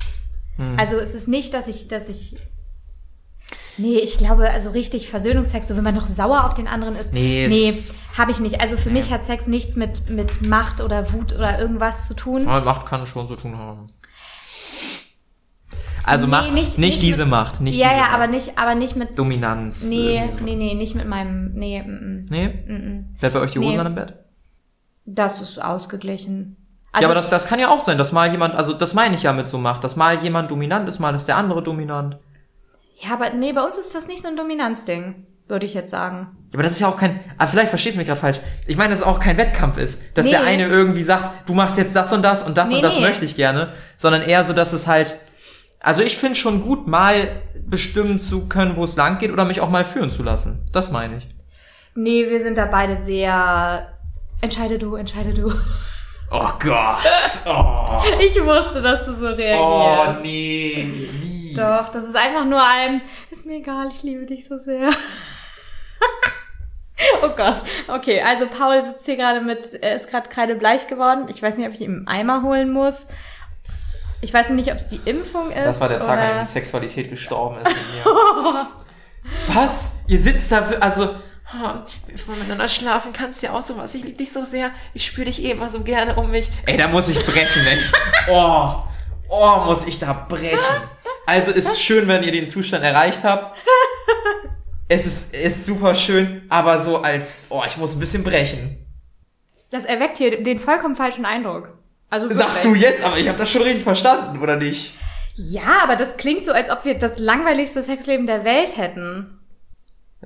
Hm. 0.57 0.77
Also 0.79 0.97
es 0.97 1.15
ist 1.15 1.29
nicht, 1.29 1.55
dass 1.55 1.69
ich, 1.69 1.89
dass 1.89 2.09
ich. 2.09 2.37
Nee, 3.77 3.99
ich 3.99 4.19
glaube, 4.19 4.51
also 4.51 4.71
richtig 4.71 5.09
Versöhnungsex, 5.09 5.69
so 5.69 5.77
wenn 5.77 5.85
man 5.85 5.95
noch 5.95 6.09
sauer 6.09 6.45
auf 6.45 6.55
den 6.55 6.67
anderen 6.67 6.97
ist. 6.97 7.13
Nee, 7.13 7.47
nee 7.49 7.73
habe 8.19 8.33
ich 8.33 8.41
nicht. 8.41 8.61
Also 8.61 8.77
für 8.77 8.91
mich 8.91 9.13
hat 9.13 9.25
Sex 9.25 9.47
nichts 9.47 9.77
mit, 9.77 10.11
mit 10.11 10.43
Macht 10.43 10.81
oder 10.81 11.13
Wut 11.13 11.33
oder 11.33 11.59
irgendwas 11.59 12.09
zu 12.09 12.15
tun. 12.15 12.49
Aber 12.49 12.65
Macht 12.65 12.87
kann 12.87 13.07
schon 13.07 13.29
so 13.29 13.37
tun 13.37 13.57
haben. 13.57 13.87
Also 16.09 16.27
Nee, 16.27 16.31
Macht, 16.33 16.53
nicht- 16.55 16.79
nicht, 16.79 17.03
diese 17.03 17.23
mit- 17.25 17.31
Macht, 17.31 17.61
nicht 17.61 17.77
ja, 17.77 17.89
diese 17.89 17.97
ja, 18.01 18.07
Macht. 18.07 18.15
aber 18.15 18.27
nicht, 18.29 18.59
aber 18.59 18.75
nicht 18.75 18.97
mit. 18.97 19.19
Dominanz. 19.19 19.85
Nee, 19.85 20.29
so. 20.37 20.45
nee, 20.45 20.57
nee, 20.57 20.75
nicht 20.75 20.95
mit 20.95 21.07
meinem. 21.07 21.53
Nee, 21.55 21.83
mm, 21.83 21.91
mm, 21.91 22.25
Nee? 22.31 22.49
mm, 22.49 22.73
mm. 22.73 23.17
Bleibt 23.21 23.35
bei 23.35 23.41
euch 23.41 23.53
die 23.53 23.59
Hosen 23.59 23.73
Nee. 23.73 23.79
an 23.79 23.87
im 23.87 23.95
Bett? 23.95 24.15
das 25.11 25.41
ist 25.41 25.59
ausgeglichen. 25.63 26.57
Also, 26.93 27.03
ja, 27.03 27.09
aber 27.09 27.15
das, 27.15 27.31
das 27.31 27.47
kann 27.47 27.59
ja 27.59 27.69
auch 27.71 27.81
sein, 27.81 27.97
dass 27.99 28.13
mal 28.13 28.31
jemand, 28.31 28.55
also 28.55 28.73
das 28.75 28.93
meine 28.95 29.15
ich 29.15 29.23
ja 29.23 29.33
mit 29.33 29.49
so 29.49 29.57
Macht, 29.59 29.83
dass 29.85 29.97
mal 29.97 30.17
jemand 30.19 30.51
dominant 30.51 30.89
ist, 30.89 30.99
mal 30.99 31.15
ist 31.15 31.27
der 31.27 31.37
andere 31.37 31.63
dominant. 31.63 32.19
ja, 33.03 33.15
aber 33.15 33.31
nee, 33.31 33.53
bei 33.53 33.63
uns 33.63 33.77
ist 33.77 33.95
das 33.95 34.07
nicht 34.07 34.21
so 34.23 34.29
ein 34.29 34.37
Dominanzding, 34.37 35.27
würde 35.47 35.65
ich 35.67 35.73
jetzt 35.75 35.91
sagen. 35.91 36.29
Ja, 36.51 36.55
aber 36.55 36.63
das 36.63 36.73
ist 36.73 36.81
ja 36.81 36.89
auch 36.89 36.97
kein, 36.99 37.21
ah, 37.39 37.47
vielleicht 37.47 37.69
verstehst 37.71 37.95
du 37.97 37.99
mich 37.99 38.09
gerade 38.09 38.21
falsch. 38.21 38.41
Ich 38.67 38.77
meine, 38.77 38.91
dass 38.91 39.01
es 39.01 39.07
auch 39.07 39.21
kein 39.21 39.37
Wettkampf 39.39 39.79
ist, 39.79 40.01
dass 40.15 40.25
Nee. 40.27 40.33
der 40.33 40.43
eine 40.43 40.67
irgendwie 40.67 41.03
sagt, 41.03 41.49
du 41.49 41.55
machst 41.55 41.79
jetzt 41.79 41.95
das 41.97 42.13
und 42.13 42.23
das 42.23 42.43
und 42.43 42.57
das 42.59 42.69
Nee, 42.71 42.77
und 42.77 42.83
das 42.83 42.97
nee. 42.97 43.03
möchte 43.03 43.25
ich 43.25 43.37
gerne, 43.37 43.73
sondern 43.97 44.23
eher 44.23 44.45
so, 44.45 44.53
dass 44.53 44.73
es 44.73 44.87
halt, 44.87 45.17
also 45.81 46.03
ich 46.03 46.17
finde 46.17 46.37
schon 46.37 46.63
gut, 46.63 46.87
mal 46.87 47.43
bestimmen 47.67 48.19
zu 48.19 48.49
können, 48.49 48.77
wo 48.77 48.85
es 48.85 48.97
lang 48.97 49.19
geht 49.19 49.33
oder 49.33 49.45
mich 49.45 49.61
auch 49.61 49.71
mal 49.71 49.85
führen 49.85 50.11
zu 50.11 50.23
lassen. 50.23 50.67
Das 50.73 50.91
meine 50.91 51.19
ich. 51.19 51.29
Nee, 51.95 52.31
wir 52.31 52.41
sind 52.41 52.59
da 52.59 52.67
beide 52.67 52.97
sehr. 52.97 53.89
Entscheide 54.41 54.79
du, 54.79 54.95
entscheide 54.95 55.35
du. 55.35 55.53
Oh 56.31 56.49
Gott. 56.61 57.03
Oh, 57.47 58.03
Ich 58.21 58.35
wusste, 58.45 58.83
dass 58.83 59.05
du 59.07 59.15
so 59.15 59.29
oh 59.29 59.31
reagierst. 59.31 60.23
nee. 60.23 61.09
Wie? 61.21 61.55
Doch, 61.55 61.89
das 61.89 62.05
ist 62.05 62.17
einfach 62.17 62.45
nur 62.45 62.63
ein. 62.63 63.01
Ist 63.31 63.47
mir 63.47 63.59
egal, 63.59 63.89
ich 63.93 64.03
liebe 64.03 64.27
dich 64.27 64.47
so 64.47 64.59
sehr. 64.59 64.91
oh 67.23 67.31
Gott. 67.37 67.57
Okay, 67.89 68.21
also 68.21 68.47
Paul 68.47 68.85
sitzt 68.85 69.07
hier 69.07 69.17
gerade 69.17 69.41
mit, 69.41 69.75
er 69.81 69.97
ist 69.97 70.09
gerade 70.09 70.29
kreidebleich 70.29 70.87
geworden. 70.87 71.27
Ich 71.29 71.43
weiß 71.43 71.57
nicht, 71.57 71.67
ob 71.67 71.75
ich 71.75 71.81
ihm 71.81 72.05
einen 72.07 72.09
Eimer 72.09 72.43
holen 72.43 72.73
muss. 72.73 73.07
Ich 74.21 74.35
weiß 74.35 74.51
nicht, 74.51 74.71
ob 74.71 74.79
es 74.79 74.89
die 74.89 75.01
Impfung 75.05 75.51
ist. 75.51 75.65
Das 75.65 75.81
war 75.81 75.89
der 75.89 76.01
Tag, 76.01 76.09
an 76.11 76.19
dem 76.19 76.31
oder... 76.31 76.41
die 76.41 76.47
Sexualität 76.47 77.11
gestorben 77.11 77.59
ist. 77.63 77.75
Was? 79.55 79.91
Ihr 80.07 80.19
sitzt 80.19 80.51
da, 80.51 80.63
für- 80.63 80.83
also, 80.83 81.05
oh, 81.55 81.69
wir 82.07 82.35
miteinander 82.37 82.69
schlafen, 82.69 83.13
kannst 83.13 83.43
ja 83.43 83.53
auch 83.53 83.63
sowas. 83.63 83.95
Ich 83.95 84.03
liebe 84.03 84.17
dich 84.17 84.33
so 84.33 84.45
sehr, 84.45 84.71
ich 84.95 85.07
spüre 85.07 85.27
dich 85.27 85.43
eh 85.45 85.51
immer 85.53 85.71
so 85.71 85.83
gerne 85.83 86.17
um 86.17 86.31
mich. 86.31 86.51
Ey, 86.67 86.77
da 86.77 86.89
muss 86.89 87.09
ich 87.09 87.25
brechen, 87.25 87.67
echt. 87.67 87.93
Oh, 88.31 88.75
oh, 89.31 89.57
muss 89.65 89.87
ich 89.87 89.99
da 89.99 90.13
brechen. 90.13 90.59
Also 91.27 91.51
ist 91.53 91.81
schön, 91.81 92.09
wenn 92.09 92.23
ihr 92.25 92.33
den 92.33 92.47
Zustand 92.49 92.85
erreicht 92.85 93.23
habt. 93.25 93.57
es 94.89 95.07
ist, 95.07 95.35
ist 95.35 95.67
super 95.67 95.95
schön, 95.95 96.43
aber 96.49 96.81
so 96.81 97.03
als, 97.03 97.39
oh, 97.51 97.63
ich 97.67 97.77
muss 97.77 97.95
ein 97.95 98.01
bisschen 98.01 98.25
brechen. 98.25 98.85
Das 99.71 99.85
erweckt 99.85 100.19
hier 100.19 100.43
den 100.43 100.59
vollkommen 100.59 100.97
falschen 100.97 101.25
Eindruck. 101.27 101.78
Also 102.11 102.29
Sagst 102.31 102.65
du 102.65 102.75
jetzt, 102.75 103.05
aber 103.05 103.19
ich 103.19 103.29
habe 103.29 103.39
das 103.39 103.51
schon 103.51 103.63
richtig 103.63 103.83
verstanden, 103.85 104.39
oder 104.41 104.57
nicht? 104.57 104.97
Ja, 105.37 105.83
aber 105.83 105.97
das 105.97 106.17
klingt 106.17 106.45
so, 106.45 106.53
als 106.53 106.71
ob 106.71 106.85
wir 106.85 106.99
das 106.99 107.19
langweiligste 107.19 107.83
Sexleben 107.83 108.27
der 108.27 108.45
Welt 108.45 108.77
hätten. 108.77 109.39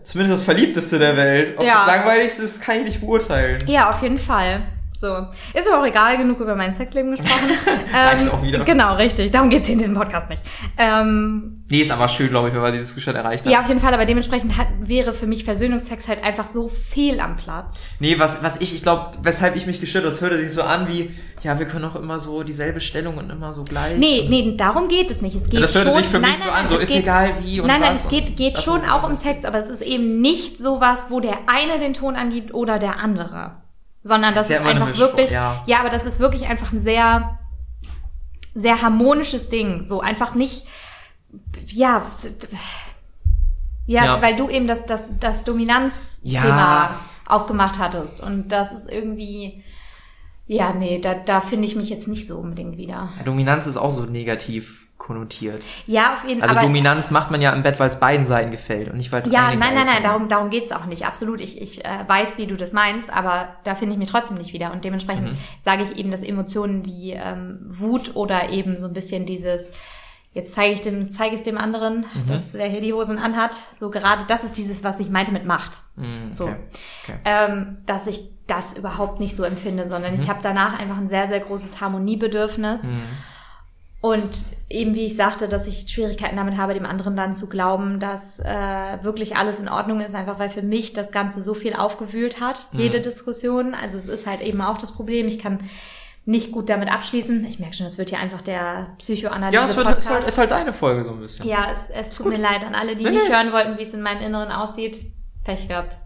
Zumindest 0.03 0.39
das 0.41 0.45
verliebteste 0.45 0.99
der 0.99 1.17
Welt. 1.17 1.55
Ob 1.59 1.65
Ja. 1.67 1.85
das 1.85 1.97
langweiligste 1.97 2.43
ist, 2.43 2.63
kann 2.63 2.79
ich 2.79 2.85
nicht 2.85 3.01
beurteilen. 3.01 3.63
Ja, 3.67 3.91
auf 3.91 4.01
jeden 4.03 4.19
Fall. 4.19 4.63
So. 5.03 5.27
Ist 5.53 5.69
aber 5.69 5.83
auch 5.83 5.87
egal, 5.87 6.17
genug 6.17 6.39
über 6.39 6.55
mein 6.55 6.73
Sexleben 6.73 7.11
gesprochen. 7.11 7.33
Ähm, 7.95 8.09
Reicht 8.09 8.33
auch 8.33 8.43
wieder. 8.43 8.65
Genau, 8.65 8.95
richtig. 8.95 9.33
Darum 9.33 9.51
geht's 9.51 9.67
hier 9.67 9.75
in 9.75 9.81
diesem 9.81 9.95
Podcast 9.95 10.31
nicht. 10.31 10.45
Ähm, 10.79 11.65
Nee, 11.69 11.81
ist 11.81 11.91
aber 11.91 12.09
schön, 12.09 12.29
glaube 12.29 12.49
ich, 12.49 12.55
wenn 12.55 12.63
wir 12.63 12.71
die 12.71 12.79
Diskussion 12.79 13.15
erreicht 13.17 13.45
haben. 13.45 13.53
ja, 13.53 13.61
auf 13.61 13.69
jeden 13.69 13.81
Fall, 13.81 13.93
aber 13.93 14.07
dementsprechend 14.07 14.57
hat, 14.57 14.69
wäre 14.79 15.13
für 15.13 15.27
mich 15.27 15.45
Versöhnungsex 15.45 16.07
halt 16.09 16.23
einfach 16.23 16.47
so 16.47 16.69
fehl 16.69 17.21
am 17.21 17.37
Platz. 17.37 17.89
Nee, 17.99 18.19
was, 18.19 18.43
was 18.43 18.61
ich, 18.61 18.75
ich 18.75 18.83
glaube, 18.83 19.13
weshalb 19.23 19.57
ich 19.57 19.67
mich 19.67 19.81
gestört 19.81 20.05
habe, 20.05 20.13
das 20.13 20.23
hörte 20.23 20.39
sich 20.39 20.53
so 20.53 20.63
an 20.63 20.87
wie, 20.89 21.15
ja, 21.43 21.59
wir 21.59 21.67
können 21.67 21.85
auch 21.85 21.97
immer 21.97 22.21
so 22.21 22.43
dieselbe 22.43 22.81
Stellung 22.81 23.17
und 23.17 23.31
immer 23.31 23.53
so 23.53 23.65
gleich. 23.65 23.99
Nee, 23.99 24.27
nee, 24.29 24.55
darum 24.57 24.89
geht 24.89 25.11
es 25.11 25.23
nicht. 25.23 25.35
Es 25.35 25.45
geht 25.45 25.55
Ja, 25.55 25.61
das 25.61 25.75
hörte 25.75 25.91
schon, 25.91 25.99
sich 25.99 26.07
für 26.09 26.21
mich 26.21 26.37
so 26.39 26.51
an, 26.51 26.69
so 26.69 26.79
ist 26.79 26.95
egal 26.95 27.31
wie 27.43 27.61
und 27.61 27.67
Nein, 27.67 27.81
nein, 27.81 27.95
es 27.95 28.09
geht, 28.09 28.37
geht 28.37 28.59
schon 28.59 28.85
auch 28.89 29.03
um 29.03 29.15
Sex, 29.15 29.45
aber 29.45 29.59
es 29.59 29.69
ist 29.69 29.83
eben 29.83 30.21
nicht 30.21 30.59
sowas, 30.59 31.07
wo 31.09 31.21
der 31.21 31.39
eine 31.47 31.79
den 31.79 31.95
Ton 31.95 32.17
angibt 32.17 32.55
oder 32.55 32.79
der 32.79 32.99
andere. 32.99 33.62
Sondern 34.03 34.35
das 34.35 34.51
Ist 34.51 34.61
ja 34.61 34.67
einfach 34.67 34.97
wirklich, 34.99 35.31
ja. 35.31 35.63
ja, 35.67 35.79
aber 35.81 35.89
das 35.89 36.05
ist 36.05 36.19
wirklich 36.19 36.47
einfach 36.47 36.73
ein 36.73 36.81
sehr, 36.81 37.39
sehr 38.55 38.83
harmonisches 38.83 39.49
Ding. 39.49 39.85
So 39.85 40.01
einfach 40.01 40.35
nicht, 40.35 40.67
ja, 41.67 42.05
ja, 43.87 44.05
Ja. 44.05 44.23
weil 44.23 44.37
du 44.37 44.49
eben 44.49 44.67
das, 44.67 44.87
das, 44.87 45.11
das 45.21 45.45
Dominanzthema 45.45 46.41
Ja. 46.41 47.01
aufgemacht 47.27 47.79
hattest. 47.79 48.21
Und 48.21 48.49
das 48.49 48.73
ist 48.73 48.91
irgendwie, 48.91 49.63
ja, 50.47 50.73
nee, 50.73 50.99
da, 51.01 51.15
da 51.15 51.41
finde 51.41 51.67
ich 51.67 51.77
mich 51.77 51.89
jetzt 51.89 52.09
nicht 52.09 52.27
so 52.27 52.39
unbedingt 52.39 52.77
wieder. 52.77 53.11
Dominanz 53.25 53.67
ist 53.67 53.77
auch 53.77 53.91
so 53.93 54.03
negativ 54.05 54.89
konnotiert. 55.03 55.63
Ja, 55.87 56.15
auf 56.15 56.25
jeden 56.27 56.41
Fall. 56.41 56.49
Also 56.51 56.61
Dominanz 56.63 57.11
macht 57.11 57.31
man 57.31 57.43
ja 57.43 57.53
im 57.53 57.63
Bett, 57.63 57.79
weil 57.81 57.89
es 57.91 57.99
beiden 57.99 58.27
Seiten 58.27 58.51
gefällt 58.53 58.89
und 58.89 58.97
nicht, 58.99 59.11
weil 59.11 59.23
es 59.23 59.31
Ja, 59.33 59.49
nein, 59.49 59.59
nein, 59.59 59.75
nein, 59.75 59.87
findet. 59.87 60.05
darum, 60.05 60.29
darum 60.29 60.51
geht's 60.51 60.71
auch 60.73 60.85
nicht. 60.87 61.05
Absolut. 61.07 61.41
Ich, 61.41 61.61
ich 61.61 61.85
äh, 61.85 62.05
weiß, 62.07 62.39
wie 62.39 62.47
du 62.47 62.57
das 62.57 62.73
meinst, 62.73 63.11
aber 63.13 63.49
da 63.65 63.75
finde 63.75 63.95
ich 63.95 63.99
mich 63.99 64.11
trotzdem 64.11 64.39
nicht 64.39 64.53
wieder. 64.53 64.73
Und 64.73 64.85
dementsprechend 64.85 65.33
Mhm. 65.33 65.39
sage 65.65 65.83
ich 65.83 65.97
eben, 65.97 66.11
dass 66.13 66.23
Emotionen 66.23 66.85
wie 66.85 67.13
ähm, 67.13 67.59
Wut 67.67 68.15
oder 68.15 68.51
eben 68.51 68.79
so 68.79 68.87
ein 68.87 68.93
bisschen 68.93 69.27
dieses, 69.27 69.73
jetzt 70.35 70.53
zeige 70.55 70.75
ich 70.75 70.81
dem, 70.83 71.11
zeige 71.11 71.35
ich 71.35 71.43
dem 71.43 71.59
anderen, 71.59 72.07
Mhm. 72.15 72.27
dass 72.29 72.53
der 72.53 72.67
hier 72.69 72.81
die 72.81 72.93
Hosen 72.93 73.19
anhat. 73.19 73.55
So 73.75 73.91
gerade, 73.91 74.23
das 74.29 74.45
ist 74.45 74.57
dieses, 74.57 74.85
was 74.85 75.01
ich 75.01 75.11
meinte 75.11 75.33
mit 75.33 75.45
Macht. 75.45 75.81
Mm, 75.97 76.31
So. 76.31 76.45
okay, 76.45 76.57
okay. 77.05 77.19
Ähm, 77.25 77.79
dass 77.87 78.07
ich 78.07 78.21
das 78.47 78.75
überhaupt 78.75 79.19
nicht 79.21 79.35
so 79.37 79.43
empfinde, 79.45 79.87
sondern 79.89 80.15
Mhm. 80.15 80.21
ich 80.23 80.29
habe 80.29 80.41
danach 80.43 80.79
einfach 80.79 80.97
ein 80.99 81.09
sehr, 81.09 81.27
sehr 81.29 81.41
großes 81.41 81.81
Harmoniebedürfnis. 81.81 82.91
Mhm. 84.03 84.09
Und 84.09 84.31
eben 84.69 84.95
wie 84.95 85.05
ich 85.05 85.17
sagte, 85.17 85.49
dass 85.49 85.67
ich 85.67 85.89
Schwierigkeiten 85.89 86.37
damit 86.37 86.57
habe, 86.57 86.75
dem 86.75 86.87
anderen 86.87 87.17
dann 87.17 87.35
zu 87.35 87.49
glauben, 87.49 88.01
dass 88.01 88.41
äh, 88.41 88.99
wirklich 89.03 89.37
alles 89.37 89.61
in 89.61 89.69
Ordnung 89.69 90.01
ist, 90.01 90.15
einfach 90.15 90.39
weil 90.39 90.51
für 90.51 90.63
mich 90.63 90.93
das 90.93 91.13
Ganze 91.13 91.43
so 91.43 91.55
viel 91.55 91.75
aufgewühlt 91.75 92.41
hat, 92.41 92.69
jede 92.73 93.01
Diskussion. 93.01 93.75
Also 93.75 93.99
es 93.99 94.09
ist 94.09 94.27
halt 94.27 94.41
eben 94.41 94.61
auch 94.61 94.79
das 94.79 94.93
Problem. 94.93 95.27
Ich 95.27 95.39
kann 95.39 95.71
nicht 96.25 96.53
gut 96.53 96.69
damit 96.69 96.89
abschließen. 96.89 97.45
Ich 97.47 97.59
merke 97.59 97.75
schon, 97.75 97.87
es 97.87 97.99
wird 97.99 98.11
hier 98.11 98.19
einfach 98.19 98.43
der 98.43 98.95
Psychoanalyse. 98.99 99.55
Ja, 99.55 99.65
es 99.65 99.77
wird, 99.77 99.99
ist, 99.99 100.11
halt, 100.11 100.27
ist 100.27 100.39
halt 100.39 100.51
deine 100.51 100.73
Folge 100.73 101.05
so 101.05 101.11
ein 101.11 101.21
bisschen. 101.21 101.47
Ja, 101.47 101.67
es, 101.73 101.91
es 101.91 102.17
tut 102.17 102.29
mir 102.29 102.39
leid 102.39 102.65
an 102.65 102.75
alle, 102.75 102.95
die 102.95 103.05
Nee, 103.05 103.11
nicht 103.11 103.29
nee, 103.29 103.35
hören 103.35 103.53
wollten, 103.53 103.79
wie 103.79 103.83
es 103.83 103.95
in 103.95 104.03
meinem 104.03 104.23
Inneren 104.23 104.53
aussieht. 104.53 104.97
Pech 105.45 105.67
gehabt. 105.67 105.97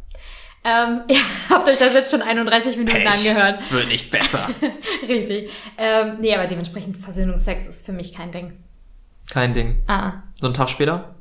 Ähm, 0.67 1.03
ihr 1.09 1.19
habt 1.49 1.69
euch 1.69 1.79
das 1.79 1.95
jetzt 1.95 2.11
schon 2.11 2.23
31 2.23 2.77
Minuten 2.77 3.07
angehört. 3.07 3.61
Es 3.61 3.71
wird 3.71 3.89
nicht 3.89 4.11
besser. 4.11 4.49
Richtig. 5.09 5.51
Ähm, 5.79 6.17
nee, 6.21 6.35
aber 6.35 6.47
dementsprechend 6.49 6.97
Versöhnungsex 6.97 7.67
ist 7.67 7.87
für 7.87 7.93
mich 7.93 8.13
kein 8.13 8.33
Ding. 8.33 8.53
Kein 9.31 9.55
Ding. 9.55 9.83
Ah, 9.87 10.23
So 10.41 10.47
einen 10.47 10.55
Tag 10.55 10.69
später? 10.69 11.15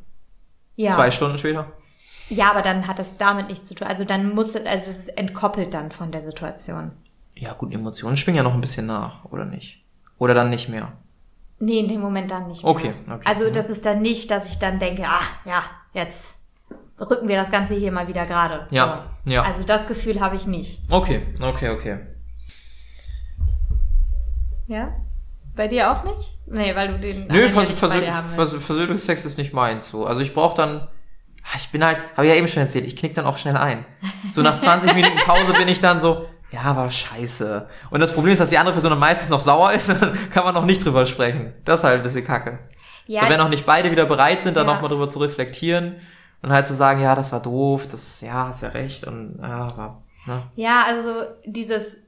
ja. 0.76 0.94
Zwei 0.96 1.12
Stunden 1.12 1.38
später? 1.38 1.72
Ja, 2.30 2.50
aber 2.52 2.64
dann 2.64 2.88
hat 2.88 2.98
das 2.98 3.18
damit 3.18 3.50
nichts 3.50 3.68
zu 3.68 3.76
tun. 3.76 3.88
Also 3.88 4.04
dann 4.04 4.34
muss 4.34 4.56
es, 4.56 4.66
also 4.66 4.90
es 4.92 5.00
ist 5.00 5.08
entkoppelt 5.18 5.74
dann 5.74 5.92
von 5.92 6.12
der 6.12 6.24
Situation. 6.24 6.92
Ja, 7.36 7.54
gut, 7.54 7.74
Emotionen 7.74 8.18
schwingen 8.18 8.38
ja 8.38 8.44
noch 8.44 8.54
ein 8.54 8.62
bisschen 8.62 8.88
nach, 8.88 9.26
oder 9.26 9.46
nicht? 9.46 9.84
Oder 10.18 10.34
dann 10.34 10.50
nicht 10.50 10.70
mehr? 10.70 10.94
Nee, 11.60 11.80
in 11.80 11.88
dem 11.88 12.02
Moment 12.02 12.32
dann 12.32 12.48
nicht 12.48 12.64
mehr. 12.64 12.72
Okay, 12.72 12.94
okay. 13.10 13.22
Also 13.26 13.50
das 13.50 13.70
ist 13.70 13.86
dann 13.86 14.02
nicht, 14.02 14.32
dass 14.32 14.48
ich 14.50 14.58
dann 14.58 14.80
denke, 14.80 15.04
ach 15.08 15.30
ja, 15.46 15.64
jetzt 15.94 16.35
rücken 17.00 17.28
wir 17.28 17.36
das 17.36 17.52
Ganze 17.52 17.74
hier 17.76 17.92
mal 17.92 18.08
wieder 18.08 18.26
gerade. 18.26 18.68
Ja, 18.72 19.06
so. 19.26 19.32
ja. 19.32 19.44
Also 19.44 19.64
das 19.64 19.88
Gefühl 19.88 20.20
habe 20.20 20.36
ich 20.36 20.48
nicht. 20.48 20.82
Okay, 20.90 21.24
okay, 21.42 21.70
okay. 21.70 22.00
Ja? 24.68 24.94
Bei 25.56 25.68
dir 25.68 25.92
auch 25.92 26.04
nicht? 26.04 26.38
Nee, 26.48 26.76
weil 26.76 26.90
du 26.90 27.00
den 27.00 27.28
Nö, 27.28 27.48
Vers 27.50 27.70
willst. 27.70 28.36
Vers 28.36 28.54
Versöhnungsex 28.56 29.26
ist 29.26 29.38
nicht 29.38 29.54
meins 29.54 29.90
so. 29.90 30.06
Also 30.06 30.22
ich 30.22 30.34
brauche 30.34 30.58
dann, 30.58 30.88
Ah, 31.48 31.58
ich 31.58 31.70
bin 31.70 31.86
halt, 31.86 32.02
habe 32.18 32.26
ich 32.26 32.34
ja 32.34 32.40
eben 32.40 32.48
schon 32.48 32.64
erzählt, 32.64 32.86
ich 32.86 32.96
knick 32.96 33.14
dann 33.14 33.26
auch 33.26 33.38
schnell 33.38 33.56
ein. 33.56 33.86
So 34.32 34.42
nach 34.42 34.58
20 34.58 34.94
Minuten 34.96 35.18
Pause 35.20 35.54
bin 35.54 35.68
ich 35.68 35.80
dann 35.80 36.00
so, 36.00 36.28
ja, 36.52 36.76
war 36.76 36.90
scheiße. 36.90 37.70
Und 37.92 38.00
das 38.00 38.14
Problem 38.14 38.34
ist, 38.34 38.40
dass 38.40 38.50
die 38.50 38.58
andere 38.58 38.74
Person 38.74 38.90
dann 38.90 39.00
meistens 39.00 39.30
noch 39.30 39.40
sauer 39.40 39.72
ist 39.74 39.90
und 39.90 40.02
dann 40.02 40.30
kann 40.32 40.44
man 40.44 40.56
noch 40.56 40.66
nicht 40.66 40.84
drüber 40.84 41.06
sprechen. 41.06 41.54
Das 41.64 41.82
ist 41.82 41.84
halt 41.84 41.98
ein 41.98 42.04
bisschen 42.04 42.24
kacke. 42.26 42.60
Ja, 43.08 43.22
so, 43.22 43.30
wenn 43.30 43.40
auch 43.42 43.50
nicht 43.50 43.66
beide 43.68 43.92
wieder 43.92 44.06
bereit 44.08 44.42
sind, 44.42 44.58
dann 44.58 44.66
Ja. 44.66 44.74
nochmal 44.74 44.90
drüber 44.90 45.08
zu 45.08 45.20
reflektieren 45.20 45.98
und 46.42 46.52
halt 46.52 46.68
zu 46.68 46.74
sagen, 46.76 47.02
ja, 47.02 47.16
das 47.16 47.32
war 47.32 47.42
doof, 47.42 47.88
das, 47.90 48.22
ja, 48.22 48.48
hast 48.50 48.62
ja 48.62 48.70
recht 48.70 49.06
und, 49.08 49.40
ja, 49.42 49.68
aber, 49.68 50.02
ne? 50.28 50.44
Ja, 50.56 50.84
also 50.88 51.10
dieses 51.46 52.02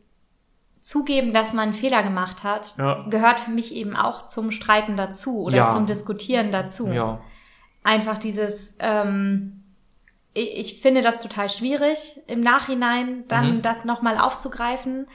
Zugeben, 0.81 1.33
dass 1.33 1.51
man 1.53 1.63
einen 1.69 1.73
Fehler 1.73 2.01
gemacht 2.03 2.43
hat, 2.43 2.75
Ja. 2.77 3.05
gehört 3.09 3.39
für 3.41 3.51
mich 3.51 3.73
eben 3.75 3.95
auch 3.95 4.27
zum 4.27 4.51
Streiten 4.51 4.95
dazu 4.95 5.41
oder 5.43 5.57
Ja. 5.57 5.73
zum 5.73 5.85
Diskutieren 5.85 6.51
dazu. 6.51 6.87
Ja. 6.87 7.19
Einfach 7.83 8.17
dieses, 8.17 8.75
ähm, 8.79 9.63
ich, 10.33 10.55
ich 10.57 10.81
finde 10.81 11.01
das 11.01 11.21
total 11.21 11.49
schwierig, 11.49 12.21
im 12.27 12.41
Nachhinein 12.41 13.23
dann 13.27 13.57
Mhm. 13.57 13.61
das 13.63 13.85
nochmal 13.85 14.17
aufzugreifen. 14.17 15.07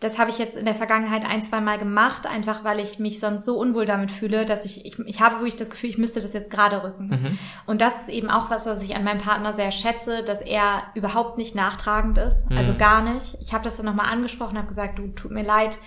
Das 0.00 0.18
habe 0.18 0.30
ich 0.30 0.38
jetzt 0.38 0.56
in 0.56 0.64
der 0.64 0.74
Vergangenheit 0.74 1.24
ein, 1.26 1.42
zwei 1.42 1.60
Mal 1.60 1.76
gemacht, 1.76 2.26
einfach 2.26 2.64
weil 2.64 2.80
ich 2.80 2.98
mich 2.98 3.20
sonst 3.20 3.44
so 3.44 3.58
unwohl 3.58 3.84
damit 3.84 4.10
fühle, 4.10 4.46
dass 4.46 4.64
ich, 4.64 4.86
ich, 4.86 4.98
ich 4.98 5.20
habe 5.20 5.36
wirklich 5.36 5.56
das 5.56 5.70
Gefühl, 5.70 5.90
ich 5.90 5.98
müsste 5.98 6.22
das 6.22 6.32
jetzt 6.32 6.50
gerade 6.50 6.82
rücken. 6.82 7.08
Mhm. 7.08 7.38
Und 7.66 7.82
das 7.82 8.00
ist 8.02 8.08
eben 8.08 8.30
auch 8.30 8.48
was, 8.50 8.64
was 8.64 8.82
ich 8.82 8.96
an 8.96 9.04
meinem 9.04 9.20
Partner 9.20 9.52
sehr 9.52 9.70
schätze, 9.70 10.22
dass 10.22 10.40
er 10.40 10.84
überhaupt 10.94 11.36
nicht 11.36 11.54
nachtragend 11.54 12.16
ist, 12.16 12.50
Mhm. 12.50 12.56
also 12.56 12.74
gar 12.78 13.02
nicht. 13.02 13.36
Ich 13.40 13.52
habe 13.52 13.62
das 13.62 13.76
dann 13.76 13.84
nochmal 13.86 14.10
angesprochen, 14.10 14.56
habe 14.56 14.68
gesagt, 14.68 14.98
du, 14.98 15.08
tut 15.08 15.32
mir 15.32 15.44
leid, 15.44 15.78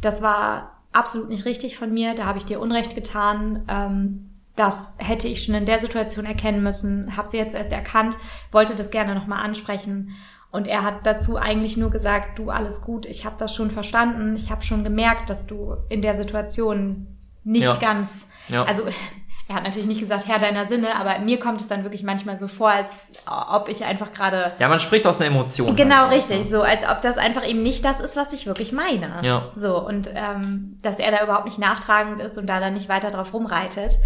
das 0.00 0.20
war 0.20 0.76
absolut 0.92 1.28
nicht 1.28 1.44
richtig 1.44 1.78
von 1.78 1.92
mir, 1.94 2.14
da 2.16 2.24
habe 2.24 2.38
ich 2.38 2.46
dir 2.46 2.58
Unrecht 2.60 2.96
getan. 2.96 3.64
Ähm, 3.68 4.26
das 4.56 4.96
hätte 4.98 5.28
ich 5.28 5.44
schon 5.44 5.54
in 5.54 5.64
der 5.64 5.78
Situation 5.78 6.26
erkennen 6.26 6.62
müssen, 6.62 7.16
habe 7.16 7.28
sie 7.28 7.38
jetzt 7.38 7.54
erst 7.54 7.70
erkannt, 7.72 8.18
wollte 8.50 8.74
das 8.74 8.90
gerne 8.90 9.14
nochmal 9.14 9.44
ansprechen. 9.44 10.16
Und 10.52 10.66
er 10.66 10.82
hat 10.82 11.04
dazu 11.06 11.36
eigentlich 11.36 11.76
nur 11.76 11.90
gesagt, 11.90 12.38
du 12.38 12.50
alles 12.50 12.82
gut, 12.82 13.06
ich 13.06 13.24
habe 13.24 13.36
das 13.38 13.54
schon 13.54 13.70
verstanden, 13.70 14.34
ich 14.36 14.50
habe 14.50 14.62
schon 14.62 14.82
gemerkt, 14.84 15.30
dass 15.30 15.46
du 15.46 15.76
in 15.88 16.02
der 16.02 16.16
Situation 16.16 17.06
nicht 17.44 17.64
Ja. 17.64 17.76
ganz, 17.76 18.28
Ja. 18.48 18.64
also 18.64 18.82
er 19.48 19.54
hat 19.54 19.62
natürlich 19.64 19.86
nicht 19.88 20.00
gesagt 20.00 20.26
Herr 20.26 20.38
deiner 20.40 20.66
Sinne, 20.66 20.94
aber 20.96 21.18
mir 21.20 21.38
kommt 21.40 21.60
es 21.60 21.68
dann 21.68 21.82
wirklich 21.84 22.02
manchmal 22.02 22.36
so 22.38 22.48
vor, 22.48 22.70
als 22.70 22.90
ob 23.26 23.68
ich 23.68 23.84
einfach 23.84 24.12
gerade 24.12 24.52
Ja, 24.58 24.68
man 24.68 24.80
spricht 24.80 25.06
aus 25.06 25.20
einer 25.20 25.30
Emotion. 25.30 25.74
Genau, 25.76 26.02
halt 26.08 26.12
richtig. 26.12 26.38
ne? 26.38 26.44
So, 26.44 26.62
als 26.62 26.82
ob 26.88 27.00
das 27.02 27.16
einfach 27.16 27.46
eben 27.48 27.62
nicht 27.62 27.84
das 27.84 28.00
ist, 28.00 28.16
was 28.16 28.32
ich 28.32 28.46
wirklich 28.46 28.72
meine. 28.72 29.18
Ja. 29.22 29.48
So, 29.56 29.78
und 29.78 30.10
ähm, 30.14 30.78
dass 30.82 30.98
er 30.98 31.10
da 31.12 31.22
überhaupt 31.22 31.44
nicht 31.46 31.58
nachtragend 31.58 32.20
ist 32.20 32.38
und 32.38 32.46
da 32.46 32.58
dann 32.60 32.74
nicht 32.74 32.88
weiter 32.88 33.10
drauf 33.10 33.32
rumreitet. 33.32 33.98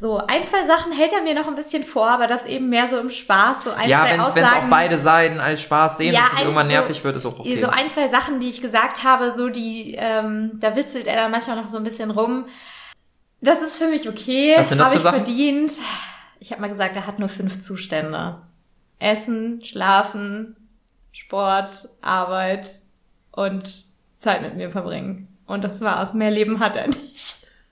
So, 0.00 0.16
ein, 0.16 0.42
zwei 0.44 0.64
Sachen 0.64 0.92
hält 0.92 1.12
er 1.12 1.20
mir 1.22 1.34
noch 1.34 1.46
ein 1.46 1.54
bisschen 1.54 1.84
vor, 1.84 2.08
aber 2.08 2.26
das 2.26 2.46
eben 2.46 2.70
mehr 2.70 2.88
so 2.88 2.98
im 2.98 3.10
Spaß, 3.10 3.64
so 3.64 3.70
ein, 3.72 3.86
Ja, 3.86 4.00
zwei 4.00 4.12
wenn 4.12 4.20
es 4.20 4.26
Aussagen. 4.28 4.46
auch 4.64 4.70
beide 4.70 4.96
Seiten 4.98 5.40
als 5.40 5.60
Spaß 5.60 5.98
sehen 5.98 6.14
Ja, 6.14 6.20
und 6.20 6.26
es 6.26 6.32
also 6.32 6.44
irgendwann 6.44 6.66
so- 6.68 6.72
nervig 6.72 7.04
wird, 7.04 7.16
ist 7.16 7.26
auch 7.26 7.38
okay. 7.38 7.60
So 7.60 7.68
ein, 7.68 7.90
zwei 7.90 8.08
Sachen, 8.08 8.40
die 8.40 8.48
ich 8.48 8.62
gesagt 8.62 9.04
habe, 9.04 9.34
so 9.36 9.50
die, 9.50 9.94
ähm, 9.98 10.52
da 10.58 10.74
witzelt 10.74 11.06
er 11.06 11.16
dann 11.16 11.30
manchmal 11.30 11.56
noch 11.56 11.68
so 11.68 11.76
ein 11.76 11.84
bisschen 11.84 12.10
rum. 12.10 12.46
Das 13.42 13.60
ist 13.60 13.76
für 13.76 13.88
mich 13.88 14.08
okay, 14.08 14.56
habe 14.56 14.62
ich 14.94 15.00
Sachen? 15.02 15.16
verdient. 15.16 15.72
Ich 16.38 16.50
habe 16.52 16.62
mal 16.62 16.68
gesagt, 16.68 16.96
er 16.96 17.06
hat 17.06 17.18
nur 17.18 17.28
fünf 17.28 17.60
Zustände. 17.60 18.40
Essen, 18.98 19.62
Schlafen, 19.62 20.56
Sport, 21.12 21.90
Arbeit 22.00 22.70
und 23.32 23.84
Zeit 24.16 24.40
mit 24.40 24.56
mir 24.56 24.70
verbringen. 24.70 25.28
Und 25.46 25.62
das 25.62 25.82
war's. 25.82 26.14
Mehr 26.14 26.30
Leben 26.30 26.58
hat 26.60 26.76
er 26.76 26.86
nicht. 26.86 27.29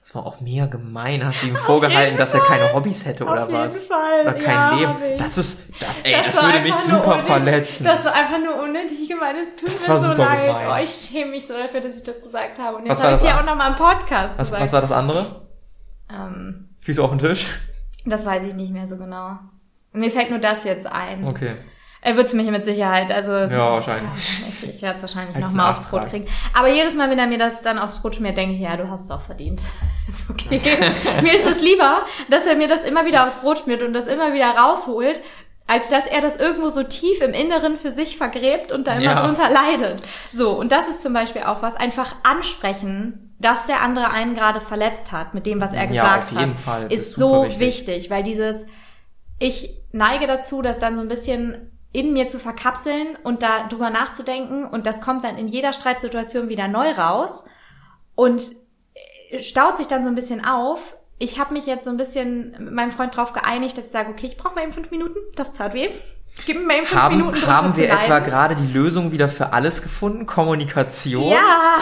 Das 0.08 0.14
war 0.14 0.24
auch 0.24 0.40
mega 0.40 0.64
gemein. 0.64 1.22
Hast 1.22 1.42
du 1.42 1.48
ihm 1.48 1.56
vorgehalten, 1.56 2.16
dass 2.16 2.32
er 2.32 2.40
keine 2.40 2.72
Hobbys 2.72 3.04
hätte 3.04 3.26
oder 3.26 3.44
Auf 3.44 3.52
was? 3.52 3.74
jeden 3.74 3.88
Fall, 3.88 4.20
Oder 4.22 4.32
kein 4.32 4.54
ja, 4.54 4.74
Leben. 4.94 5.18
Das 5.18 5.36
ist, 5.36 5.70
das, 5.80 6.00
ey, 6.00 6.14
das, 6.24 6.34
war 6.38 6.44
würde 6.44 6.60
mich 6.60 6.74
super 6.76 7.04
unnötig. 7.08 7.26
verletzen. 7.26 7.84
Das 7.84 8.04
war 8.06 8.14
einfach 8.14 8.38
nur 8.42 8.62
unnötig 8.62 9.06
gemeint. 9.06 9.36
Es 9.46 9.54
tut 9.56 9.68
Das 9.68 9.86
mir 9.86 10.00
so 10.00 10.12
leid. 10.14 10.46
gemein. 10.46 10.68
Oh, 10.70 10.82
ich 10.82 10.90
schäme 10.94 11.32
mich 11.32 11.46
so 11.46 11.52
dafür, 11.52 11.82
dass 11.82 11.94
ich 11.98 12.04
das 12.04 12.22
gesagt 12.22 12.58
habe. 12.58 12.78
Und 12.78 12.86
jetzt 12.86 12.92
Was 13.00 13.04
habe 13.04 13.16
ich 13.16 13.20
das 13.20 13.28
ja 13.28 13.38
auch 13.38 13.44
nochmal 13.44 13.72
im 13.72 13.76
Podcast 13.76 14.38
was, 14.38 14.48
gesagt. 14.48 14.62
was 14.62 14.72
war 14.72 14.80
das 14.80 14.92
andere? 14.92 15.26
ähm, 16.10 16.70
Füße 16.80 17.02
auf 17.04 17.10
den 17.10 17.18
Tisch? 17.18 17.44
das 18.06 18.24
weiß 18.24 18.44
ich 18.44 18.54
nicht 18.54 18.72
mehr 18.72 18.88
so 18.88 18.96
genau. 18.96 19.38
Mir 19.92 20.10
fällt 20.10 20.30
nur 20.30 20.38
das 20.38 20.64
jetzt 20.64 20.86
ein. 20.86 21.26
Okay. 21.26 21.56
Er 22.00 22.16
wird 22.16 22.32
mich 22.34 22.48
mit 22.50 22.64
Sicherheit, 22.64 23.10
also. 23.10 23.32
Ja, 23.32 23.72
wahrscheinlich. 23.72 24.10
Ich 24.60 24.74
ich 24.76 24.82
werde 24.82 24.96
es 24.96 25.02
wahrscheinlich 25.02 25.36
nochmal 25.36 25.70
aufs. 25.72 25.88
Brot 25.88 26.06
kriegen. 26.08 26.26
Aber 26.52 26.68
jedes 26.68 26.94
Mal, 26.94 27.10
wenn 27.10 27.18
er 27.18 27.26
mir 27.28 27.38
das 27.38 27.62
dann 27.62 27.78
aufs 27.78 28.00
Brot 28.00 28.16
schmiert, 28.16 28.36
denke 28.36 28.54
ich, 28.54 28.60
ja, 28.60 28.76
du 28.76 28.88
hast 28.90 29.04
es 29.04 29.10
auch 29.10 29.20
verdient. 29.20 29.60
ist 30.08 30.28
okay. 30.30 30.60
mir 31.22 31.32
ist 31.32 31.46
es 31.46 31.60
lieber, 31.60 32.02
dass 32.30 32.46
er 32.46 32.56
mir 32.56 32.66
das 32.68 32.82
immer 32.82 33.04
wieder 33.06 33.24
aufs 33.26 33.36
Brot 33.36 33.58
schmiert 33.58 33.82
und 33.82 33.92
das 33.92 34.06
immer 34.08 34.32
wieder 34.32 34.50
rausholt, 34.50 35.20
als 35.66 35.90
dass 35.90 36.06
er 36.06 36.20
das 36.20 36.36
irgendwo 36.36 36.70
so 36.70 36.82
tief 36.82 37.20
im 37.20 37.32
Inneren 37.34 37.76
für 37.78 37.90
sich 37.92 38.16
vergräbt 38.16 38.72
und 38.72 38.86
da 38.86 38.94
immer 38.94 39.02
Ja. 39.04 39.22
drunter 39.26 39.48
leidet. 39.50 40.00
So, 40.32 40.50
und 40.58 40.72
das 40.72 40.88
ist 40.88 41.02
zum 41.02 41.12
Beispiel 41.12 41.42
auch 41.42 41.62
was, 41.62 41.76
einfach 41.76 42.14
ansprechen, 42.24 43.34
dass 43.38 43.66
der 43.66 43.80
andere 43.82 44.10
einen 44.10 44.34
gerade 44.34 44.60
verletzt 44.60 45.12
hat 45.12 45.34
mit 45.34 45.46
dem, 45.46 45.60
was 45.60 45.72
er 45.72 45.90
Ja, 45.90 46.16
gesagt 46.16 46.32
auf 46.32 46.40
jeden 46.40 46.52
hat, 46.52 46.58
Fall. 46.60 46.92
ist 46.92 47.00
Ist 47.08 47.14
so 47.16 47.44
wichtig. 47.44 47.60
wichtig, 47.60 48.10
weil 48.10 48.22
dieses, 48.22 48.66
ich 49.38 49.74
neige 49.92 50.26
dazu, 50.26 50.62
das 50.62 50.78
dann 50.78 50.94
so 50.96 51.00
ein 51.00 51.08
bisschen 51.08 51.70
in 51.92 52.12
mir 52.12 52.28
zu 52.28 52.38
verkapseln 52.38 53.16
und 53.24 53.42
da 53.42 53.66
drüber 53.68 53.90
nachzudenken 53.90 54.64
und 54.64 54.86
das 54.86 55.00
kommt 55.00 55.24
dann 55.24 55.38
in 55.38 55.48
jeder 55.48 55.72
Streitsituation 55.72 56.48
wieder 56.48 56.68
neu 56.68 56.90
raus 56.92 57.44
und 58.14 58.42
staut 59.40 59.76
sich 59.76 59.86
dann 59.88 60.02
so 60.04 60.08
ein 60.08 60.14
bisschen 60.14 60.44
auf. 60.44 60.94
Ich 61.18 61.38
habe 61.38 61.52
mich 61.54 61.66
jetzt 61.66 61.84
so 61.84 61.90
ein 61.90 61.96
bisschen 61.96 62.54
mit 62.58 62.72
meinem 62.72 62.90
Freund 62.90 63.16
drauf 63.16 63.32
geeinigt, 63.32 63.76
dass 63.76 63.86
ich 63.86 63.90
sage, 63.90 64.10
okay, 64.10 64.26
ich 64.26 64.36
brauche 64.36 64.54
mal 64.54 64.62
eben 64.62 64.72
fünf 64.72 64.90
Minuten, 64.90 65.18
das 65.34 65.54
tat 65.54 65.74
weh. 65.74 65.88
Gib 66.46 66.56
mir 66.58 66.64
mal 66.66 66.76
eben 66.76 66.86
fünf 66.86 67.00
Haben, 67.02 67.16
Minuten 67.16 67.46
haben 67.46 67.76
wir 67.76 67.90
etwa 67.90 68.20
gerade 68.20 68.54
die 68.54 68.72
Lösung 68.72 69.10
wieder 69.10 69.28
für 69.28 69.52
alles 69.52 69.82
gefunden? 69.82 70.26
Kommunikation? 70.26 71.24
Ja, 71.24 71.80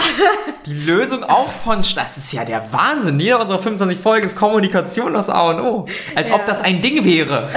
Die 0.64 0.72
Lösung 0.72 1.24
auch 1.24 1.50
von, 1.50 1.78
das 1.94 2.16
ist 2.16 2.32
ja 2.32 2.44
der 2.44 2.72
Wahnsinn. 2.72 3.20
Jeder 3.20 3.40
unserer 3.40 3.58
25 3.58 4.00
Folgen 4.00 4.24
ist 4.24 4.36
Kommunikation 4.36 5.12
das 5.12 5.28
A 5.28 5.50
und 5.50 5.60
O. 5.60 5.86
Als 6.14 6.30
ob 6.30 6.40
Ja. 6.40 6.46
das 6.46 6.62
ein 6.62 6.80
Ding 6.80 7.04
wäre. 7.04 7.50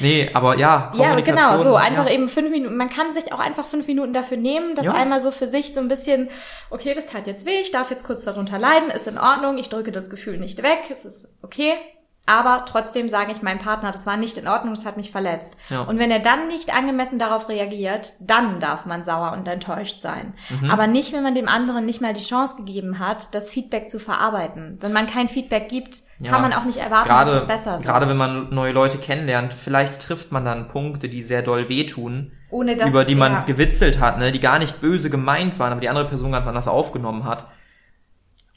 Nee, 0.00 0.30
aber 0.34 0.56
ja, 0.56 0.92
ja, 0.94 1.08
Kommunikation. 1.08 1.50
genau, 1.58 1.62
so 1.62 1.76
einfach 1.76 2.06
ja. 2.06 2.12
eben 2.12 2.28
fünf 2.28 2.50
Minuten. 2.50 2.76
Man 2.76 2.90
kann 2.90 3.12
sich 3.12 3.32
auch 3.32 3.38
einfach 3.38 3.64
fünf 3.64 3.86
Minuten 3.86 4.12
dafür 4.12 4.36
nehmen, 4.36 4.74
das 4.74 4.86
Ja. 4.86 4.94
einmal 4.94 5.20
so 5.20 5.30
für 5.30 5.46
sich 5.46 5.74
so 5.74 5.80
ein 5.80 5.88
bisschen, 5.88 6.28
okay, 6.70 6.94
das 6.94 7.06
tat 7.06 7.26
jetzt 7.26 7.46
weh, 7.46 7.58
ich 7.60 7.70
darf 7.70 7.90
jetzt 7.90 8.04
kurz 8.04 8.24
darunter 8.24 8.58
leiden, 8.58 8.90
ist 8.90 9.06
in 9.06 9.18
Ordnung, 9.18 9.58
ich 9.58 9.68
drücke 9.68 9.92
das 9.92 10.10
Gefühl 10.10 10.38
nicht 10.38 10.62
weg, 10.62 10.80
es 10.90 11.04
ist 11.04 11.28
okay. 11.42 11.72
Aber 12.28 12.64
trotzdem 12.68 13.08
sage 13.08 13.30
ich 13.30 13.42
meinem 13.42 13.60
Partner, 13.60 13.92
das 13.92 14.04
war 14.04 14.16
nicht 14.16 14.36
in 14.36 14.48
Ordnung, 14.48 14.74
das 14.74 14.84
hat 14.84 14.96
mich 14.96 15.12
verletzt. 15.12 15.56
Ja. 15.70 15.82
Und 15.82 16.00
wenn 16.00 16.10
er 16.10 16.18
dann 16.18 16.48
nicht 16.48 16.74
angemessen 16.74 17.20
darauf 17.20 17.48
reagiert, 17.48 18.14
dann 18.20 18.58
darf 18.58 18.84
man 18.84 19.04
sauer 19.04 19.30
und 19.32 19.46
enttäuscht 19.46 20.00
sein. 20.00 20.34
Mhm. 20.50 20.68
Aber 20.68 20.88
nicht, 20.88 21.12
wenn 21.12 21.22
man 21.22 21.36
dem 21.36 21.46
anderen 21.46 21.86
nicht 21.86 22.00
mal 22.00 22.14
die 22.14 22.24
Chance 22.24 22.56
gegeben 22.56 22.98
hat, 22.98 23.32
das 23.32 23.48
Feedback 23.48 23.90
zu 23.90 24.00
verarbeiten. 24.00 24.76
Wenn 24.80 24.92
man 24.92 25.06
kein 25.06 25.28
Feedback 25.28 25.68
gibt, 25.68 26.00
Ja. 26.18 26.30
kann 26.32 26.42
man 26.42 26.52
auch 26.54 26.64
nicht 26.64 26.78
erwarten, 26.78 27.08
gerade, 27.08 27.32
dass 27.32 27.42
es 27.42 27.48
besser 27.48 27.72
wird. 27.72 27.82
Gerade 27.82 28.08
wenn 28.08 28.16
man 28.16 28.48
neue 28.54 28.72
Leute 28.72 28.96
kennenlernt, 28.98 29.52
vielleicht 29.52 30.00
trifft 30.00 30.32
man 30.32 30.44
dann 30.46 30.66
Punkte, 30.68 31.08
die 31.10 31.22
sehr 31.22 31.42
doll 31.42 31.68
wehtun, 31.68 32.32
Ohne 32.50 32.74
dass- 32.76 32.88
über 32.88 33.04
die 33.04 33.14
man 33.14 33.32
ja. 33.32 33.40
gewitzelt 33.42 34.00
hat, 34.00 34.18
ne, 34.18 34.32
die 34.32 34.40
gar 34.40 34.58
nicht 34.58 34.80
böse 34.80 35.10
gemeint 35.10 35.58
waren, 35.58 35.72
aber 35.72 35.80
die 35.82 35.88
andere 35.90 36.08
Person 36.08 36.32
ganz 36.32 36.46
anders 36.46 36.68
aufgenommen 36.68 37.24
hat. 37.24 37.46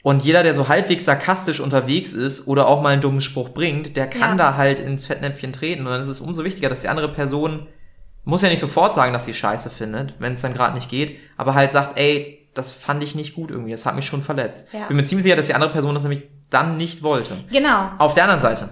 Und 0.01 0.23
jeder, 0.23 0.43
der 0.43 0.53
so 0.53 0.69
halbwegs 0.69 1.03
sarkastisch 1.03 1.59
unterwegs 1.59 2.13
ist 2.13 2.47
oder 2.47 2.67
auch 2.67 2.81
mal 2.81 2.89
einen 2.93 3.01
dummen 3.01 3.19
Spruch 3.19 3.49
bringt, 3.49 3.97
der 3.97 4.07
kann 4.07 4.37
Ja. 4.37 4.51
da 4.51 4.55
halt 4.55 4.79
ins 4.79 5.05
Fettnäpfchen 5.05 5.51
treten. 5.51 5.85
Und 5.85 5.91
dann 5.91 6.01
ist 6.01 6.07
es 6.07 6.21
umso 6.21 6.45
wichtiger, 6.45 6.69
dass 6.69 6.81
die 6.81 6.87
andere 6.87 7.09
Person 7.09 7.67
muss 8.23 8.41
ja 8.41 8.49
nicht 8.49 8.59
sofort 8.61 8.93
sagen, 8.95 9.11
dass 9.11 9.25
sie 9.25 9.33
scheiße 9.33 9.69
findet, 9.69 10.13
wenn 10.19 10.33
es 10.33 10.41
dann 10.41 10.53
gerade 10.53 10.75
nicht 10.75 10.89
geht, 10.89 11.17
aber 11.35 11.53
halt 11.55 11.71
sagt, 11.73 11.97
ey, 11.99 12.47
das 12.53 12.71
fand 12.71 13.03
ich 13.03 13.15
nicht 13.15 13.35
gut 13.35 13.51
irgendwie, 13.51 13.71
das 13.71 13.85
hat 13.85 13.95
mich 13.95 14.05
schon 14.05 14.21
verletzt. 14.21 14.69
Ja. 14.73 14.87
Bin 14.87 14.97
mir 14.97 15.03
ziemlich 15.03 15.23
sicher, 15.23 15.35
dass 15.35 15.47
die 15.47 15.53
andere 15.53 15.71
Person 15.71 15.93
das 15.93 16.03
nämlich 16.03 16.23
dann 16.49 16.77
nicht 16.77 17.03
wollte. 17.03 17.37
Genau. 17.51 17.89
Auf 17.97 18.13
der 18.13 18.23
anderen 18.23 18.41
Seite, 18.41 18.69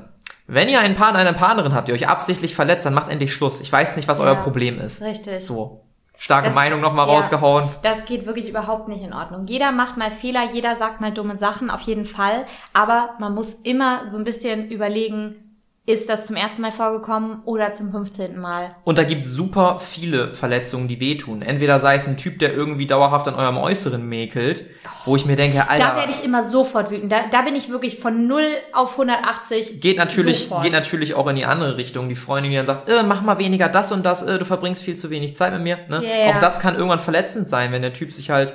wenn 0.47 0.69
ihr 0.69 0.80
einen 0.80 0.95
Partner, 0.95 1.19
eine 1.19 1.34
Partnerin 1.34 1.73
habt, 1.73 1.88
die 1.88 1.93
euch 1.93 2.07
absichtlich 2.07 2.55
verletzt, 2.55 2.86
dann 2.86 2.93
macht 2.93 3.09
endlich 3.09 3.34
Schluss. 3.34 3.59
Ich 3.61 3.71
weiß 3.71 3.95
nicht, 3.95 4.07
was 4.07 4.19
Ja. 4.19 4.25
euer 4.25 4.36
Problem 4.36 4.80
ist. 4.80 5.01
Richtig. 5.01 5.43
So. 5.45 5.84
Starke 6.19 6.47
Das- 6.47 6.55
Meinung 6.55 6.82
nochmal 6.82 7.07
ja. 7.07 7.13
rausgehauen. 7.13 7.69
Das 7.84 8.05
geht 8.05 8.25
wirklich 8.25 8.49
überhaupt 8.49 8.88
nicht 8.88 9.03
in 9.03 9.13
Ordnung. 9.13 9.45
Jeder 9.45 9.71
macht 9.71 9.97
mal 9.97 10.09
Fehler, 10.09 10.45
jeder 10.51 10.75
sagt 10.75 10.99
mal 10.99 11.11
dumme 11.11 11.38
Sachen, 11.38 11.69
auf 11.69 11.82
jeden 11.82 12.05
Fall. 12.05 12.45
Aber 12.73 13.11
man 13.19 13.36
muss 13.36 13.53
immer 13.63 14.07
so 14.07 14.17
ein 14.17 14.23
bisschen 14.23 14.67
überlegen, 14.71 15.46
ist 15.88 16.09
das 16.09 16.25
zum 16.25 16.35
ersten 16.35 16.61
Mal 16.61 16.73
vorgekommen 16.73 17.39
oder 17.45 17.71
zum 17.71 17.91
15. 17.91 18.38
Mal? 18.38 18.75
Und 18.83 18.97
da 18.97 19.05
gibt 19.05 19.25
super 19.25 19.79
viele 19.79 20.33
Verletzungen, 20.33 20.89
die 20.89 20.99
wehtun. 20.99 21.41
Entweder 21.41 21.79
sei 21.79 21.95
es 21.95 22.09
ein 22.09 22.17
Typ, 22.17 22.39
der 22.39 22.53
irgendwie 22.53 22.88
dauerhaft 22.88 23.25
an 23.29 23.35
eurem 23.35 23.57
Äußeren 23.57 24.07
mäkelt, 24.07 24.65
wo 25.05 25.15
ich 25.15 25.25
mir 25.25 25.38
denke, 25.38 25.69
Alter, 25.69 25.91
Da 25.91 25.95
werde 25.95 26.11
ich 26.11 26.25
immer 26.25 26.43
sofort 26.43 26.91
wütend. 26.91 27.09
Da, 27.09 27.29
da 27.31 27.41
bin 27.41 27.55
ich 27.55 27.69
wirklich 27.69 27.99
von 27.99 28.27
0 28.27 28.43
auf 28.73 28.91
180. 28.91 29.79
geht 29.79 29.95
natürlich, 29.95 30.43
sofort. 30.43 30.63
geht 30.63 30.73
natürlich 30.73 31.13
auch 31.13 31.27
in 31.27 31.38
die 31.38 31.45
andere 31.45 31.77
Richtung. 31.77 32.09
Die 32.09 32.15
Freundin, 32.15 32.51
die 32.51 32.57
dann 32.57 32.65
sagt, 32.65 32.89
äh, 32.89 33.03
mach 33.03 33.21
mal 33.21 33.39
weniger 33.39 33.69
das 33.69 33.93
und 33.93 34.05
das, 34.05 34.23
äh, 34.23 34.38
du 34.38 34.43
verbringst 34.43 34.83
viel 34.83 34.97
zu 34.97 35.09
wenig 35.09 35.35
Zeit 35.35 35.53
mit 35.53 35.63
mir. 35.63 35.79
Ne? 35.88 36.03
Ja. 36.03 36.35
Auch 36.35 36.41
das 36.41 36.59
kann 36.59 36.75
irgendwann 36.75 36.99
verletzend 36.99 37.47
sein, 37.47 37.71
wenn 37.71 37.81
der 37.81 37.93
Typ 37.93 38.11
sich 38.11 38.29
halt 38.29 38.53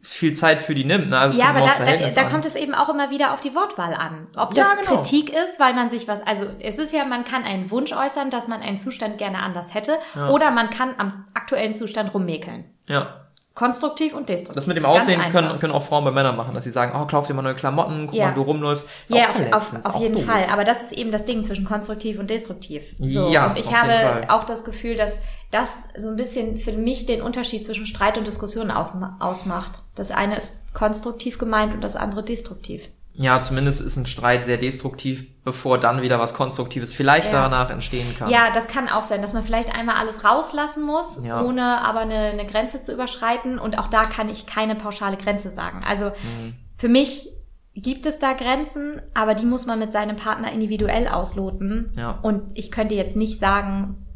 viel 0.00 0.32
Zeit 0.32 0.58
für 0.60 0.74
die 0.74 0.84
nimmt. 0.84 1.10
Ne? 1.10 1.18
Also 1.18 1.38
Ja, 1.40 1.50
aber 1.50 1.60
da, 1.60 1.84
da, 1.84 2.08
da 2.08 2.24
kommt 2.24 2.44
es 2.46 2.56
eben 2.56 2.74
auch 2.74 2.88
immer 2.88 3.10
wieder 3.10 3.34
auf 3.34 3.40
die 3.40 3.54
Wortwahl 3.54 3.94
an. 3.94 4.26
Ob 4.36 4.56
Ja, 4.56 4.64
das 4.64 4.86
genau. 4.88 5.02
Kritik 5.02 5.30
ist, 5.30 5.60
weil 5.60 5.74
man 5.74 5.90
sich 5.90 6.08
was, 6.08 6.26
also 6.26 6.44
es 6.60 6.78
ist 6.78 6.92
ja, 6.92 7.06
man 7.06 7.24
kann 7.24 7.44
einen 7.44 7.70
Wunsch 7.70 7.92
äußern, 7.92 8.30
dass 8.30 8.48
man 8.48 8.62
einen 8.62 8.78
Zustand 8.78 9.18
gerne 9.18 9.38
anders 9.38 9.74
hätte, 9.74 9.92
oder 10.30 10.50
man 10.50 10.70
kann 10.70 10.94
am 10.98 11.26
aktuellen 11.34 11.74
Zustand 11.74 12.12
rummäkeln. 12.14 12.64
Ja. 12.88 13.18
Konstruktiv 13.54 14.14
und 14.14 14.30
destruktiv. 14.30 14.54
Das 14.54 14.66
mit 14.66 14.78
dem 14.78 14.86
Aussehen 14.86 15.20
können, 15.30 15.60
können 15.60 15.74
auch 15.74 15.82
Frauen 15.82 16.04
bei 16.04 16.10
Männern 16.10 16.36
machen, 16.38 16.54
dass 16.54 16.64
sie 16.64 16.70
sagen, 16.70 16.98
oh, 16.98 17.06
kauf 17.06 17.26
dir 17.26 17.34
mal 17.34 17.42
neue 17.42 17.54
Klamotten, 17.54 18.06
guck 18.06 18.16
Ja. 18.16 18.28
mal, 18.28 18.32
du 18.34 18.40
rumläufst. 18.42 18.86
Ist 19.08 19.14
Ja, 19.14 19.24
auf, 19.52 19.74
auf, 19.74 19.84
auf 19.94 20.00
jeden 20.00 20.14
doof. 20.14 20.24
Fall. 20.24 20.46
Aber 20.50 20.64
das 20.64 20.80
ist 20.82 20.92
eben 20.92 21.12
das 21.12 21.26
Ding 21.26 21.44
zwischen 21.44 21.66
konstruktiv 21.66 22.18
und 22.18 22.30
destruktiv. 22.30 22.82
So, 22.98 23.28
Ja, 23.28 23.48
und 23.48 23.58
ich 23.58 23.70
habe 23.70 24.22
auch 24.30 24.44
das 24.44 24.64
Gefühl, 24.64 24.96
dass 24.96 25.18
das 25.52 25.84
so 25.96 26.08
ein 26.08 26.16
bisschen 26.16 26.56
für 26.56 26.72
mich 26.72 27.06
den 27.06 27.22
Unterschied 27.22 27.64
zwischen 27.64 27.86
Streit 27.86 28.18
und 28.18 28.26
Diskussion 28.26 28.70
auf, 28.72 28.92
ausmacht. 29.20 29.70
Das 29.94 30.10
eine 30.10 30.36
ist 30.36 30.74
konstruktiv 30.74 31.38
gemeint 31.38 31.72
und 31.74 31.80
das 31.82 31.94
andere 31.94 32.24
destruktiv. 32.24 32.82
Ja, 33.14 33.42
zumindest 33.42 33.82
ist 33.82 33.98
ein 33.98 34.06
Streit 34.06 34.42
sehr 34.44 34.56
destruktiv, 34.56 35.26
bevor 35.44 35.78
dann 35.78 36.00
wieder 36.00 36.18
was 36.18 36.32
Konstruktives 36.32 36.94
vielleicht 36.94 37.26
Ja. 37.26 37.42
danach 37.42 37.68
entstehen 37.68 38.16
kann. 38.18 38.30
Ja, 38.30 38.50
das 38.54 38.66
kann 38.68 38.88
auch 38.88 39.04
sein, 39.04 39.20
dass 39.20 39.34
man 39.34 39.44
vielleicht 39.44 39.74
einmal 39.74 39.96
alles 39.96 40.24
rauslassen 40.24 40.82
muss, 40.86 41.22
Ja. 41.22 41.42
ohne 41.42 41.82
aber 41.82 42.00
eine, 42.00 42.14
eine 42.16 42.46
Grenze 42.46 42.80
zu 42.80 42.90
überschreiten. 42.94 43.58
Und 43.58 43.78
auch 43.78 43.88
da 43.88 44.04
kann 44.04 44.30
ich 44.30 44.46
keine 44.46 44.74
pauschale 44.76 45.18
Grenze 45.18 45.50
sagen. 45.50 45.82
Also 45.86 46.06
Mhm. 46.06 46.54
für 46.78 46.88
mich 46.88 47.28
gibt 47.74 48.06
es 48.06 48.18
da 48.18 48.32
Grenzen, 48.32 49.02
aber 49.12 49.34
die 49.34 49.44
muss 49.46 49.66
man 49.66 49.78
mit 49.78 49.92
seinem 49.92 50.16
Partner 50.16 50.50
individuell 50.50 51.06
ausloten. 51.08 51.92
Ja. 51.98 52.18
Und 52.22 52.42
ich 52.54 52.70
könnte 52.70 52.94
jetzt 52.94 53.16
nicht 53.16 53.38
sagen, 53.38 54.06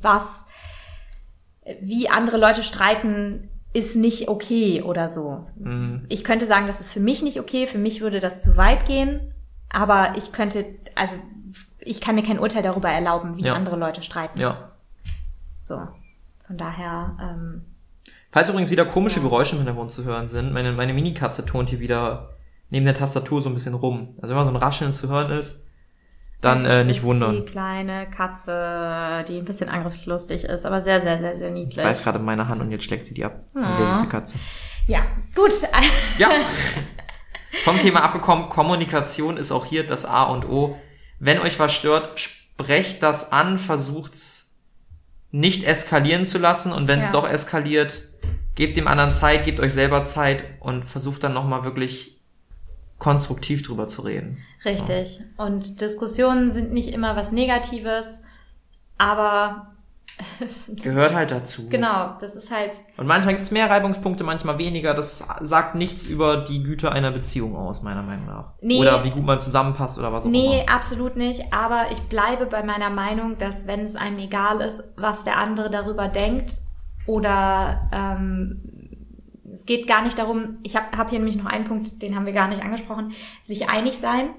was, 0.00 0.45
wie 1.80 2.08
andere 2.08 2.36
Leute 2.36 2.62
streiten, 2.62 3.48
ist 3.72 3.96
nicht 3.96 4.28
okay 4.28 4.82
oder 4.82 5.08
so. 5.08 5.46
Mhm. 5.56 6.04
Ich 6.08 6.24
könnte 6.24 6.46
sagen, 6.46 6.66
das 6.66 6.80
ist 6.80 6.92
für 6.92 7.00
mich 7.00 7.22
nicht 7.22 7.38
okay, 7.40 7.66
für 7.66 7.78
mich 7.78 8.00
würde 8.00 8.20
das 8.20 8.42
zu 8.42 8.56
weit 8.56 8.86
gehen, 8.86 9.32
aber 9.68 10.14
ich 10.16 10.32
könnte, 10.32 10.64
also 10.94 11.16
ich 11.78 12.00
kann 12.00 12.14
mir 12.14 12.22
kein 12.22 12.38
Urteil 12.38 12.62
darüber 12.62 12.88
erlauben, 12.88 13.36
wie 13.36 13.42
Ja. 13.44 13.54
andere 13.54 13.76
Leute 13.76 14.02
streiten. 14.02 14.40
ja. 14.40 14.72
So. 15.60 15.80
Von 16.46 16.58
daher, 16.58 17.16
ähm, 17.20 17.64
Falls 18.30 18.48
übrigens 18.48 18.70
wieder 18.70 18.84
komische 18.84 19.20
Geräusche 19.20 19.52
im 19.52 19.58
Hintergrund 19.58 19.90
zu 19.90 20.04
hören 20.04 20.28
sind, 20.28 20.52
meine, 20.52 20.72
meine 20.72 20.94
Minikatze 20.94 21.44
turnt 21.44 21.70
hier 21.70 21.80
wieder 21.80 22.30
neben 22.70 22.84
der 22.84 22.94
Tastatur 22.94 23.42
so 23.42 23.48
ein 23.48 23.54
bisschen 23.54 23.74
rum. 23.74 24.14
Also 24.22 24.28
wenn 24.28 24.36
mal 24.36 24.44
so 24.44 24.50
ein 24.50 24.56
Rascheln 24.56 24.92
zu 24.92 25.08
hören 25.08 25.32
ist, 25.32 25.58
dann 26.40 26.62
das 26.64 26.72
äh, 26.72 26.84
nicht 26.84 26.98
ist 26.98 27.02
wundern. 27.04 27.44
Die 27.44 27.50
kleine 27.50 28.08
Katze, 28.10 29.24
die 29.28 29.38
ein 29.38 29.44
bisschen 29.44 29.68
angriffslustig 29.68 30.44
ist, 30.44 30.66
aber 30.66 30.80
sehr, 30.80 31.00
sehr, 31.00 31.18
sehr, 31.18 31.34
sehr 31.34 31.50
niedlich. 31.50 31.78
Ich 31.78 31.84
weiß 31.84 32.04
gerade 32.04 32.18
in 32.18 32.24
meiner 32.24 32.48
Hand 32.48 32.60
und 32.60 32.70
jetzt 32.70 32.84
schlägt 32.84 33.06
sie 33.06 33.14
die 33.14 33.24
ab. 33.24 33.40
Ah. 33.54 33.72
sehr 33.72 33.94
süße 33.96 34.06
Katze. 34.08 34.38
Ja, 34.86 35.00
gut. 35.34 35.52
Ja. 36.18 36.28
Vom 37.64 37.80
Thema 37.80 38.02
abgekommen, 38.04 38.48
Kommunikation 38.50 39.36
ist 39.36 39.50
auch 39.50 39.64
hier 39.64 39.86
das 39.86 40.04
A 40.04 40.24
und 40.24 40.46
O. 40.48 40.76
Wenn 41.18 41.40
euch 41.40 41.58
was 41.58 41.72
stört, 41.72 42.20
sprecht 42.20 43.02
das 43.02 43.32
an, 43.32 43.58
versucht's 43.58 44.52
nicht 45.30 45.64
eskalieren 45.64 46.26
zu 46.26 46.38
lassen 46.38 46.72
und 46.72 46.86
wenn 46.88 47.00
es 47.00 47.06
Ja. 47.06 47.12
doch 47.12 47.28
eskaliert, 47.28 48.02
gebt 48.54 48.76
dem 48.76 48.88
anderen 48.88 49.12
Zeit, 49.12 49.44
gebt 49.44 49.60
euch 49.60 49.72
selber 49.72 50.06
Zeit 50.06 50.44
und 50.60 50.84
versucht 50.86 51.24
dann 51.24 51.32
nochmal 51.34 51.64
wirklich 51.64 52.15
konstruktiv 52.98 53.62
drüber 53.62 53.88
zu 53.88 54.02
reden. 54.02 54.38
Richtig. 54.64 55.20
Und 55.36 55.80
Diskussionen 55.80 56.50
sind 56.50 56.72
nicht 56.72 56.88
immer 56.88 57.14
was 57.16 57.32
Negatives, 57.32 58.22
aber 58.98 59.76
Gehört 60.68 61.14
halt 61.14 61.30
dazu. 61.30 61.68
genau, 61.68 62.16
das 62.20 62.36
ist 62.36 62.50
halt, 62.50 62.70
Und 62.96 63.06
manchmal 63.06 63.34
gibt's 63.34 63.50
mehr 63.50 63.68
Reibungspunkte, 63.68 64.24
manchmal 64.24 64.58
weniger. 64.58 64.94
Das 64.94 65.24
sagt 65.42 65.74
nichts 65.74 66.04
über 66.04 66.38
die 66.38 66.62
Güte 66.62 66.90
einer 66.90 67.10
Beziehung 67.10 67.54
aus, 67.54 67.82
meiner 67.82 68.02
Meinung 68.02 68.26
nach. 68.26 68.52
Nee. 68.62 68.80
Oder 68.80 69.04
wie 69.04 69.10
gut 69.10 69.24
man 69.24 69.38
zusammenpasst 69.38 69.98
oder 69.98 70.12
was 70.12 70.24
auch 70.24 70.30
nee, 70.30 70.62
immer. 70.62 70.72
absolut 70.72 71.16
nicht. 71.16 71.52
Aber 71.52 71.86
ich 71.92 72.00
bleibe 72.02 72.46
bei 72.46 72.62
meiner 72.62 72.88
Meinung, 72.88 73.36
dass 73.38 73.66
wenn 73.66 73.80
es 73.80 73.94
einem 73.94 74.18
egal 74.18 74.60
ist, 74.62 74.82
was 74.96 75.24
der 75.24 75.36
andere 75.36 75.68
darüber 75.68 76.08
denkt 76.08 76.60
oder 77.06 77.88
ähm, 77.92 78.62
es 79.56 79.64
geht 79.66 79.86
gar 79.88 80.02
nicht 80.02 80.18
darum, 80.18 80.58
ich 80.62 80.76
habe 80.76 80.96
hab 80.96 81.08
hier 81.10 81.18
nämlich 81.18 81.36
noch 81.36 81.46
einen 81.46 81.64
Punkt, 81.64 82.02
den 82.02 82.14
haben 82.14 82.26
wir 82.26 82.32
gar 82.34 82.46
nicht 82.48 82.62
angesprochen, 82.62 83.14
sich 83.42 83.68
einig 83.70 83.96
sein. 83.96 84.30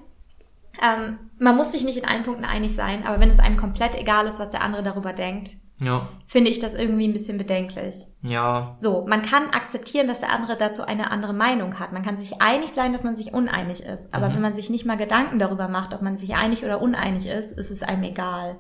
Ähm, 0.82 1.18
man 1.40 1.56
muss 1.56 1.72
sich 1.72 1.84
nicht 1.84 1.98
in 1.98 2.06
allen 2.06 2.24
Punkten 2.24 2.46
einig 2.46 2.74
sein, 2.76 3.04
aber 3.06 3.20
wenn 3.20 3.30
es 3.30 3.40
einem 3.40 3.58
komplett 3.58 3.96
egal 3.96 4.28
ist, 4.28 4.40
was 4.40 4.52
der 4.52 4.62
andere 4.62 4.84
darüber 4.84 5.12
denkt, 5.12 5.58
Ja. 5.82 6.08
finde 6.28 6.52
ich 6.52 6.60
das 6.60 6.76
irgendwie 6.76 7.08
ein 7.08 7.14
bisschen 7.14 7.40
bedenklich. 7.40 7.96
Ja. 8.22 8.76
So, 8.78 9.08
man 9.08 9.24
kann 9.24 9.50
akzeptieren, 9.50 10.06
dass 10.08 10.20
der 10.20 10.32
andere 10.32 10.56
dazu 10.56 10.84
eine 10.84 11.10
andere 11.10 11.34
Meinung 11.34 11.80
hat. 11.80 11.94
Man 11.94 12.04
kann 12.04 12.18
sich 12.18 12.42
einig 12.44 12.70
sein, 12.70 12.94
dass 12.94 13.04
man 13.04 13.16
sich 13.16 13.34
uneinig 13.34 13.82
ist. 13.82 14.14
Aber 14.14 14.32
wenn 14.32 14.42
man 14.42 14.54
sich 14.54 14.70
nicht 14.70 14.86
mal 14.86 14.98
Gedanken 14.98 15.40
darüber 15.40 15.68
macht, 15.68 15.96
ob 15.96 16.04
man 16.04 16.16
sich 16.16 16.36
einig 16.36 16.64
oder 16.64 16.80
uneinig 16.80 17.28
ist, 17.28 17.52
ist 17.58 17.72
es 17.72 17.82
einem 17.82 18.04
egal. 18.04 18.60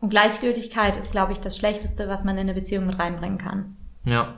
Und 0.00 0.10
Gleichgültigkeit 0.10 0.96
ist, 0.96 1.12
glaube 1.12 1.30
ich, 1.32 1.38
das 1.40 1.56
Schlechteste, 1.56 2.08
was 2.08 2.24
man 2.24 2.34
in 2.36 2.42
eine 2.42 2.54
Beziehung 2.54 2.86
mit 2.86 2.98
reinbringen 2.98 3.38
kann. 3.38 3.76
Ja. 4.04 4.34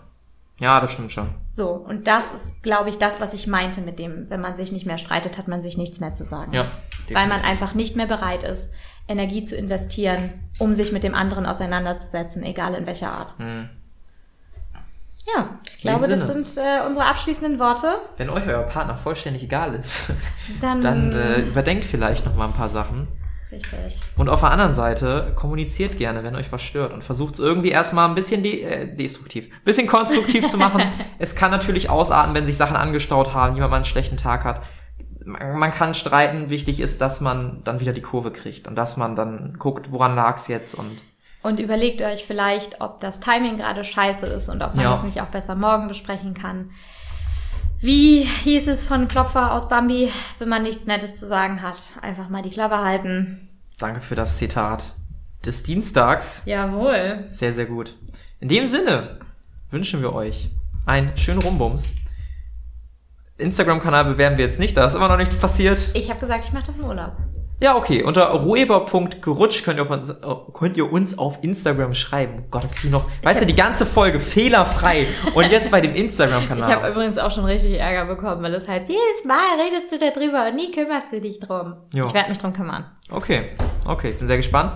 Ja, 0.60 0.80
das 0.80 0.92
stimmt 0.92 1.12
schon. 1.12 1.28
So, 1.52 1.70
und 1.70 2.06
das 2.06 2.32
ist, 2.32 2.62
glaube 2.62 2.90
ich, 2.90 2.98
das, 2.98 3.20
was 3.20 3.32
ich 3.32 3.46
meinte 3.46 3.80
mit 3.80 3.98
dem, 3.98 4.28
wenn 4.28 4.40
man 4.40 4.56
sich 4.56 4.72
nicht 4.72 4.86
mehr 4.86 4.98
streitet, 4.98 5.38
hat 5.38 5.46
man 5.46 5.62
sich 5.62 5.78
nichts 5.78 6.00
mehr 6.00 6.14
zu 6.14 6.24
sagen. 6.24 6.52
Ja. 6.52 6.64
Weil 7.12 7.28
man 7.28 7.42
einfach 7.42 7.74
nicht 7.74 7.96
mehr 7.96 8.06
bereit 8.06 8.42
ist, 8.42 8.74
Energie 9.06 9.44
zu 9.44 9.56
investieren, 9.56 10.32
um 10.58 10.74
sich 10.74 10.92
mit 10.92 11.04
dem 11.04 11.14
anderen 11.14 11.46
auseinanderzusetzen, 11.46 12.42
egal 12.42 12.74
in 12.74 12.86
welcher 12.86 13.12
Art. 13.12 13.34
Ja, 15.34 15.58
ich 15.66 15.78
glaube, 15.78 16.08
das 16.08 16.26
sind 16.26 16.56
äh, 16.56 16.86
unsere 16.86 17.06
abschließenden 17.06 17.58
Worte. 17.58 18.00
Wenn 18.16 18.30
euch 18.30 18.46
euer 18.46 18.62
Partner 18.62 18.96
vollständig 18.96 19.42
egal 19.42 19.74
ist, 19.74 20.12
Dann, 20.60 20.80
dann 20.82 21.12
äh, 21.12 21.40
überdenkt 21.40 21.84
vielleicht 21.84 22.24
noch 22.24 22.34
mal 22.34 22.46
ein 22.46 22.52
paar 22.52 22.70
Sachen. 22.70 23.08
Richtig. 23.52 24.00
Und 24.16 24.28
auf 24.28 24.40
der 24.40 24.50
anderen 24.50 24.74
Seite 24.74 25.32
kommuniziert 25.34 25.96
gerne, 25.98 26.22
wenn 26.24 26.36
euch 26.36 26.50
was 26.52 26.62
stört 26.62 26.92
und 26.92 27.04
versucht 27.04 27.34
es 27.34 27.40
irgendwie 27.40 27.70
erstmal 27.70 28.08
ein 28.08 28.14
bisschen 28.14 28.42
de 28.42 28.62
äh, 28.62 28.96
destruktiv, 28.96 29.46
ein 29.52 29.64
bisschen 29.64 29.86
konstruktiv 29.86 30.46
zu 30.48 30.58
machen. 30.58 30.82
Es 31.18 31.34
kann 31.34 31.50
natürlich 31.50 31.90
ausarten, 31.90 32.34
wenn 32.34 32.46
sich 32.46 32.56
Sachen 32.56 32.76
angestaut 32.76 33.34
haben, 33.34 33.54
jemand 33.54 33.70
mal 33.72 33.76
einen 33.78 33.84
schlechten 33.84 34.16
Tag 34.16 34.44
hat. 34.44 34.62
Man 35.24 35.58
man 35.58 35.72
kann 35.72 35.94
streiten, 35.94 36.48
wichtig 36.48 36.80
ist, 36.80 37.00
dass 37.00 37.20
man 37.20 37.62
dann 37.64 37.80
wieder 37.80 37.92
die 37.92 38.00
Kurve 38.02 38.30
kriegt 38.30 38.66
und 38.68 38.76
dass 38.76 38.96
man 38.96 39.14
dann 39.16 39.56
guckt, 39.58 39.90
woran 39.92 40.14
lag's 40.14 40.48
jetzt 40.48 40.74
und 40.74 41.02
Und 41.42 41.60
überlegt 41.60 42.00
euch 42.02 42.24
vielleicht, 42.24 42.80
ob 42.80 43.00
das 43.00 43.20
Timing 43.20 43.58
gerade 43.58 43.84
scheiße 43.84 44.26
ist 44.26 44.48
und 44.48 44.62
ob 44.62 44.74
man 44.74 44.84
Ja. 44.84 44.92
das 44.94 45.02
nicht 45.02 45.20
auch 45.20 45.26
besser 45.26 45.54
morgen 45.54 45.88
besprechen 45.88 46.34
kann. 46.34 46.70
Wie 47.80 48.22
hieß 48.22 48.66
es 48.66 48.84
von 48.84 49.06
Klopfer 49.06 49.52
aus 49.52 49.68
Bambi, 49.68 50.10
wenn 50.40 50.48
man 50.48 50.64
nichts 50.64 50.86
Nettes 50.86 51.14
zu 51.14 51.26
sagen 51.26 51.62
hat? 51.62 51.78
Einfach 52.02 52.28
mal 52.28 52.42
die 52.42 52.50
Klappe 52.50 52.78
halten. 52.78 53.48
danke 53.78 54.00
für 54.00 54.16
das 54.16 54.36
Zitat 54.36 54.94
des 55.44 55.62
Dienstags. 55.62 56.42
Jawohl. 56.44 57.26
Sehr, 57.30 57.52
sehr 57.52 57.66
gut. 57.66 57.94
In 58.40 58.48
dem 58.48 58.66
Sinne 58.66 59.20
wünschen 59.70 60.02
wir 60.02 60.12
euch 60.12 60.50
einen 60.86 61.16
schönen 61.16 61.40
Rumbums. 61.40 61.92
Instagram-Kanal 63.36 64.06
bewerben 64.06 64.36
wir 64.36 64.46
jetzt 64.46 64.58
nicht, 64.58 64.76
da 64.76 64.84
ist 64.86 64.94
immer 64.94 65.08
noch 65.08 65.16
nichts 65.16 65.36
passiert. 65.36 65.78
Ich 65.94 66.10
habe 66.10 66.18
gesagt, 66.18 66.44
ich 66.46 66.52
mache 66.52 66.66
das 66.66 66.76
im 66.76 66.84
Urlaub. 66.84 67.12
Ja, 67.60 67.76
okay. 67.76 68.02
Unter 68.04 68.26
rueber.gerutsch 68.30 69.64
könnt 69.64 69.78
ihr, 69.78 69.90
uns, 69.90 70.10
äh, 70.10 70.14
könnt 70.54 70.76
ihr 70.76 70.92
uns 70.92 71.18
auf 71.18 71.38
Instagram 71.42 71.92
schreiben. 71.94 72.34
Oh 72.38 72.46
Gott, 72.50 72.64
da 72.64 72.68
krieg 72.68 72.84
ich 72.84 72.90
noch, 72.90 73.04
weißt 73.24 73.42
du, 73.42 73.46
die 73.46 73.56
ganze 73.56 73.84
Folge 73.84 74.20
fehlerfrei. 74.20 75.06
Und 75.34 75.50
jetzt 75.50 75.70
bei 75.70 75.80
dem 75.80 75.92
Ich 75.92 75.98
Instagram-Kanal. 76.02 76.72
habe 76.72 76.88
übrigens 76.90 77.18
auch 77.18 77.30
schon 77.32 77.44
richtig 77.46 77.78
Ärger 77.78 78.06
bekommen, 78.06 78.42
weil 78.42 78.54
es 78.54 78.68
halt 78.68 78.88
jedes 78.88 79.24
Mal 79.24 79.36
redest 79.60 79.90
du 79.92 79.98
darüber 79.98 80.46
und 80.48 80.54
nie 80.56 80.70
kümmerst 80.70 81.06
du 81.12 81.20
dich 81.20 81.40
drum. 81.40 81.74
Jo. 81.92 82.06
Ich 82.06 82.14
werde 82.14 82.28
mich 82.28 82.38
drum 82.38 82.52
kümmern. 82.52 82.84
Okay, 83.10 83.46
okay, 83.86 84.10
ich 84.10 84.18
bin 84.18 84.28
sehr 84.28 84.36
gespannt. 84.36 84.72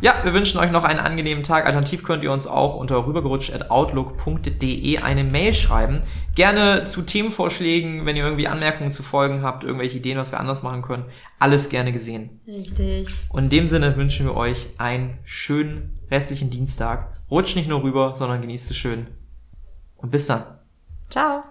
Ja, 0.00 0.14
wir 0.22 0.34
wünschen 0.34 0.58
euch 0.58 0.70
noch 0.70 0.84
einen 0.84 1.00
angenehmen 1.00 1.44
Tag. 1.44 1.66
Alternativ 1.66 2.02
könnt 2.02 2.22
ihr 2.22 2.32
uns 2.32 2.46
auch 2.46 2.76
unter 2.76 3.06
rübergerutscht.outlook.de 3.06 4.98
eine 4.98 5.24
Mail 5.24 5.54
schreiben. 5.54 6.02
Gerne 6.34 6.84
zu 6.84 7.02
Themenvorschlägen, 7.02 8.04
wenn 8.04 8.16
ihr 8.16 8.24
irgendwie 8.24 8.48
Anmerkungen 8.48 8.90
zu 8.90 9.02
Folgen 9.02 9.42
habt, 9.42 9.64
irgendwelche 9.64 9.96
Ideen, 9.96 10.18
was 10.18 10.32
wir 10.32 10.40
anders 10.40 10.62
machen 10.62 10.82
können. 10.82 11.04
Alles 11.38 11.68
gerne 11.68 11.92
gesehen. 11.92 12.40
Richtig. 12.46 13.08
Und 13.30 13.44
in 13.44 13.50
dem 13.50 13.68
Sinne 13.68 13.96
wünschen 13.96 14.26
wir 14.26 14.36
euch 14.36 14.68
einen 14.78 15.18
schönen 15.24 15.98
restlichen 16.10 16.50
Dienstag. 16.50 17.20
Rutscht 17.30 17.56
nicht 17.56 17.68
nur 17.68 17.82
rüber, 17.82 18.14
sondern 18.14 18.40
genießt 18.40 18.70
es 18.70 18.76
schön. 18.76 19.06
Und 19.96 20.10
bis 20.10 20.26
dann. 20.26 20.42
Ciao. 21.08 21.44